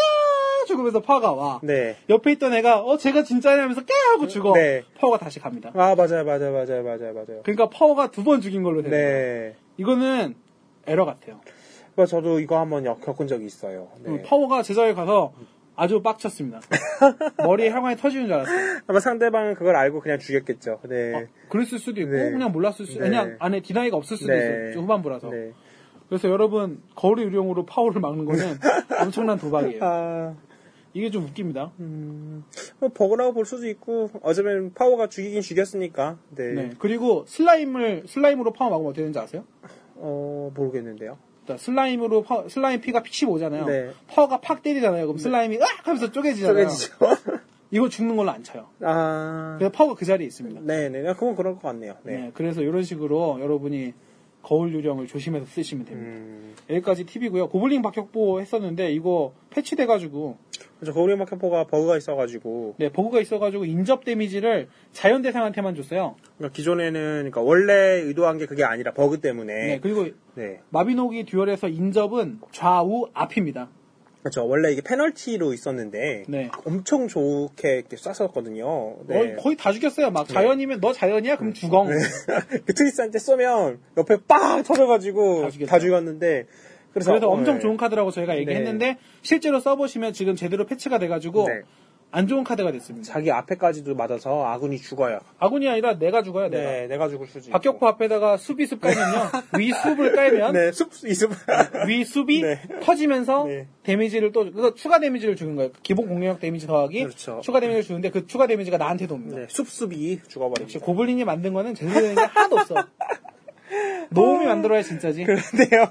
[0.65, 1.59] 죽으면서 파워가 와.
[1.63, 1.95] 네.
[2.09, 4.53] 옆에 있던 애가 어 제가 진짜냐 하면서 꺄 하고 죽어.
[4.53, 4.83] 네.
[4.99, 5.71] 파워가 다시 갑니다.
[5.73, 7.41] 아, 맞아요, 맞아요, 맞아요, 맞아요, 맞아요.
[7.43, 8.91] 그러니까 파워가 두 번 죽인 걸로 돼요.
[8.91, 9.55] 네.
[9.77, 10.35] 이거는
[10.87, 11.39] 에러 같아요.
[11.93, 13.87] 그러니까 저도 이거 한번 역- 겪은 적이 있어요.
[14.03, 14.09] 네.
[14.11, 15.33] 음, 파워가 제자리에 가서
[15.77, 16.61] 아주 빡쳤습니다.
[17.43, 18.79] 머리에 혈관이 터지는 줄 알았어요.
[18.87, 20.79] 아마 상대방은 그걸 알고 그냥 죽였겠죠.
[20.89, 21.13] 네.
[21.13, 22.31] 어, 그랬을 수도 있고 네.
[22.31, 22.99] 그냥 몰랐을 수, 네.
[22.99, 24.37] 그냥 안에 deny가 없을 수도 네.
[24.39, 24.81] 있어요.
[24.81, 25.29] 후반부라서.
[25.29, 25.51] 네.
[26.07, 28.57] 그래서 여러분 거울 유령으로 파워를 막는 거는
[29.01, 29.79] 엄청난 도박이에요.
[29.83, 30.33] 아,
[30.95, 31.73] 이게 좀 웃깁니다.
[31.81, 32.45] 음,
[32.79, 36.53] 뭐 버그라고 볼 수도 있고, 어쩌면 파워가 죽이긴 죽였으니까, 네.
[36.53, 36.69] 네.
[36.79, 39.43] 그리고 슬라임을 슬라임으로 파워 막으면 어떻게 되는지 아세요?
[39.95, 41.17] 어, 모르겠는데요.
[41.49, 43.65] 자, 슬라임으로 퍼- 슬라임 피가 15잖아요.
[43.67, 43.89] 네.
[44.07, 45.05] 파워가 팍 때리잖아요.
[45.05, 46.63] 그럼 슬라임이 으악 하면서 쪼개지잖아요.
[46.69, 46.95] 쪼개지죠.
[47.71, 48.67] 이거 죽는 걸로 안 쳐요.
[48.81, 49.55] 아.
[49.59, 50.61] 그래서 파워가 그 자리에 있습니다.
[50.61, 51.01] 네네.
[51.15, 51.95] 그건 그럴 것 같네요.
[52.03, 52.17] 네.
[52.17, 52.31] 네.
[52.33, 53.93] 그래서 이런 식으로 여러분이
[54.45, 56.19] 거울 유령을 조심해서 쓰시면 됩니다.
[56.19, 56.53] 음.
[56.69, 57.49] 여기까지 팁이고요.
[57.49, 60.37] 고블린 박격포 했었는데 이거 패치돼가지고
[60.79, 66.15] 그래서 거울의 마켓포가 버그가 있어가지고 네 버그가 있어가지고 인접 데미지를 자연 대상한테만 줬어요.
[66.37, 70.61] 그러니까 기존에는 그러니까 원래 의도한 게 그게 아니라 버그 때문에 네 그리고 네.
[70.69, 73.69] 마비노기 듀얼에서 인접은 좌우 앞입니다.
[74.25, 74.47] 그렇죠.
[74.47, 76.49] 원래 이게 페널티로 있었는데 네.
[76.65, 78.97] 엄청 좋게 이렇게 쐈었거든요.
[79.05, 79.35] 네.
[79.35, 80.09] 거의, 다 죽였어요.
[80.09, 81.35] 막 자연이면 너 자연이야?
[81.37, 81.89] 그럼 죽엉.
[82.65, 85.65] 그 트리스한테 쏘면 옆에 빵 터져가지고 다.
[85.67, 86.47] 다 죽였는데
[86.91, 87.59] 그래서, 그래서 엄청 네.
[87.59, 91.61] 좋은 카드라고 저희가 얘기했는데 실제로 써보시면 지금 제대로 패치가 돼가지고 네.
[92.11, 93.05] 안 좋은 카드가 됐습니다.
[93.11, 95.19] 자기 앞에까지도 맞아서 아군이 죽어요.
[95.37, 96.49] 아군이 아니라 내가 죽어요.
[96.49, 96.71] 내가.
[96.71, 97.51] 네, 내가 죽을 있고.
[97.51, 99.31] 박격포 앞에다가 위습 깔면요.
[99.59, 101.31] 위습을 깔면 네, 위습.
[101.87, 102.61] 위습이 네.
[102.81, 103.67] 터지면서 네.
[103.83, 105.71] 데미지를 또 그래서 추가 데미지를 주는 거예요.
[105.83, 107.41] 기본 공격력 데미지 더하기 그렇죠.
[107.43, 109.39] 추가 데미지를 주는데 그 추가 데미지가 나한테도 옵니다.
[109.39, 110.79] 네, 위습이 역시 죽어버립니다.
[110.79, 112.75] 고블린이 만든 거는 제대로 된게 하나도 없어.
[114.09, 115.23] 노움이 만들어야 진짜지.
[115.23, 115.85] 그런데요.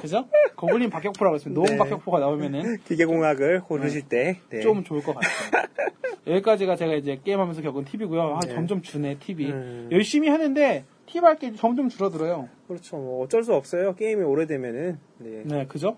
[0.00, 0.26] 그죠?
[0.56, 1.76] 고블린 박격포라고 했으면 노움 네.
[1.76, 4.60] 박격포가 나오면은 기계공학을 고르실 때 네.
[4.60, 5.64] 좀 좋을 것 같아요.
[6.26, 8.20] 여기까지가 제가 이제 게임하면서 겪은 팁이고요.
[8.36, 8.54] 아, 네.
[8.54, 9.46] 점점 주네 팁이.
[9.46, 9.88] 음.
[9.92, 12.48] 열심히 하는데 팁 할 게 점점 줄어들어요.
[12.68, 12.96] 그렇죠.
[12.96, 13.94] 뭐 어쩔 수 없어요.
[13.94, 15.42] 게임이 오래되면은 네.
[15.44, 15.96] 네, 그죠?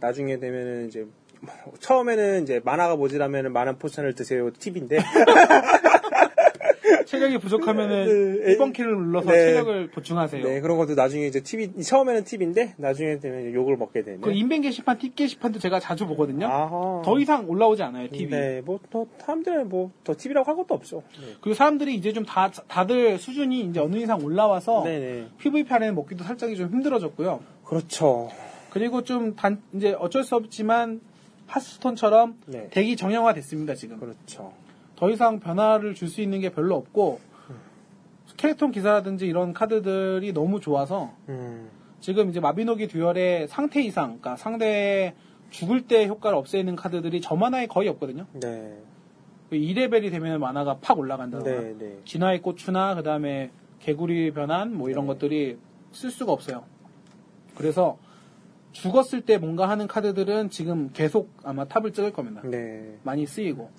[0.00, 1.06] 나중에 되면은 이제
[1.40, 4.98] 뭐 처음에는 이제 마나가 모자라면은 마나 포션을 드세요 팁인데
[7.06, 8.56] 체력이 부족하면은 네.
[8.56, 9.38] 1번 키를 눌러서 네.
[9.38, 10.44] 체력을 보충하세요.
[10.44, 14.20] 네 그런 것도 나중에 이제 팁이 처음에는 팁인데 나중에 되면 욕을 먹게 되는.
[14.20, 16.46] 그 인벤 게시판, 팁 게시판도 제가 자주 보거든요.
[16.46, 17.02] 아하.
[17.04, 18.30] 더 이상 올라오지 않아요, 팁이.
[18.30, 21.02] 네, 뭐 더 사람들은 뭐 더 팁이라고 할 것도 없죠.
[21.20, 21.34] 네.
[21.40, 25.26] 그리고 사람들이 이제 좀 다, 다들 수준이 이제 어느 이상 올라와서 네네.
[25.38, 27.40] PVP 안에는 먹기도 살짝이 좀 힘들어졌고요.
[27.64, 28.30] 그렇죠.
[28.70, 31.00] 그리고 좀 단, 이제 어쩔 수 없지만
[31.46, 32.68] 하스스톤처럼 네.
[32.70, 33.98] 대기 정형화 됐습니다, 지금.
[33.98, 34.52] 그렇죠.
[34.98, 37.20] 더 이상 변화를 줄 수 있는 게 별로 없고,
[38.26, 41.70] 스켈레톤 기사라든지 이런 카드들이 너무 좋아서, 음.
[42.00, 45.14] 지금 이제 마비노기 듀얼의 상태 이상, 그러니까 상대의
[45.50, 48.26] 죽을 때 효과를 없애는 카드들이 저 만화에 거의 없거든요.
[48.32, 48.76] 네.
[49.52, 51.98] 2레벨이 되면 만화가 팍 올라간다거나, 네, 네.
[52.04, 55.12] 진화의 고추나 그 다음에 개구리 변환 뭐 이런 네.
[55.12, 55.58] 것들이
[55.92, 56.64] 쓸 수가 없어요.
[57.54, 57.98] 그래서
[58.72, 62.42] 죽었을 때 뭔가 하는 카드들은 지금 계속 아마 탑을 찍을 겁니다.
[62.44, 62.98] 네.
[63.04, 63.70] 많이 쓰이고.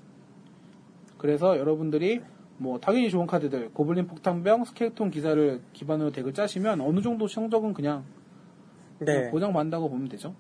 [1.20, 2.22] 그래서 여러분들이
[2.58, 8.04] 뭐 당연히 좋은 카드들 고블린 폭탄병 스켈톤 기사를 기반으로 덱을 짜시면 어느 정도 성적은 그냥,
[8.98, 9.30] 그냥 네.
[9.30, 10.34] 보장받는다고 보면 되죠.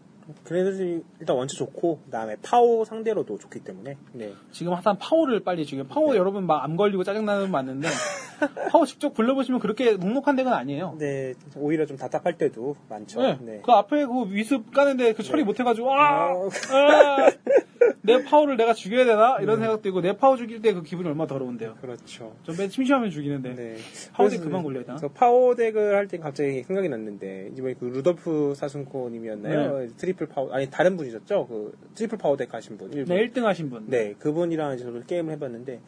[0.43, 0.71] 그래도
[1.19, 4.33] 일단 원체 좋고 그다음에 파워 상대로도 좋기 때문에 네.
[4.51, 6.17] 지금 항상 파워를 빨리 지금 파워 네.
[6.19, 7.87] 여러분 막 암 걸리고 짜증나는 분 많은데
[8.71, 10.95] 파워 직접 굴려보시면 그렇게 묵묵한 덱은 아니에요.
[10.97, 13.21] 네, 오히려 좀 답답할 때도 많죠.
[13.21, 13.37] 네.
[13.41, 13.61] 네.
[13.65, 16.31] 그 앞에 그 위습 까는데 그 처리 못해가지고, 아!
[16.33, 16.49] 어.
[16.71, 17.29] 아!
[18.01, 19.37] 내 파워를 내가 죽여야 되나?
[19.41, 19.65] 이런 네.
[19.65, 21.75] 생각도 있고, 내 파워 죽일 때 그 기분이 얼마나 더러운데요.
[21.81, 22.33] 그렇죠.
[22.43, 23.55] 좀만 심심하면 죽이는데.
[23.55, 23.75] 네.
[24.13, 24.95] 파워덱 그래서 그만 굴려야 되나?
[24.97, 29.87] 그래서 파워덱을 할 때 갑자기 생각이 났는데 이번에 그 루돌프 사순코님이었나요?
[29.97, 31.47] 트 리플 파워 아니 다른 분이셨죠?
[31.47, 32.91] 그 트리플 파워 덱 하신 분.
[32.93, 33.15] 일본.
[33.17, 33.85] 네, 1등 하신 분.
[33.87, 35.79] 네, 그분이랑 이제 저도 게임을 해봤는데,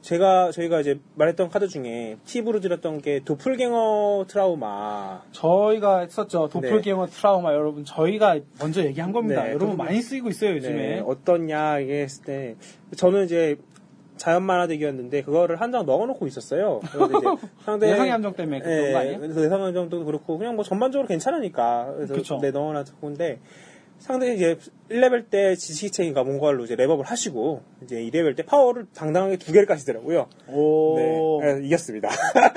[0.00, 5.22] 제가, 저희가 이제 말했던 카드 중에 팁으로 드렸던 게 도플갱어 트라우마.
[5.32, 6.48] 저희가 했었죠.
[6.48, 7.84] 도플갱어 트라우마 여러분.
[7.84, 9.42] 저희가 먼저 얘기한 겁니다.
[9.44, 10.74] 네, 여러분 그- 많이 쓰이고 있어요, 요즘에.
[10.74, 12.56] 네, 어떻냐, 이게 했을 때,
[12.96, 13.56] 저는 이제
[14.16, 16.80] 자연 마나덱이었는데, 그거를 한 장 넣어놓고 있었어요.
[17.64, 17.88] 상대.
[17.90, 19.18] 예상의 함정 때문에 그런 네, 거 아니에요?
[19.20, 21.92] 그래서 예상의 함정도 그렇고, 그냥 뭐 전반적으로 괜찮으니까.
[21.96, 22.38] 그래서 그쵸.
[22.42, 23.38] 네, 넣어놨고, 근데,
[23.98, 24.58] 상대 이제
[24.90, 30.28] 1레벨 때 지식체인가 뭔가로 이제 렙업을 하시고, 이제 2레벨 때 파워를 당당하게 두 개를 까시더라고요.
[30.48, 31.40] 오.
[31.42, 32.08] 네, 네, 이겼습니다.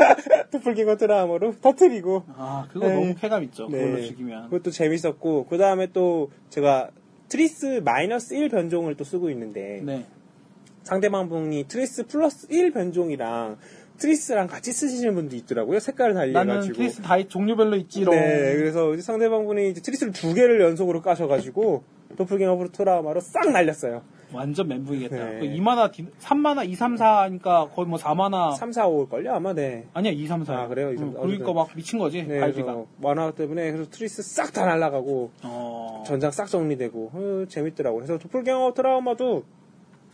[0.51, 2.23] 도플갱어 트라우마로 터트리고.
[2.37, 2.93] 아, 그거 네.
[2.93, 3.67] 너무 쾌감 있죠.
[3.67, 4.03] 그걸로 네.
[4.03, 4.49] 죽이면.
[4.49, 6.91] 그것도 재밌었고, 그 다음에 또 제가
[7.27, 10.05] 트리스 마이너스 1 변종을 또 쓰고 있는데, 네.
[10.83, 13.57] 상대방 분이 트리스 플러스 1 변종이랑
[14.01, 15.79] 트리스랑 같이 쓰시는 분도 있더라고요.
[15.79, 16.75] 색깔을 나는 달리해가지고.
[16.75, 18.15] 트리스 다 종류별로 있지롱.
[18.15, 21.83] 네, 그래서 이제 상대방 분이 이제 트리스를 두 개를 연속으로 까셔가지고,
[22.17, 24.01] 도플갱어 트라우마로 싹 날렸어요.
[24.33, 25.15] 완전 멘붕이겠다.
[25.15, 25.39] 네.
[25.39, 28.55] 그 2마나, 3마나, 2, 3, 4니까 거의 뭐 4마나.
[28.55, 29.27] 3, 4, 5일걸요?
[29.27, 29.87] 아마 네.
[29.93, 30.53] 아니야, 2, 3, 4.
[30.53, 30.93] 아, 그래요?
[30.93, 32.39] 2, 3, 그러니까 막 미친 거지, 네.
[32.39, 36.03] 그래서 마나 때문에 그래서 트리스 싹 다 날라가고, 어.
[36.07, 38.03] 전장 싹 정리되고 어, 재밌더라고요.
[38.03, 39.43] 그래서 도플갱어 트라우마도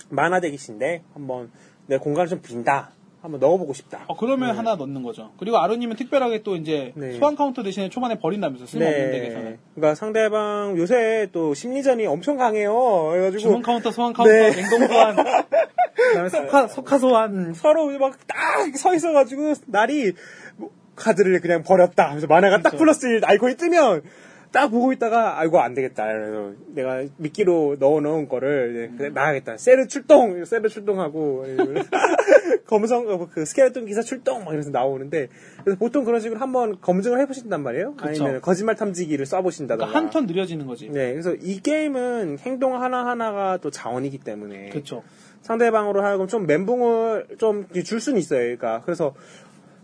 [0.09, 1.51] 마나덱이신데 한번
[1.87, 2.91] 내 공간을 좀 빈다.
[3.21, 4.05] 한번 넣어보고 싶다.
[4.07, 5.31] 어, 그러면 하나 넣는 거죠.
[5.39, 7.13] 그리고 아루님은 특별하게 또 이제 네.
[7.13, 9.57] 소환 카운터 대신에 초반에 버린다면서 쓸모없는 덱에서는.
[9.75, 12.73] 그러니까 상대방 요새 또 심리전이 엄청 강해요.
[13.11, 14.51] 그래가지고 주문 카운터, 소환 카운터, 네.
[14.51, 15.15] 냉동 소환,
[15.95, 17.53] 그다음에 석화, 석화 소환.
[17.53, 20.13] 서로 막 딱 서 있어가지고 날이
[20.57, 22.07] 뭐, 카드를 그냥 버렸다.
[22.07, 22.77] 하면서 마나가 딱 그렇죠.
[22.77, 24.03] 플러스 1 아이콘이 뜨면
[24.57, 26.07] 딱 보고 있다가 아이고 안 되겠다.
[26.07, 29.55] 그래서 내가 미끼로 넣어 놓은 거를 그래, 나가겠다.
[29.57, 31.45] 세르 출동, 세르 출동하고
[32.65, 35.27] 검성 어, 그 스켈레톤 기사 출동 막 이러면서 나오는데
[35.63, 37.93] 그래서 보통 그런 식으로 한번 검증을 해보신단 말이에요.
[37.97, 38.23] 그쵸.
[38.23, 39.77] 아니면 거짓말 탐지기를 쏴보신다던가.
[39.77, 40.89] 그러니까 한턴 느려지는 거지.
[40.89, 45.03] 네, 그래서 이 게임은 행동 하나 하나가 또 자원이기 때문에 그렇죠.
[45.43, 48.39] 상대방으로 하여금 좀 멘붕을 좀 줄 수는 있어요.
[48.39, 49.13] 그러니까 그래서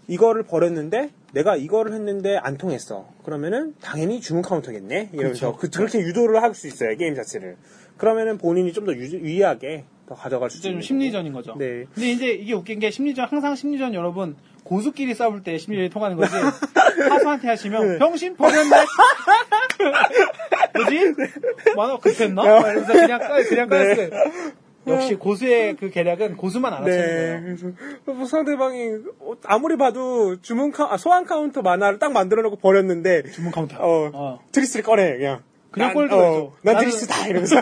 [0.07, 3.07] 이거를 버렸는데 내가 이거를 했는데 안 통했어.
[3.23, 5.09] 그러면은 당연히 주문 카운터겠네.
[5.13, 6.95] 이러면서 그, 렇게 유도를 할 수 있어요.
[6.97, 7.57] 게임 자체를.
[7.97, 11.55] 그러면은 본인이 좀 더 유의하게 더 가져갈 수 있는 좀 심리전인 거죠.
[11.57, 11.85] 네.
[11.93, 14.35] 근데 이제 이게 웃긴 게 심리전 항상 심리전 여러분
[14.65, 16.31] 고수끼리 싸울 때 심리전이 통하는 거지.
[17.09, 18.69] 하수한테 하시면 병신 버렸네.
[20.75, 21.13] 뭐지?
[21.75, 22.61] 마나 급했나?
[22.61, 24.09] 그래서 그냥 깔 그냥 깔 네.
[24.87, 27.15] 역시 고수의 그 계략은 고수만 알아채는 네.
[27.15, 27.41] 거예요.
[27.41, 27.67] 그래서
[28.05, 33.23] 뭐 상대방이 어, 아무리 봐도 주문 카 아, 소환 카운터 마나를 딱 만들어 놓고 버렸는데
[33.31, 33.77] 주문 카운터.
[33.79, 34.39] 어, 어.
[34.51, 35.41] 트리스를 꺼내 그냥.
[35.73, 36.15] 그냥 들어있죠.
[36.17, 37.55] 어, 난 나는- 트리스다 이러면서.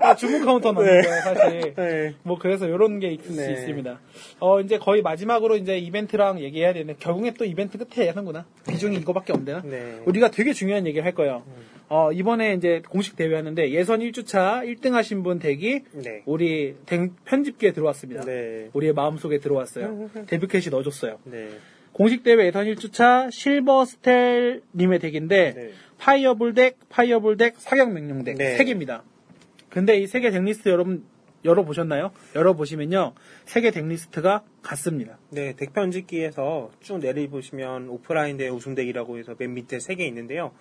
[0.00, 1.02] 아, 주문 카운터 넣는 네.
[1.02, 1.74] 사실.
[1.76, 2.14] 네.
[2.22, 3.52] 뭐 그래서 이런 게 있을 수 네.
[3.52, 4.00] 있습니다.
[4.40, 8.44] 어 이제 거의 마지막으로 이제 이벤트랑 얘기해야 되는데 결국에 또 이벤트 끝에 예상구나.
[8.68, 9.62] 비중이 이거밖에 없대나?
[9.64, 10.00] 네.
[10.04, 11.42] 우리가 되게 중요한 얘기를 할 거예요.
[11.88, 16.22] 어 이번에 이제 공식 대회 하는데 예선 1주차 1등 하신 분 덱이 네.
[16.26, 18.22] 우리 덱 편집기에 들어왔습니다.
[18.24, 18.68] 네.
[18.74, 20.10] 우리의 마음속에 들어왔어요.
[20.28, 21.18] 데브캣이 넣어줬어요.
[21.24, 21.48] 네.
[21.92, 25.70] 공식 대회 예선 1주차 실버스텔 님의 덱인데 네.
[26.08, 28.58] fireball 덱, fireball 덱, 사격 명령 덱 네.
[28.58, 29.00] 3개입니다.
[29.70, 31.06] 근데 이세개 덱리스트 여러분
[31.46, 32.10] 열어보셨나요?
[32.34, 33.14] 열어보시면요.
[33.46, 35.16] 세개 덱리스트가 같습니다.
[35.30, 40.52] 네, 덱 편집기에서 쭉 내려보시면 오프라인 대 우승덱이라고 해서 맨 밑에 세 개 있는데요.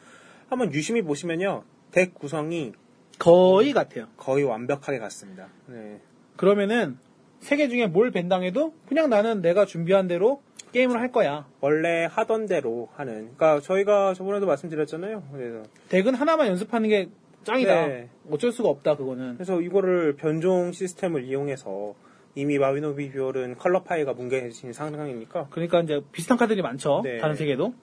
[0.47, 1.63] 한번 유심히 보시면요.
[1.91, 2.71] 덱 구성이
[3.19, 4.07] 거의 같아요.
[4.15, 5.49] 거의 완벽하게 같습니다.
[5.67, 5.99] 네.
[6.37, 6.97] 그러면은
[7.41, 10.41] 세 개 중에 뭘 벤당해도 그냥 나는 내가 준비한 대로
[10.73, 11.47] 게임을 할 거야.
[11.61, 13.35] 원래 하던 대로 하는.
[13.35, 15.23] 그러니까 저희가 저번에도 말씀드렸잖아요.
[15.31, 17.09] 그래서 덱은 하나만 연습하는 게
[17.43, 17.87] 짱이다.
[17.87, 18.09] 네.
[18.29, 19.35] 어쩔 수가 없다 그거는.
[19.35, 21.93] 그래서 이거를 변종 시스템을 이용해서
[22.35, 27.01] 이미 마비노기 듀얼은 color pie가 뭉개진 상황이니까 그러니까 이제 비슷한 카드들이 많죠.
[27.03, 27.19] 네.
[27.19, 27.73] 다른 세 개도.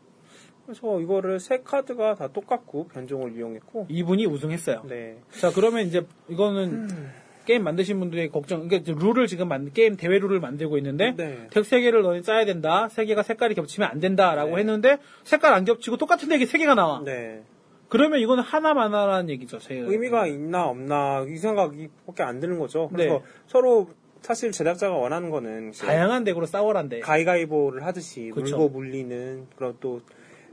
[0.66, 4.84] 그래서 이거를 세 카드가 다 똑같고 변종을 이용했고 이분이 우승했어요.
[4.88, 5.18] 네.
[5.40, 6.88] 자 그러면 이제 이거는
[7.46, 11.48] 게임 만드신 분들의 걱정, 그러니까 룰을 지금 만 게임 대회 룰을 만들고 있는데 네.
[11.50, 12.88] 덱세 개를 너네 짜야 된다.
[12.88, 14.58] 세 개가 색깔이 겹치면 안 된다라고 네.
[14.58, 17.02] 했는데 색깔 안 겹치고 똑같은 덱이 세 개가 나와.
[17.04, 17.42] 네.
[17.88, 19.58] 그러면 이거는 하나만 하라는 얘기죠.
[19.58, 22.88] 제 의미가 있나 없나 이 생각밖에 안 드는 거죠.
[22.88, 23.22] 그래서 네.
[23.46, 23.88] 서로
[24.20, 27.00] 사실 제작자가 원하는 거는 다양한 덱으로 싸워란데.
[27.00, 28.56] 가위바위보를 하듯이 그쵸.
[28.58, 30.02] 물고 물리는 그런 또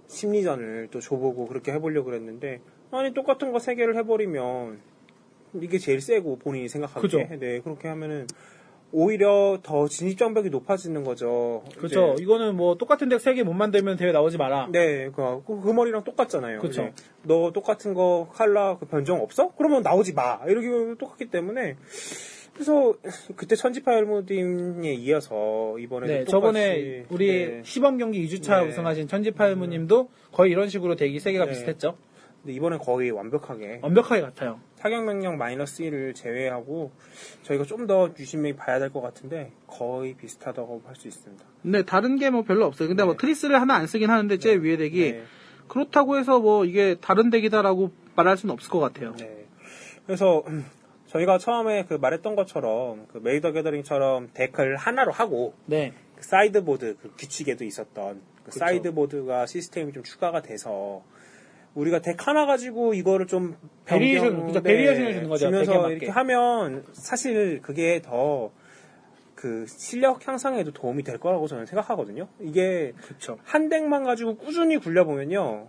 [0.08, 2.62] 심리전을 또 줘보고 그렇게 해보려고 그랬는데
[2.92, 4.80] 아니 똑같은 거 세 개를 해버리면
[5.62, 7.36] 이게 제일 세고 본인이 생각하기에 그죠.
[7.40, 8.28] 네 그렇게 하면은
[8.94, 11.64] 오히려 더 진입장벽이 높아지는 거죠.
[11.78, 12.14] 그렇죠.
[12.14, 14.70] 이제 이거는 뭐 똑같은 덱 세 개 못 만들면 대회 나오지 마라.
[14.72, 16.62] 네, 그, 그, 그 말이랑 똑같잖아요.
[16.64, 16.94] 이제
[17.24, 19.52] 너 똑같은 거 칼라 그 변종 없어?
[19.58, 20.40] 그러면 나오지 마.
[20.48, 21.76] 이렇게 똑같기 때문에.
[22.54, 22.96] 그래서
[23.36, 28.70] 그때 천지파일모님에 이어서 이번에 네, 저번에 우리 시범 경기 2주차 네.
[28.70, 31.52] 우승하신 천지팔무님도 거의 이런 식으로 덱이 세 개가 네.
[31.52, 31.96] 비슷했죠.
[32.48, 34.62] 근데 이번엔 거의 완벽하게 완벽하게 같아요.
[34.80, 36.92] 타격 명령 마이너스 1을 제외하고
[37.44, 41.44] 저희가 좀 더 유심히 봐야 될 것 같은데 거의 비슷하다고 할 수 있습니다.
[41.62, 42.88] 근데 다른 게 뭐 별로 없어요.
[42.88, 43.06] 근데 네.
[43.06, 45.24] 뭐 트리스를 하나 안 쓰긴 하는데 제일 위에 덱이 네.
[45.68, 49.14] 그렇다고 해서 뭐 이게 다른 덱이다라고 말할 수는 없을 것 같아요.
[49.18, 49.46] 네.
[50.06, 50.44] 그래서
[51.08, 55.92] 저희가 처음에 그 말했던 것처럼 그 Magic the Gathering처럼 데크를 하나로 하고 네.
[56.16, 58.52] 그 sideboard 그 규칙에도 있었던 그.
[58.52, 61.04] sideboard가 시스템이 좀 추가가 돼서
[61.78, 65.90] 우리가 덱 하나 가지고 이거를 좀 variation, 그죠, variation을 주는 거죠, 주면서.
[65.92, 68.52] 이렇게 하면 사실 그게 더
[69.38, 72.28] 그 실력 향상에도 도움이 될 거라고 저는 생각하거든요.
[72.42, 73.38] 이게 그렇죠.
[73.44, 75.68] 한 덱만 가지고 꾸준히 굴려보면요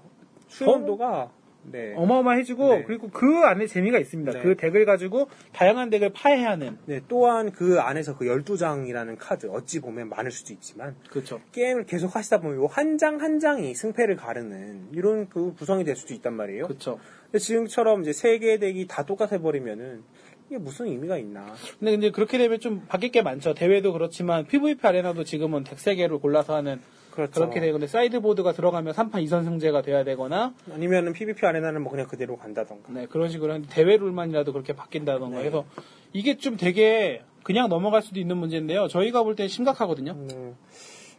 [0.48, 1.30] 수용도가
[1.70, 1.92] 네.
[1.96, 2.84] 어마어마해지고 네.
[2.84, 4.32] 그리고 그 안에 재미가 있습니다.
[4.32, 4.40] 네.
[4.42, 6.78] 그 덱을 가지고 다양한 덱을 파해야 하는.
[6.86, 11.40] 네, 또한 그 안에서 그 12장이라는 카드 어찌 보면 많을 수도 있지만 그렇죠.
[11.52, 16.14] 게임을 계속 하시다 보면 한 장 한 장이 승패를 가르는 이런 그 구성이 될 수도
[16.14, 16.64] 있단 말이에요.
[16.66, 16.98] 그렇죠.
[17.24, 20.02] 근데 지금처럼 이제 세 개의 덱이 다 똑같아 버리면은
[20.48, 21.54] 이게 무슨 의미가 있나?
[21.78, 23.52] 근데 이제 그렇게 되면 좀 바뀔 게 많죠.
[23.54, 26.80] 대회도 그렇지만 PVP 아레나도 지금은 덱 세 개를 골라서 하는
[27.18, 27.40] 그렇죠.
[27.40, 32.36] 그렇게 되고 근데 sideboard가 들어가면 3판 2선승제가 돼야 되거나 아니면은 PVP 아레나는 뭐 그냥 그대로
[32.36, 32.92] 간다던가.
[32.92, 35.46] 네, 그런 식으로 하는데 대회 룰만이라도 그렇게 바뀐다던가 네.
[35.46, 35.64] 해서
[36.12, 38.86] 이게 좀 되게 그냥 넘어갈 수도 있는 문제인데요.
[38.86, 40.14] 저희가 볼 때 심각하거든요.
[40.14, 40.54] 네.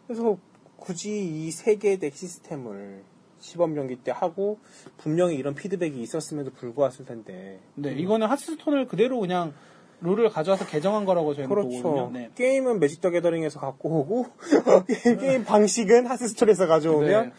[0.07, 0.37] 그래서
[0.77, 3.03] 굳이 이 세 개의 덱 시스템을
[3.39, 4.57] 시범 경기 때 하고
[4.97, 7.59] 분명히 이런 피드백이 있었음에도 불구했을 텐데.
[7.75, 9.53] 네, 이거는 Hearthstone을 그대로 그냥
[10.01, 11.81] 룰을 가져와서 개정한 거라고 저희는 그렇죠.
[11.81, 12.11] 보거든요.
[12.13, 12.29] 네.
[12.35, 14.25] 게임은 Magic the Gathering에서 갖고 오고
[15.19, 17.33] 게임 방식은 Hearthstone에서 가져오면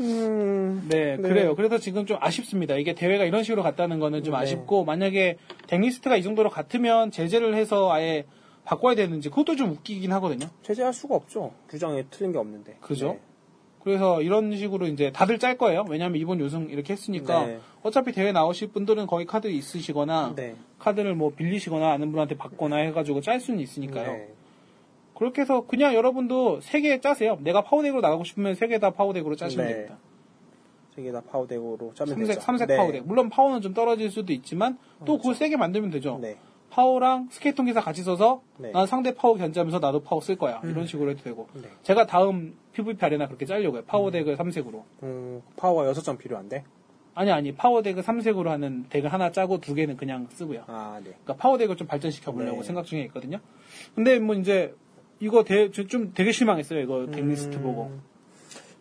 [0.00, 1.28] 음, 네, 네.
[1.28, 1.54] 그래요.
[1.54, 2.76] 그래서 지금 좀 아쉽습니다.
[2.76, 4.40] 이게 대회가 이런 식으로 갔다는 거는 좀 네.
[4.40, 8.24] 아쉽고, 만약에 덱리스트가 이 정도로 같으면 제재를 해서 아예
[8.64, 10.48] 바꿔야 되는지, 그것도 좀 웃기긴 하거든요.
[10.62, 11.52] 제재할 수가 없죠.
[11.68, 12.76] 규정에 틀린 게 없는데.
[12.80, 13.18] 그죠?
[13.88, 13.98] 네.
[13.98, 15.84] 그래서 이런 식으로 이제 다들 짤 거예요.
[15.88, 17.58] 왜냐하면 이번 요승 이렇게 했으니까 네.
[17.82, 20.54] 어차피 대회 나오실 분들은 거의 카드 있으시거나 네.
[20.78, 24.12] 카드를 뭐 빌리시거나 아는 분한테 받거나 해가지고 짤 수는 있으니까요.
[24.12, 24.28] 네.
[25.14, 27.38] 그렇게 해서 그냥 여러분도 세 개 짜세요.
[27.42, 29.72] 내가 파워덱으로 나가고 싶으면 세 개 다 파워덱으로 짜시면 네.
[29.72, 29.98] 됩니다.
[30.94, 32.40] 세 개 다 파워덱으로 짜면 삼색, 되죠.
[32.40, 32.76] 삼색 네.
[32.76, 33.02] 파워덱.
[33.06, 36.20] 물론 파워는 좀 떨어질 수도 있지만 또 그걸 세게 만들면 되죠.
[36.78, 36.82] 네.
[36.82, 38.70] 파워랑 스케이통 기사 같이 써서 네.
[38.70, 40.60] 난 상대 파워 견제하면서 나도 파워 쓸 거야.
[40.62, 41.48] 이런 식으로 해도 되고.
[41.54, 41.68] 네.
[41.82, 43.82] 제가 다음 PVP 아레나 그렇게 짜려고요.
[43.84, 44.84] 파워 덱을 삼색으로.
[45.02, 46.62] 음, 파워가 6점 필요한데.
[47.16, 50.62] 아니 아니 파워 덱을 삼색으로 하는 덱을 하나 짜고 두 개는 그냥 쓰고요.
[50.68, 51.10] 아, 네.
[51.24, 52.62] 그러니까 파워 덱을 좀 발전시켜 보려고 네.
[52.62, 53.40] 생각 중에 있거든요.
[53.96, 54.72] 근데 뭐 이제
[55.18, 56.78] 이거 대, 저- 좀 되게 실망했어요.
[56.80, 57.90] 이거 덱리스트 음, 보고.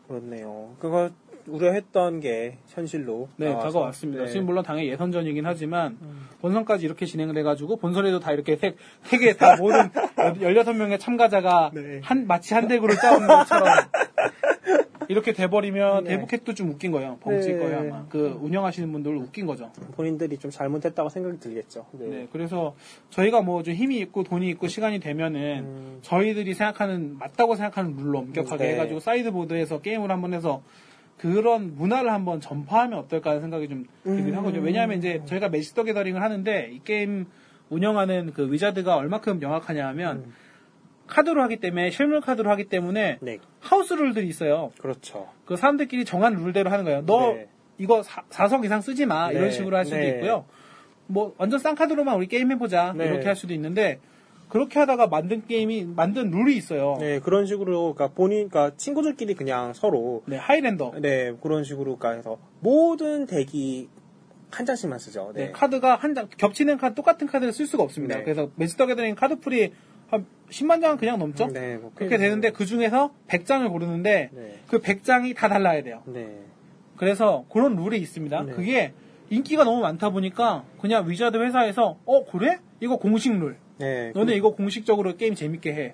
[0.07, 0.75] 그렇네요.
[0.79, 1.09] 그거
[1.47, 4.23] 우려했던 게 현실로 네, 나와서, 다가왔습니다.
[4.25, 4.29] 네.
[4.29, 5.97] 지금 물론 당연히 예선전이긴 하지만
[6.41, 11.99] 본선까지 이렇게 진행돼가지고 본선에도 다 이렇게 세, 세개 다 모든 16명의 참가자가 네.
[12.03, 13.65] 한 마치 한 덱으로 짜온 것처럼
[15.09, 16.09] 이렇게 돼버리면 네.
[16.11, 17.17] 데브캣도 좀 웃긴 거예요.
[17.21, 17.63] 벙찔 네.
[17.63, 18.05] 거예요 아마.
[18.09, 19.71] 그 운영하시는 분들 웃긴 거죠.
[19.95, 21.85] 본인들이 좀 잘못했다고 생각이 들겠죠.
[21.93, 22.07] 네.
[22.07, 22.75] 네, 그래서
[23.11, 25.99] 저희가 뭐 좀 힘이 있고 돈이 있고 시간이 되면은 음.
[26.01, 28.73] 저희들이 생각하는 맞다고 생각하는 룰로 엄격하게 네.
[28.73, 30.61] 해가지고 sideboard에서 게임을 한번 해서
[31.17, 34.37] 그런 문화를 한번 전파하면 어떨까 하는 생각이 좀 들긴 음.
[34.37, 34.61] 하거든요.
[34.61, 37.25] 왜냐하면 이제 저희가 Magic the Gathering을 하는데 이 게임
[37.69, 40.33] 운영하는 그 Wizard가 얼마큼 명확하냐 하면 음.
[41.07, 43.39] 카드로 하기 때문에 실물 카드로 하기 때문에 네.
[43.59, 44.71] house rule들이 있어요.
[44.79, 45.29] 그렇죠.
[45.45, 47.05] 그 사람들끼리 정한 룰대로 하는 거예요.
[47.05, 47.47] 너 네.
[47.77, 49.31] 이거 사, 4석 이상 쓰지 마.
[49.31, 49.51] 이런 네.
[49.51, 50.09] 식으로 할 수도 네.
[50.09, 50.45] 있고요.
[51.07, 52.93] 뭐 완전 싼 카드로만 우리 게임 해보자.
[52.95, 53.05] 네.
[53.05, 53.99] 이렇게 할 수도 있는데
[54.49, 56.97] 그렇게 하다가 만든 게임이 만든 룰이 있어요.
[56.99, 60.93] 네, 네, 그런 식으로, 그러니까 본인, 그러니까 친구들끼리 그냥 서로, Highlander.
[61.01, 63.89] 네, 그런 식으로, 그러니까 해서 모든 덱이
[64.49, 65.31] 한 장씩만 쓰죠.
[65.35, 65.51] 네, 네.
[65.51, 68.17] 카드가 한 장, 겹치는 카드, 똑같은 카드를 쓸 수가 없습니다.
[68.17, 68.23] 네.
[68.23, 69.73] 그래서 Magic the Gathering 카드 풀이
[70.09, 71.47] 한 10만 장은 그냥 넘죠?
[71.47, 74.59] 네, 뭐 그렇게 되는데 그 중에서 100장을 고르는데 네.
[74.67, 76.01] 그 100장이 다 달라야 돼요.
[76.05, 76.39] 네.
[76.95, 78.43] 그래서 그런 룰이 있습니다.
[78.43, 78.51] 네.
[78.53, 78.93] 그게
[79.29, 82.59] 인기가 너무 많다 보니까 그냥 Wizard 회사에서 어 그래?
[82.79, 83.57] 이거 공식 룰.
[83.79, 84.11] 네.
[84.13, 85.93] 너네 이거 공식적으로 게임 재밌게 해.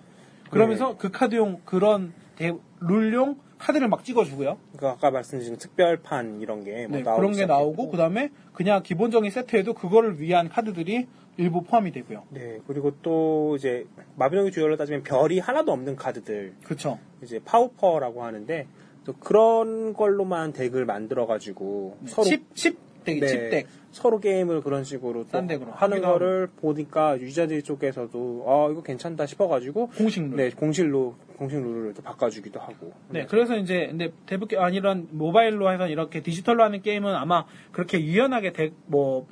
[0.50, 0.96] 그러면서 네.
[1.00, 4.58] 그 카드용 그런 대- 룰용 카드를 막 찍어주고요.
[4.78, 7.46] 그 아까 말씀드린 특별판 이런 게 뭐 네, 그런 게.
[7.46, 11.08] 나오고 그 다음에 그냥 기본적인 세트에도 그거를 위한 카드들이
[11.38, 12.24] 일부 포함이 되고요.
[12.30, 13.86] 네, 그리고 또 이제
[14.18, 17.00] 마비노기 듀얼로 따지면 별이 하나도 없는 카드들 그렇죠.
[17.24, 18.68] 이제 pauper라고 하는데
[19.06, 23.68] 또 그런 걸로만 덱을 만들어 가지고 서로 cheap, cheap 덱이 네, cheap 덱.
[23.94, 30.36] 서로 게임을 그런 식으로 하는 거를 보니까 유저들 쪽에서도 아 이거 괜찮다 싶어가지고 공식 룰.
[30.36, 35.72] 네 공실로 공식 룰을 또 바꿔주기도 하고 네, 그래서 이제 근데 대북 아니 이런 모바일로
[35.72, 39.28] 해서 이렇게 디지털로 하는 게임은 아마 그렇게 유연하게 덱, 뭐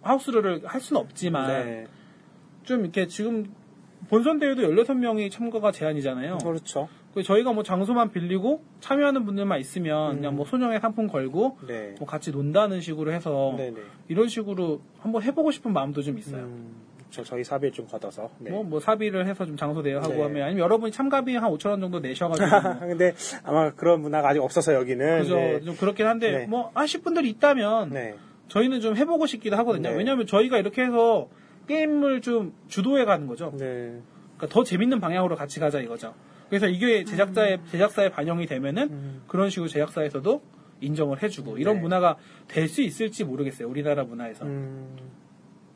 [0.00, 1.86] 하우스 룰 할 수는 없지만 네,
[2.62, 3.52] 좀 이렇게 지금
[4.08, 6.38] 본선 대회도 16명이 참가가 제한이잖아요.
[6.38, 6.88] 그렇죠
[7.22, 10.16] 저희가 뭐 장소만 빌리고 참여하는 분들만 있으면 음.
[10.16, 13.80] 그냥 뭐 소정의 상품 걸고 네, 뭐 같이 논다는 식으로 해서 네, 네.
[14.08, 16.42] 이런 식으로 한번 해보고 싶은 마음도 좀 있어요.
[16.42, 16.74] 음,
[17.10, 18.50] 저 저희 사비를 좀 걷어서 네.
[18.50, 20.22] 뭐, 뭐 사비를 해서 좀 장소 대여하고 네.
[20.22, 22.46] 하면 아니면 여러분이 참가비 한 5천 원 정도 내셔가지고
[22.86, 25.60] 근데 아마 그런 문화가 아직 없어서 여기는 그죠 네.
[25.62, 26.46] 좀 그렇긴 한데 네.
[26.46, 28.14] 뭐 하실 분들이 있다면 네.
[28.48, 29.90] 저희는 좀 해보고 싶기도 하거든요.
[29.90, 29.96] 네.
[29.96, 31.28] 왜냐하면 저희가 이렇게 해서
[31.66, 33.52] 게임을 좀 주도해 가는 거죠.
[33.58, 34.00] 네.
[34.36, 36.14] 그러니까 더 재밌는 방향으로 같이 가자 이거죠.
[36.48, 39.22] 그래서 이게 제작자의 제작사에 반영이 되면은 음.
[39.26, 40.42] 그런 식으로 제작사에서도
[40.80, 41.82] 인정을 해주고 이런 네.
[41.82, 42.16] 문화가
[42.48, 43.68] 될 수 있을지 모르겠어요.
[43.68, 44.44] 우리나라 문화에서.
[44.44, 44.96] 음,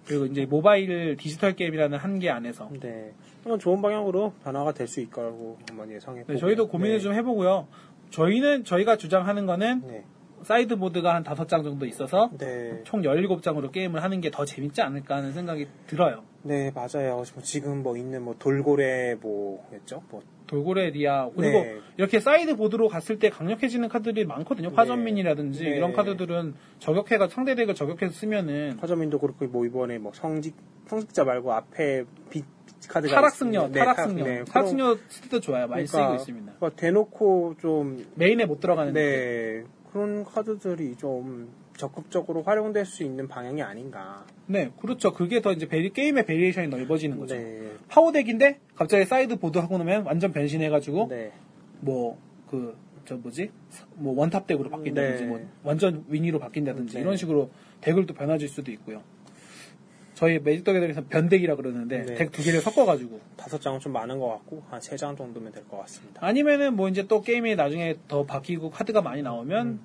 [0.06, 2.70] 그리고 이제 모바일 디지털 게임이라는 한계 안에서.
[2.80, 3.12] 네.
[3.58, 7.66] 좋은 방향으로 변화가 될 수 있을 거라고 한번 예상해 네, 저희도 고민을 좀 해보고요.
[8.10, 10.04] 저희는 저희가 주장하는 거는 네.
[10.44, 12.80] sideboard가 한 다섯 장 정도 있어서 네.
[12.84, 16.22] 총 17장으로 게임을 하는 게 더 재밌지 않을까 하는 생각이 들어요.
[16.42, 17.16] 네, 맞아요.
[17.34, 20.02] 뭐 지금 뭐 있는 뭐 돌고래 뭐였죠?
[20.08, 21.76] 뭐 돌고래 리아 그리고 네.
[21.96, 24.70] 이렇게 sideboard로 갔을 때 강력해지는 카드들이 많거든요.
[24.74, 25.70] 화전민이라든지 네.
[25.76, 30.54] 이런 카드들은 저격해가 상대 덱을 저격해서 쓰면은 화전민도 그렇고 뭐 이번에 뭐 성직
[30.86, 35.68] 성직자 말고 앞에 빛, 빛 카드가 타락승려, 있- 네, 타락승려, 타- 네, 타락승려 스트도 좋아요.
[35.68, 36.52] 많이 그러니까 쓰이고 있습니다.
[36.60, 39.62] 뭐 대놓고 좀 메인에 못 들어가는 네,
[39.92, 44.24] 그런 카드들이 좀 적극적으로 활용될 수 있는 방향이 아닌가.
[44.46, 45.12] 네, 그렇죠.
[45.12, 47.34] 그게 더 이제 vari, 게임의 variation이 넓어지는 거죠.
[47.36, 47.72] 네.
[47.88, 51.32] 파워덱인데 갑자기 sideboard 하고 나면 완전 변신해가지고 네.
[51.80, 52.76] 뭐그
[53.06, 53.50] 저 뭐지
[53.94, 55.28] 뭐 원탑 덱으로 바뀐다든지 네.
[55.28, 57.00] 뭐 완전 weenie로 바뀐다든지 네.
[57.00, 57.50] 이런 식으로
[57.80, 59.02] 덱을 또 변화질 수도 있고요.
[60.20, 62.14] 저희 매직덕에서 변덱이라 그러는데 네.
[62.14, 65.64] 덱 두 개를 섞어가지고 다섯 장은 좀 많은 것 같고 한 세 장 정도면 될
[65.64, 66.20] 것 같습니다.
[66.24, 69.80] 아니면은 뭐 이제 또 게임이 나중에 더 바뀌고 카드가 많이 나오면 음.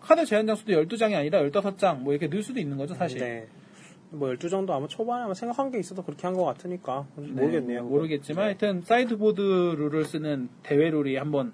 [0.00, 3.48] 카드 제한 장수도 12장이 아니라 15장 뭐 이렇게 늘 수도 있는 거죠 사실 네.
[4.10, 7.82] 뭐 12정도 아마 초반에 아마 생각한 게 있어서 그렇게 한 것 같으니까 모르겠네요.
[7.82, 8.46] 네, 모르겠지만 네.
[8.46, 11.52] 하여튼 sideboard 룰을 쓰는 대회 룰이 한번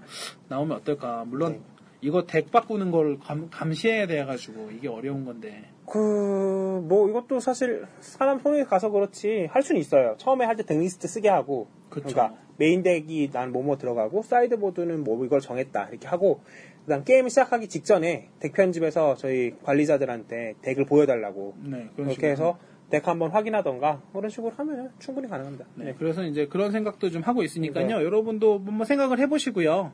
[0.49, 1.61] 나오면 어떨까 물론 네.
[2.03, 8.39] 이거 덱 바꾸는 걸 감, 감시해야 돼가지고 이게 어려운 건데 그, 뭐, 이것도 사실, 사람
[8.39, 10.15] 손에 가서 그렇지, 할 수는 있어요.
[10.19, 12.09] 처음에 할때 deck list 쓰게 하고, 그쵸.
[12.09, 16.41] 그러니까, 메인 덱이 난 뭐뭐 들어가고, sideboard는 뭐 이걸 정했다, 이렇게 하고,
[16.85, 22.31] 그 다음 게임 시작하기 직전에 덱 편집에서 저희 관리자들한테 덱을 보여달라고, 네 그런 그렇게 식으로.
[22.31, 22.59] 해서
[22.91, 25.67] 덱 한번 확인하던가, 그런 식으로 하면 충분히 가능합니다.
[25.75, 27.87] 네, 그래서 이제 그런 생각도 좀 하고 있으니까요.
[27.87, 27.93] 네.
[27.93, 29.93] 여러분도 한번 생각을 해보시고요.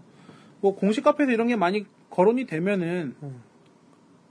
[0.60, 3.42] 뭐 공식 카페에서 이런 게 많이 거론이 되면은 음.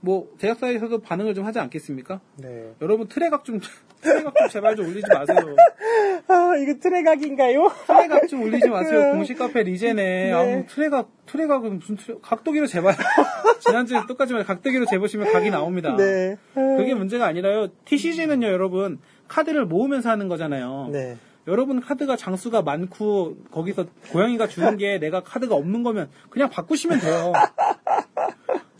[0.04, 2.20] 뭐 제작사에서도 반응을 좀 하지 않겠습니까?
[2.36, 2.72] 네.
[2.82, 3.60] 여러분 트레각 좀
[4.00, 5.38] 트레각 좀 제발 좀 올리지 마세요.
[6.26, 7.70] 아, 이거 트레각인가요?
[7.86, 9.12] 트레각 좀 올리지 마세요.
[9.14, 10.32] 공식 카페 regen에 네.
[10.32, 12.96] 아무 트레각 트레각은 무슨 트레, 각도기로 재봐요.
[13.60, 15.94] 지난주에 똑같이 말 각도기로 재보시면 각이 나옵니다.
[15.96, 16.36] 네.
[16.52, 17.68] 그게 문제가 아니라요.
[17.84, 18.98] TCG는요, 여러분
[19.28, 20.88] 카드를 모으면서 하는 거잖아요.
[20.90, 21.16] 네.
[21.46, 27.32] 여러분 카드가 장수가 많고 거기서 고양이가 주는 게 내가 카드가 없는 거면 그냥 바꾸시면 돼요.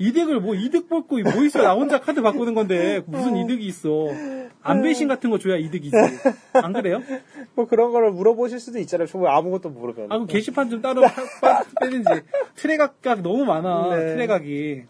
[0.03, 4.09] 이득을 뭐 이득 볼고 뭐 있어 나 혼자 카드 바꾸는 건데 무슨 이득이 있어
[4.62, 5.97] 안배신 같은 거 줘야 이득이지
[6.55, 7.03] 안 그래요?
[7.55, 9.07] 뭐 그런 거를 물어보실 수도 있잖아요.
[9.07, 10.07] 정말 아무것도 모르면.
[10.11, 11.03] 아 그럼 게시판 좀 따로
[11.81, 12.09] 빼든지
[12.57, 14.15] 트레각각 너무 많아 네.
[14.15, 14.83] 트레각이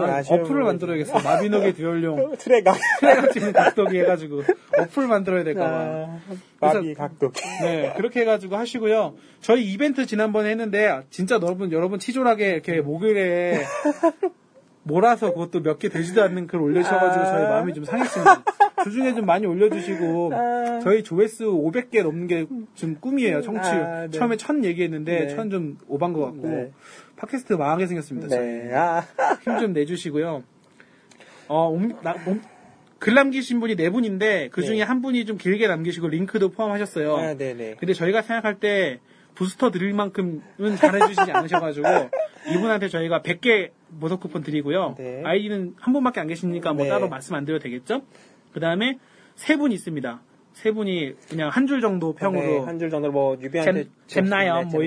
[0.00, 2.76] 어플을 부분이- 만들어야겠어 마비노기 듀얼용 트레각.
[3.00, 4.42] 트레각 찍는 각도기 해가지고
[4.78, 6.20] 어플 만들어야 될까봐 아,
[6.60, 7.32] 마비 각도.
[7.62, 9.14] 네, 그렇게 해가지고 하시고요.
[9.40, 13.60] 저희 이벤트 지난번에 했는데, 진짜 여러분, 여러분 치졸하게 이렇게 목요일에
[14.84, 17.26] 몰아서 그것도 몇 개 되지도 않는 글 올려주셔가지고 아.
[17.32, 18.42] 저희 마음이 좀 상했습니다.
[18.82, 20.80] 그 중에 좀 많이 올려주시고, 아.
[20.82, 23.60] 저희 조회수 500개 넘는 게 좀 꿈이에요, 청취.
[23.70, 24.10] 아, 네.
[24.10, 25.36] 처음에 천 얘기했는데, 네.
[25.36, 26.72] 천좀 오반 것 같고, 네.
[27.22, 28.28] 팟캐스트 망하게 생겼습니다.
[28.28, 28.74] 네.
[28.74, 29.02] 아.
[29.44, 30.42] 힘좀 내주시고요.
[31.48, 32.42] 어, 옴- 나- 옴-
[32.98, 34.82] 글 남기신 분이 네 분인데, 그 중에 네.
[34.82, 37.16] 한 분이 좀 길게 남기시고, 링크도 포함하셨어요.
[37.16, 37.76] 아, 네네.
[37.78, 39.00] 근데 저희가 생각할 때
[39.34, 40.42] 부스터 드릴 만큼은
[40.78, 41.86] 잘해주시지 않으셔가지고
[42.52, 44.94] 이분한테 저희가 100개 모석 쿠폰 드리고요.
[44.98, 45.22] 네.
[45.24, 46.90] 아이디는 한 분밖에 안 계시니까 뭐 네.
[46.90, 48.02] 따로 말씀 안 드려도 되겠죠?
[48.52, 48.98] 그 다음에
[49.36, 50.20] 세 분 있습니다.
[50.54, 54.82] 세 분이 그냥 한 줄 정도 평으로 네, 한줄 정도 뭐 유비한테 잼, 잼나염 뭐
[54.82, 54.86] 이-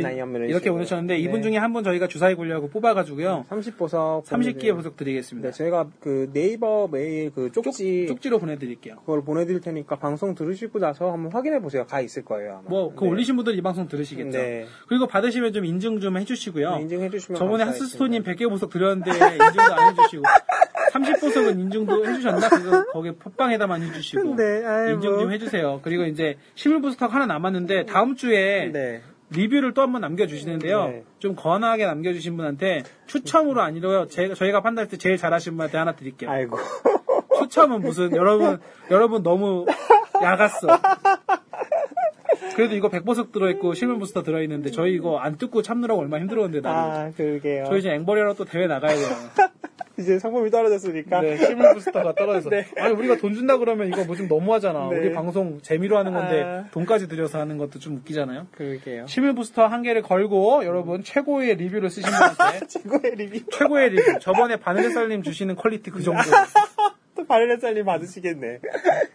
[0.50, 0.70] 이렇게.
[0.72, 1.20] 보내셨는데 네.
[1.20, 3.46] 이분 중에 한 분 저희가 주사위 굴려고 뽑아가지고요.
[3.50, 5.50] 30보석 30개의 보석 드리겠습니다.
[5.50, 8.98] 네, 저희가 그 네이버 메일 그 쪽지 쪽, 지로 보내드릴게요.
[9.02, 11.86] 그걸 보내드릴 테니까 방송 들으시고 나서 한번 확인해 보세요.
[11.86, 12.60] 가 있을 거예요.
[12.60, 12.70] 아마.
[12.70, 13.10] 뭐, 그 네.
[13.10, 14.38] 올리신 분들 이 방송 들으시겠죠?
[14.38, 14.66] 네.
[14.88, 16.76] 그리고 받으시면 좀 인증 좀 해주시고요.
[16.76, 17.64] 네, 인증해 주시면 저번에.
[17.66, 20.24] 하스스톤님 100개 보석 드렸는데 인증도 안 해주시고
[20.92, 22.50] 30보석은 인증도 해주셨나?
[22.50, 24.62] 그거 거기 팟빵에다만 해주시고 네,
[24.94, 25.20] 인증 뭐.
[25.20, 25.80] 좀 해주세요.
[25.84, 29.02] 그리고 이제 실물 보석 하나 남았는데 다음 주에 네.
[29.32, 30.86] 리뷰를 또 한번 남겨주시는데요.
[30.88, 31.04] 네.
[31.20, 34.08] 좀 권하게 남겨주신 분한테 추첨으로 아니고요.
[34.08, 36.30] 제- 저희가 판단할 때 제일 잘하신 분한테 하나 드릴게요.
[36.30, 36.58] 아이고.
[37.40, 38.60] 추첨은 무슨 여러분
[38.92, 39.66] 여러분 너무
[40.22, 40.68] 야갔어.
[42.56, 46.80] 그래도 이거 100보석 들어있고 실물 부스터 들어있는데 저희 이거 안 뜯고 참느라고 얼마나 힘들었는데 나는.
[47.08, 47.66] 아, 그러게요.
[47.68, 49.10] 저희 지금 앵벌이로 또 대회 나가야 돼요.
[49.98, 51.22] 이제 상품이 떨어졌으니까.
[51.22, 52.50] 네, 실물 부스터가 떨어져서.
[52.56, 52.66] 네.
[52.78, 54.90] 아니, 우리가 돈 준다 그러면 이거 뭐 좀 너무하잖아.
[54.92, 54.98] 네.
[54.98, 56.66] 우리 방송 재미로 하는 건데 아.
[56.72, 58.48] 돈까지 들여서 하는 것도 좀 웃기잖아요.
[58.52, 59.08] 그러게요.
[59.08, 63.40] 실물 부스터 한 개를 걸고 여러분 최고의 리뷰를 쓰신 분한테 최고의 리뷰.
[63.52, 64.20] 최고의 리뷰.
[64.20, 66.22] 저번에 바늘살님 주시는 quality 그 정도.
[67.16, 68.60] 또 바르레살님 받으시겠네.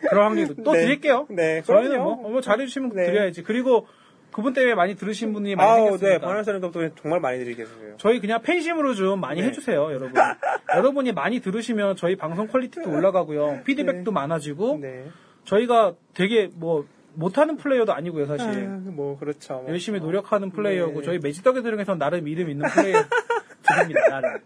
[0.08, 0.80] 그런 확률도 또 네.
[0.80, 1.26] 드릴게요.
[1.28, 1.98] 네, 저희는.
[1.98, 3.04] 뭐, 뭐 잘해주시면 네.
[3.06, 3.42] 드려야지.
[3.42, 3.86] 그리고
[4.32, 6.08] 그분 때문에 많이 들으신 분이 많이 아우, 생겼으니까.
[6.08, 6.18] 네.
[6.18, 7.96] 바르레살님 덕분에 정말 많이 드리겠어요.
[7.98, 9.48] 저희 그냥 팬심으로 좀 많이 네.
[9.48, 10.12] 해주세요, 여러분.
[10.74, 13.62] 여러분이 많이 들으시면 저희 방송 quality도 올라가고요.
[13.64, 15.06] 피드백도 많아지고 네.
[15.44, 18.66] 저희가 되게 뭐 못하는 플레이어도 아니고요, 사실.
[18.66, 19.54] 아, 뭐, 그렇죠.
[19.54, 19.66] 뭐.
[19.68, 21.06] 열심히 노력하는 플레이어고 네.
[21.06, 24.38] 저희 매직덕에 들어가서 나름 이름 있는 플레이어들입니다, 나름.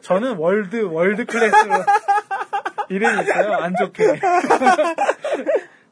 [0.00, 1.72] 저는 world world class로
[2.90, 4.18] 이름이 있어요, 안 좋게.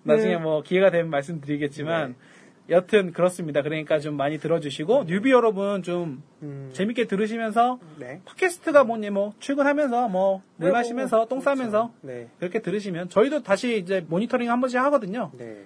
[0.03, 0.41] 나중에 네.
[0.41, 2.15] 뭐 기회가 되면 말씀드리겠지만
[2.69, 3.63] 여튼 그렇습니다.
[3.63, 8.21] 그러니까 좀 많이 들어주시고 뉴비 여러분 좀 음, 재밌게 들으시면서 네.
[8.25, 11.57] 팟캐스트가 뭐니 뭐 출근하면서 뭐물 네, 마시면서 뭐, 똥 그렇죠.
[11.57, 12.29] 싸면서 네.
[12.39, 15.31] 그렇게 들으시면 저희도 다시 이제 모니터링 한 번씩 하거든요.
[15.39, 15.65] 네.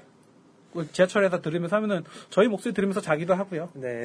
[0.73, 3.71] 그 지하철에서 들으면서 하면은 저희 목소리 들으면서 자기도 하고요.
[3.75, 4.05] 네.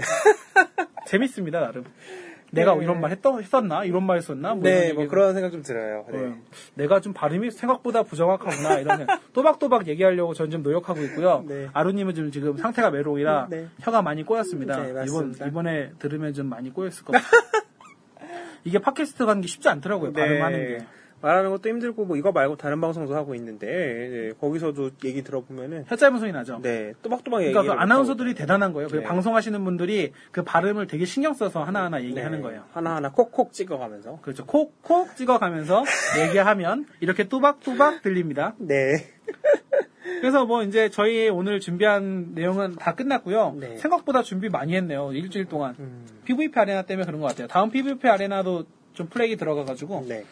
[1.08, 1.84] 재밌습니다 나름.
[2.52, 2.84] 내가 네.
[2.84, 3.84] 이런 말 했더, 했었나?
[3.86, 4.54] 이런 말 했었나?
[4.54, 6.06] 뭐 네, 뭐 그런 생각 좀 들어요.
[6.12, 6.18] 네.
[6.18, 6.36] 어,
[6.76, 11.44] 내가 좀 발음이 생각보다 부정확하구나 이런 또박또박 얘기하려고 전좀 노력하고 있고요.
[11.48, 11.70] 네.
[11.74, 13.68] 아루님은 좀 지금 상태가 외로우라 네.
[13.82, 14.82] 혀가 많이 꼬였습니다.
[14.82, 15.48] 네, 이번 맞습니다.
[15.48, 17.42] 이번에 들으면 좀 많이 꼬였을 것 같아요.
[18.64, 20.14] 이게 팟캐스트 가는 게 쉽지 않더라고요.
[20.14, 20.86] 발음하는 게.
[21.26, 25.96] 말하는 것도 힘들고 뭐 이거 말고 다른 방송도 하고 있는데 네, 거기서도 얘기 들어보면은 혀
[25.96, 26.60] 짧은 소리 나죠.
[26.62, 27.52] 네 또박또박 얘기.
[27.52, 28.88] 그러니까 그 아나운서들이 대단한 거예요.
[28.90, 29.04] 그 네.
[29.04, 32.60] 방송하시는 분들이 그 발음을 되게 신경 써서 하나하나 얘기하는 거예요.
[32.60, 32.66] 네.
[32.74, 34.20] 하나하나 콕콕 찍어가면서.
[34.22, 34.46] 그렇죠.
[34.46, 35.84] 콕콕 찍어가면서
[36.28, 38.54] 얘기하면 이렇게 또박또박 들립니다.
[38.60, 38.94] 네.
[40.22, 43.56] 그래서 뭐 이제 저희 오늘 준비한 내용은 다 끝났고요.
[43.60, 43.78] 네.
[43.78, 45.12] 생각보다 준비 많이 했네요.
[45.12, 45.76] 일주일 동안.
[45.80, 47.48] 음, PVP 아레나 때문에 그런 것 같아요.
[47.48, 50.24] 다음 PVP 아레나도 좀 플레이 들어가가지고 네.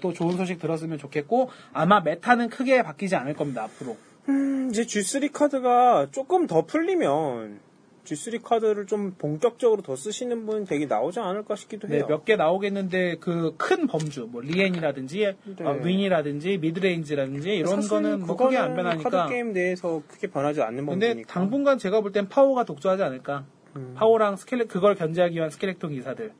[0.00, 3.96] 또 좋은 소식 들었으면 좋겠고 아마 메타는 크게 바뀌지 않을 겁니다 앞으로.
[4.28, 7.60] 음, 이제 G3 카드가 조금 더 풀리면
[8.04, 12.06] G3 카드를 좀 본격적으로 더 쓰시는 분 되게 나오지 않을까 싶기도 네, 해요.
[12.08, 15.18] 몇개 나오겠는데 그 큰 범주, 뭐 리엔이라든지
[15.56, 15.64] 네.
[15.64, 19.08] 어, 윙이라든지 midrange라든지 이런 거는 뭐 크게 안 변하니까.
[19.08, 21.32] 카드 게임 내에서 크게 변하지 않는 근데 범위니까.
[21.32, 23.44] 당분간 제가 볼 땐 파워가 독주하지 않을까.
[23.76, 23.94] 음.
[23.96, 26.32] 파워랑 스켈레 그걸 견제하기 위한 스켈레톤 기사들.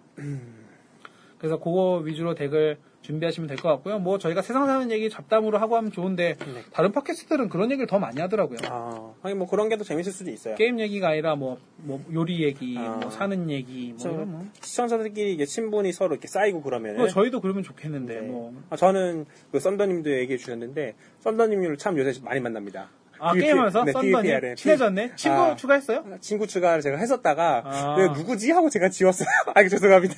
[1.38, 3.98] 그래서 그거 위주로 덱을 준비하시면 될 것 같고요.
[3.98, 6.62] 뭐 저희가 세상 사는 얘기 잡담으로 하고 하면 좋은데 네.
[6.72, 8.58] 다른 팟캐스트들은 그런 얘기를 더 많이 하더라고요.
[8.70, 10.54] 아, 하긴 뭐 그런 게 더 재밌을 수도 있어요.
[10.54, 12.98] 게임 얘기가 아니라 뭐, 뭐 요리 얘기, 아.
[13.02, 14.44] 뭐 사는 얘기, 뭐 저- 이런 뭐.
[14.60, 16.98] 시청자들끼리 이게 친분이 서로 이렇게 쌓이고 그러면은.
[16.98, 18.20] 뭐 저희도 그러면 좋겠는데 네.
[18.26, 18.54] 뭐.
[18.70, 22.88] 아, 저는 그 썬더님도 얘기해 주셨는데 썬더님을 참 요새 많이 만납니다.
[23.22, 24.56] 아 게임하면서 네, 썬더님.
[24.56, 25.12] 친해졌네.
[25.14, 25.54] 친구 아.
[25.54, 26.04] 추가했어요?
[26.20, 27.96] 친구 추가를 제가 했었다가 아.
[27.96, 29.28] 왜 누구지 하고 제가 지웠어요.
[29.54, 30.14] 아, 죄송합니다.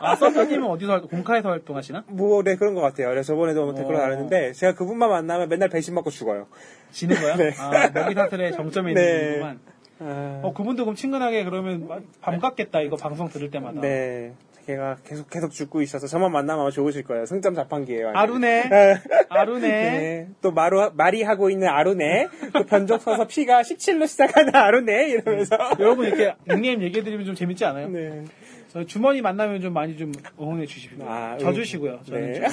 [0.00, 2.04] 아 썬더님은 어디서 활동, 공카에서 활동하시나?
[2.08, 3.08] 뭐, 네, 그런 것 같아요.
[3.10, 3.98] 그래서 저번에도 뭐 댓글 어.
[3.98, 6.48] 달았는데, 제가 그분만 만나면 맨날 배신 먹고 죽어요.
[6.90, 7.36] 지는 거야?
[7.38, 7.54] 네.
[7.58, 9.20] 아 먹이 사슬의 정점에 있는 네.
[9.26, 9.60] 분이구만.
[10.00, 11.88] 아, 어 그분도 그럼 친근하게 그러면
[12.20, 13.80] 반갑겠다 이거 방송 들을 때마다.
[13.80, 14.32] 네.
[14.68, 17.24] 걔가 계속 계속 죽고 있어서 저만 만나면 아마 좋으실 거예요.
[17.24, 18.12] 승점 자판기예요.
[18.14, 18.68] 아루네.
[18.68, 19.00] 네.
[19.30, 19.68] 아루네.
[19.68, 20.28] 네.
[20.42, 22.28] 또 마루, 말이 하고 있는 아루네.
[22.52, 25.08] 또 변종 서서 피가 17로 시작하는 아루네.
[25.08, 25.56] 이러면서.
[25.78, 27.88] 여러분 이렇게 닉네임 얘기해 드리면 좀 재밌지 않아요?
[27.88, 28.24] 네.
[28.68, 31.02] 저 주머니 만나면 좀 많이 좀 응원해 주십시오.
[31.08, 32.00] 아, 져주시고요.
[32.04, 32.48] 저는 네.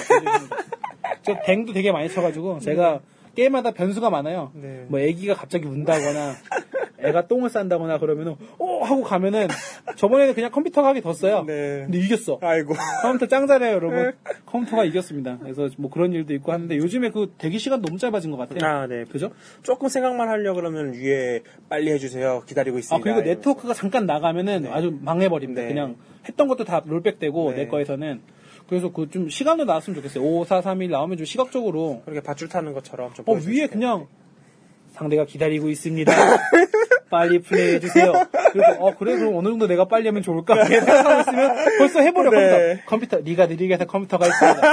[1.20, 3.00] 저 댕도 되게 많이 쳐가지고 제가
[3.34, 4.52] 게임마다 변수가 많아요.
[4.54, 4.86] 네.
[4.88, 6.32] 뭐 애기가 갑자기 운다거나
[7.06, 9.48] 애가 똥을 싼다거나 그러면은 오 하고 가면은
[9.96, 11.44] 저번에는 그냥 컴퓨터가 하기 뒀어요.
[11.46, 11.82] 네.
[11.84, 12.38] 근데 이겼어.
[12.42, 12.74] 아이고.
[13.02, 14.12] 컴퓨터 짱 잘해요, 여러분.
[14.46, 15.38] 컴퓨터가 이겼습니다.
[15.42, 18.58] 그래서 뭐 그런 일도 있고 하는데 요즘에 그 대기 시간 너무 짧아진 것 같아요.
[18.70, 19.04] 아, 네.
[19.04, 19.30] 그죠?
[19.62, 22.42] 조금 생각만 하려고 그러면 위에 빨리 해주세요.
[22.46, 22.96] 기다리고 있습니다.
[22.96, 23.36] 아, 그리고 이러면서.
[23.38, 25.62] 네트워크가 잠깐 나가면은 아주 망해버립니다.
[25.62, 25.68] 네.
[25.68, 25.96] 그냥
[26.28, 27.64] 했던 것도 다 롤백 되고, 네.
[27.64, 28.20] 내 거에서는.
[28.68, 30.24] 그래서 그 좀 시간도 나왔으면 좋겠어요.
[30.24, 32.02] 5, 4, 3, 1 나오면 좀 시각적으로.
[32.04, 34.08] 그렇게 밧줄 타는 것처럼 좀 어, 위에 그냥
[34.96, 36.12] 상대가 기다리고 있습니다.
[37.10, 38.12] 빨리 플레이해 주세요.
[38.52, 40.64] 그리고, 어, 그래, 그럼 어느 정도 내가 빨리 하면 좋을까?
[40.64, 42.82] 생각하고 있으면 벌써 해버려, 네.
[42.86, 43.16] 컴퓨터.
[43.16, 44.72] 컴퓨터, 네가 느리게 해서 컴퓨터가 있습니다.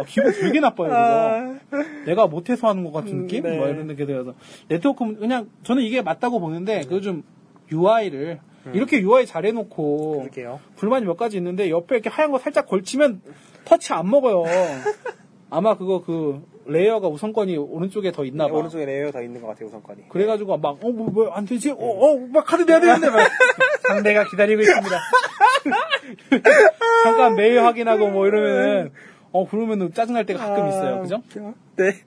[0.00, 0.96] 어, 기분 되게 나빠요, 그거.
[0.96, 1.58] 아,
[2.06, 3.42] 내가 못해서 하는 것 같은 느낌?
[3.42, 3.56] 네.
[3.58, 4.34] 뭐 이런 느낌이 들어서.
[4.68, 7.24] 네트워크, 그냥, 저는 이게 맞다고 보는데, 그 좀,
[7.70, 8.38] UI를,
[8.72, 10.60] 이렇게 UI 잘 해놓고, 그럴게요.
[10.76, 13.20] 불만이 몇 가지 있는데, 옆에 이렇게 하얀 거 살짝 걸치면,
[13.64, 14.44] 터치 안 먹어요.
[15.50, 18.52] 아마 그거 그, layer가 우선권이 오른쪽에 더 있나 봐.
[18.52, 20.08] 네, 오른쪽에 layer 더 있는 것 같아요, 우선권이.
[20.08, 21.70] 그래가지고 막, 어, 뭐, 뭐, 안 되지?
[21.70, 23.18] 어, 어, 막 카드 내야 되는데, 막.
[23.88, 24.98] 상대가 기다리고 있습니다.
[27.04, 28.90] 잠깐 메일 확인하고 뭐 이러면은,
[29.32, 31.00] 어, 그러면은 짜증날 때가 가끔 있어요.
[31.00, 31.22] 그죠?
[31.76, 31.92] 네.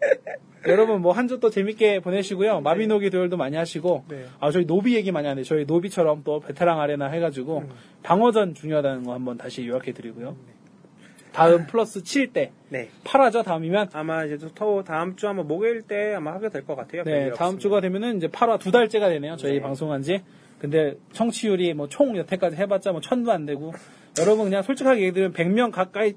[0.67, 2.61] 여러분 뭐 한 주 또 재밌게 보내시고요.
[2.61, 4.25] 마비노기 도열도 많이 하시고 네.
[4.39, 7.63] 아 저희 노비 얘기 많이 하는데 저희 노비처럼 또 베테랑 아레나 해가지고
[8.03, 10.35] 방어전 중요하다는 거 한번 다시 요약해 드리고요.
[11.33, 12.89] 다음 플러스 7때 네.
[13.03, 17.03] 8화죠 다음이면 아마 이제 또 다음 주 아마 목요일 때 아마 하게 될 것 같아요.
[17.03, 17.59] 네 다음 없으면.
[17.59, 19.35] 주가 되면은 이제 8화 두 달째가 되네요.
[19.37, 19.61] 저희 네.
[19.61, 20.21] 방송한 지.
[20.59, 23.73] 근데 청취율이 뭐 총 여태까지 해봤자 뭐 천도 안 되고
[24.19, 26.13] 여러분 그냥 솔직하게 얘기드리면 100명 가까이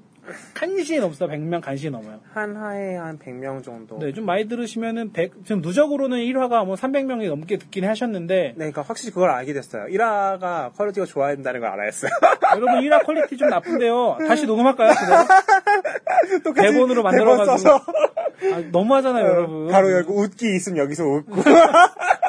[0.53, 1.27] 간신히 넘습니다.
[1.35, 2.19] 100명 간신히 넘어요.
[2.33, 3.97] 한 화에 한 100명 정도.
[3.99, 8.81] 네, 좀 많이 들으시면은 100, 지금 누적으로는 1화가 뭐 300명이 넘게 듣긴 하셨는데 네, 그러니까
[8.81, 9.85] 확실히 그걸 알게 됐어요.
[9.85, 12.11] 1화가 퀄리티가 좋아야 된다는 걸 알았어요.
[12.55, 14.17] 여러분 1화 퀄리티 좀 나쁜데요.
[14.27, 14.91] 다시 녹음할까요?
[16.43, 17.69] 똑같이 대본으로 대본 만들어가지고.
[17.71, 19.67] 아, 너무하잖아요, 여러분.
[19.67, 21.41] 가로 열고 웃기 있으면 여기서 웃고.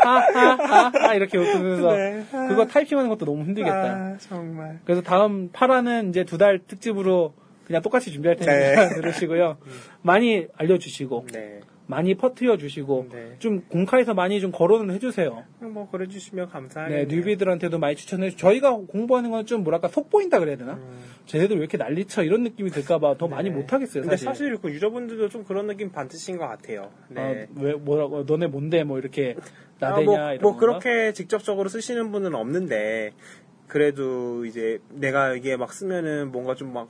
[0.04, 2.24] 하하하하 이렇게 웃으면서 네.
[2.48, 3.76] 그거 타이핑하는 것도 너무 힘들겠다.
[3.76, 4.78] 아, 정말.
[4.84, 7.32] 그래서 다음 8화는 이제 두 달 특집으로
[7.66, 8.94] 그냥 똑같이 준비할 테니까 네.
[9.00, 9.58] 들으시고요.
[10.02, 11.60] 많이 알려주시고 네.
[11.88, 13.36] 많이 퍼트려 주시고 네.
[13.38, 15.44] 좀 공카에서 많이 좀 거론을 해주세요.
[15.60, 17.06] 뭐 그래주시면 네, 감사하겠네요.
[17.06, 18.36] 뉴비들한테도 많이 추천해 주.
[18.36, 20.80] 저희가 공부하는 건 좀 뭐랄까 속 보인다 그래야 되나?
[21.26, 24.02] 쟤네들 왜 이렇게 난리쳐 이런 느낌이 들까봐 더 많이 못 하겠어요.
[24.02, 24.02] 음.
[24.02, 24.08] 네.
[24.08, 24.26] 근데 사실.
[24.26, 26.90] 사실 그 유저분들도 좀 그런 느낌 반드시인 것 같아요.
[27.08, 27.20] 네.
[27.20, 29.36] 아, 왜 뭐라고 너네 뭔데 뭐 이렇게
[29.80, 30.78] 아, 나대냐 뭐, 이런 뭐 건가?
[30.80, 33.12] 그렇게 직접적으로 쓰시는 분은 없는데
[33.68, 36.88] 그래도 이제 내가 이게 막 쓰면은 뭔가 좀막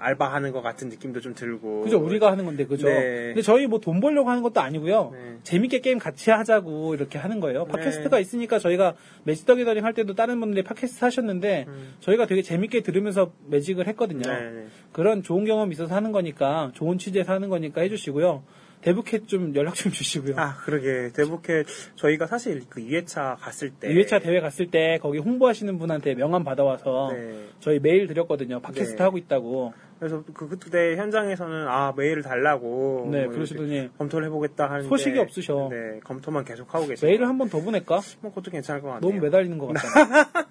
[0.00, 1.82] 알바하는 것 같은 느낌도 좀 들고.
[1.82, 2.88] 그죠 우리가 하는 건데 그죠.
[2.88, 3.26] 네.
[3.28, 5.10] 근데 저희 뭐 돈 벌려고 하는 것도 아니고요.
[5.12, 5.36] 네.
[5.42, 7.64] 재밌게 게임 같이 하자고 이렇게 하는 거예요.
[7.66, 8.94] 팟캐스트가 있으니까 저희가
[9.24, 11.66] 매직 더 기더링 할 때도 다른 분들이 팟캐스트 하셨는데
[12.00, 14.28] 저희가 되게 재밌게 들으면서 매직을 했거든요.
[14.28, 14.54] 음.
[14.54, 14.66] 네, 네.
[14.92, 18.42] 그런 좋은 경험이 있어서 하는 거니까 좋은 취지에서 하는 거니까 해주시고요.
[18.82, 20.36] 대북해 좀 연락 좀 주시고요.
[20.38, 21.10] 아, 그러게.
[21.12, 21.64] 대북해,
[21.96, 23.88] 저희가 사실 그 2회차 갔을 때.
[23.88, 27.44] 2회차 대회 갔을 때 거기 홍보하시는 분한테 명함 받아와서 네.
[27.60, 28.60] 저희 메일 드렸거든요.
[28.60, 29.02] 팟캐스트 네.
[29.02, 29.74] 하고 있다고.
[30.00, 33.08] 그래서 그, 그때 현장에서는, 아, 메일을 달라고.
[33.12, 34.88] 네, 뭐 그러시더니 검토를 해보겠다 하는데.
[34.88, 35.68] 소식이 없으셔.
[35.70, 37.08] 네, 검토만 계속 하고 계세요.
[37.08, 38.00] 메일을 한 번 더 보낼까?
[38.22, 39.00] 뭐, 그것도 괜찮을 것 같아요.
[39.08, 40.28] 너무 매달리는 것 같잖아.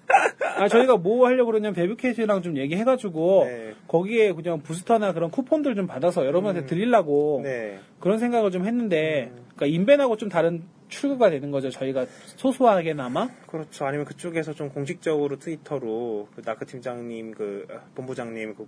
[0.56, 3.74] 아, 저희가 뭐 하려고 그러냐면 베비케이트랑 좀 얘기해가지고 네.
[3.88, 7.78] 거기에 그냥 부스터나 그런 쿠폰들 좀 받아서 여러분한테 드리려고 네.
[7.98, 11.70] 그런 생각을 좀 했는데 그러니까 인벤하고 좀 다른 출구가 되는 거죠.
[11.70, 12.04] 저희가
[12.36, 13.86] 소소하게나마 그렇죠.
[13.86, 18.66] 아니면 그쪽에서 좀 공식적으로 트위터로 그 나크 팀장님, 그 어, 본부장님 그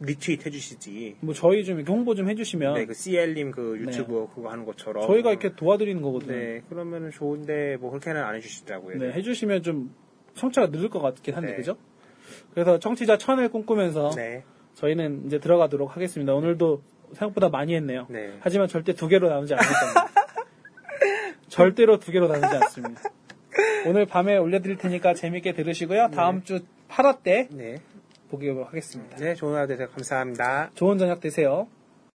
[0.00, 1.16] 리트윗 해주시지.
[1.20, 5.06] 뭐 저희 좀 이렇게 홍보 좀 해주시면 네, 그 CL님 그 유튜브 그거 하는 것처럼.
[5.06, 6.32] 저희가 이렇게 도와드리는 거거든요.
[6.32, 8.98] 네, 그러면은 좋은데 뭐 그렇게는 안 해주시더라고요.
[8.98, 9.94] 네, 해주시면 좀
[10.34, 11.56] 청취가 늘을 것 같긴 한데 네.
[11.56, 11.76] 그죠?
[12.54, 14.44] 그래서 청취자 천을 꿈꾸면서 네,
[14.74, 16.34] 저희는 이제 들어가도록 하겠습니다.
[16.34, 18.06] 오늘도 생각보다 많이 했네요.
[18.08, 18.34] 네.
[18.40, 20.08] 하지만 절대 두 개로 나누지 않을 겁니다.
[21.48, 23.02] 절대로 두 개로 나누지 않습니다.
[23.86, 26.10] 오늘 밤에 올려드릴 테니까 재밌게 들으시고요.
[26.12, 27.80] 다음 주 8화 때 네,
[28.28, 29.16] 보기로 하겠습니다.
[29.16, 29.88] 네, 좋은 하루 되세요.
[29.88, 30.70] 감사합니다.
[30.74, 31.68] 좋은 저녁 되세요.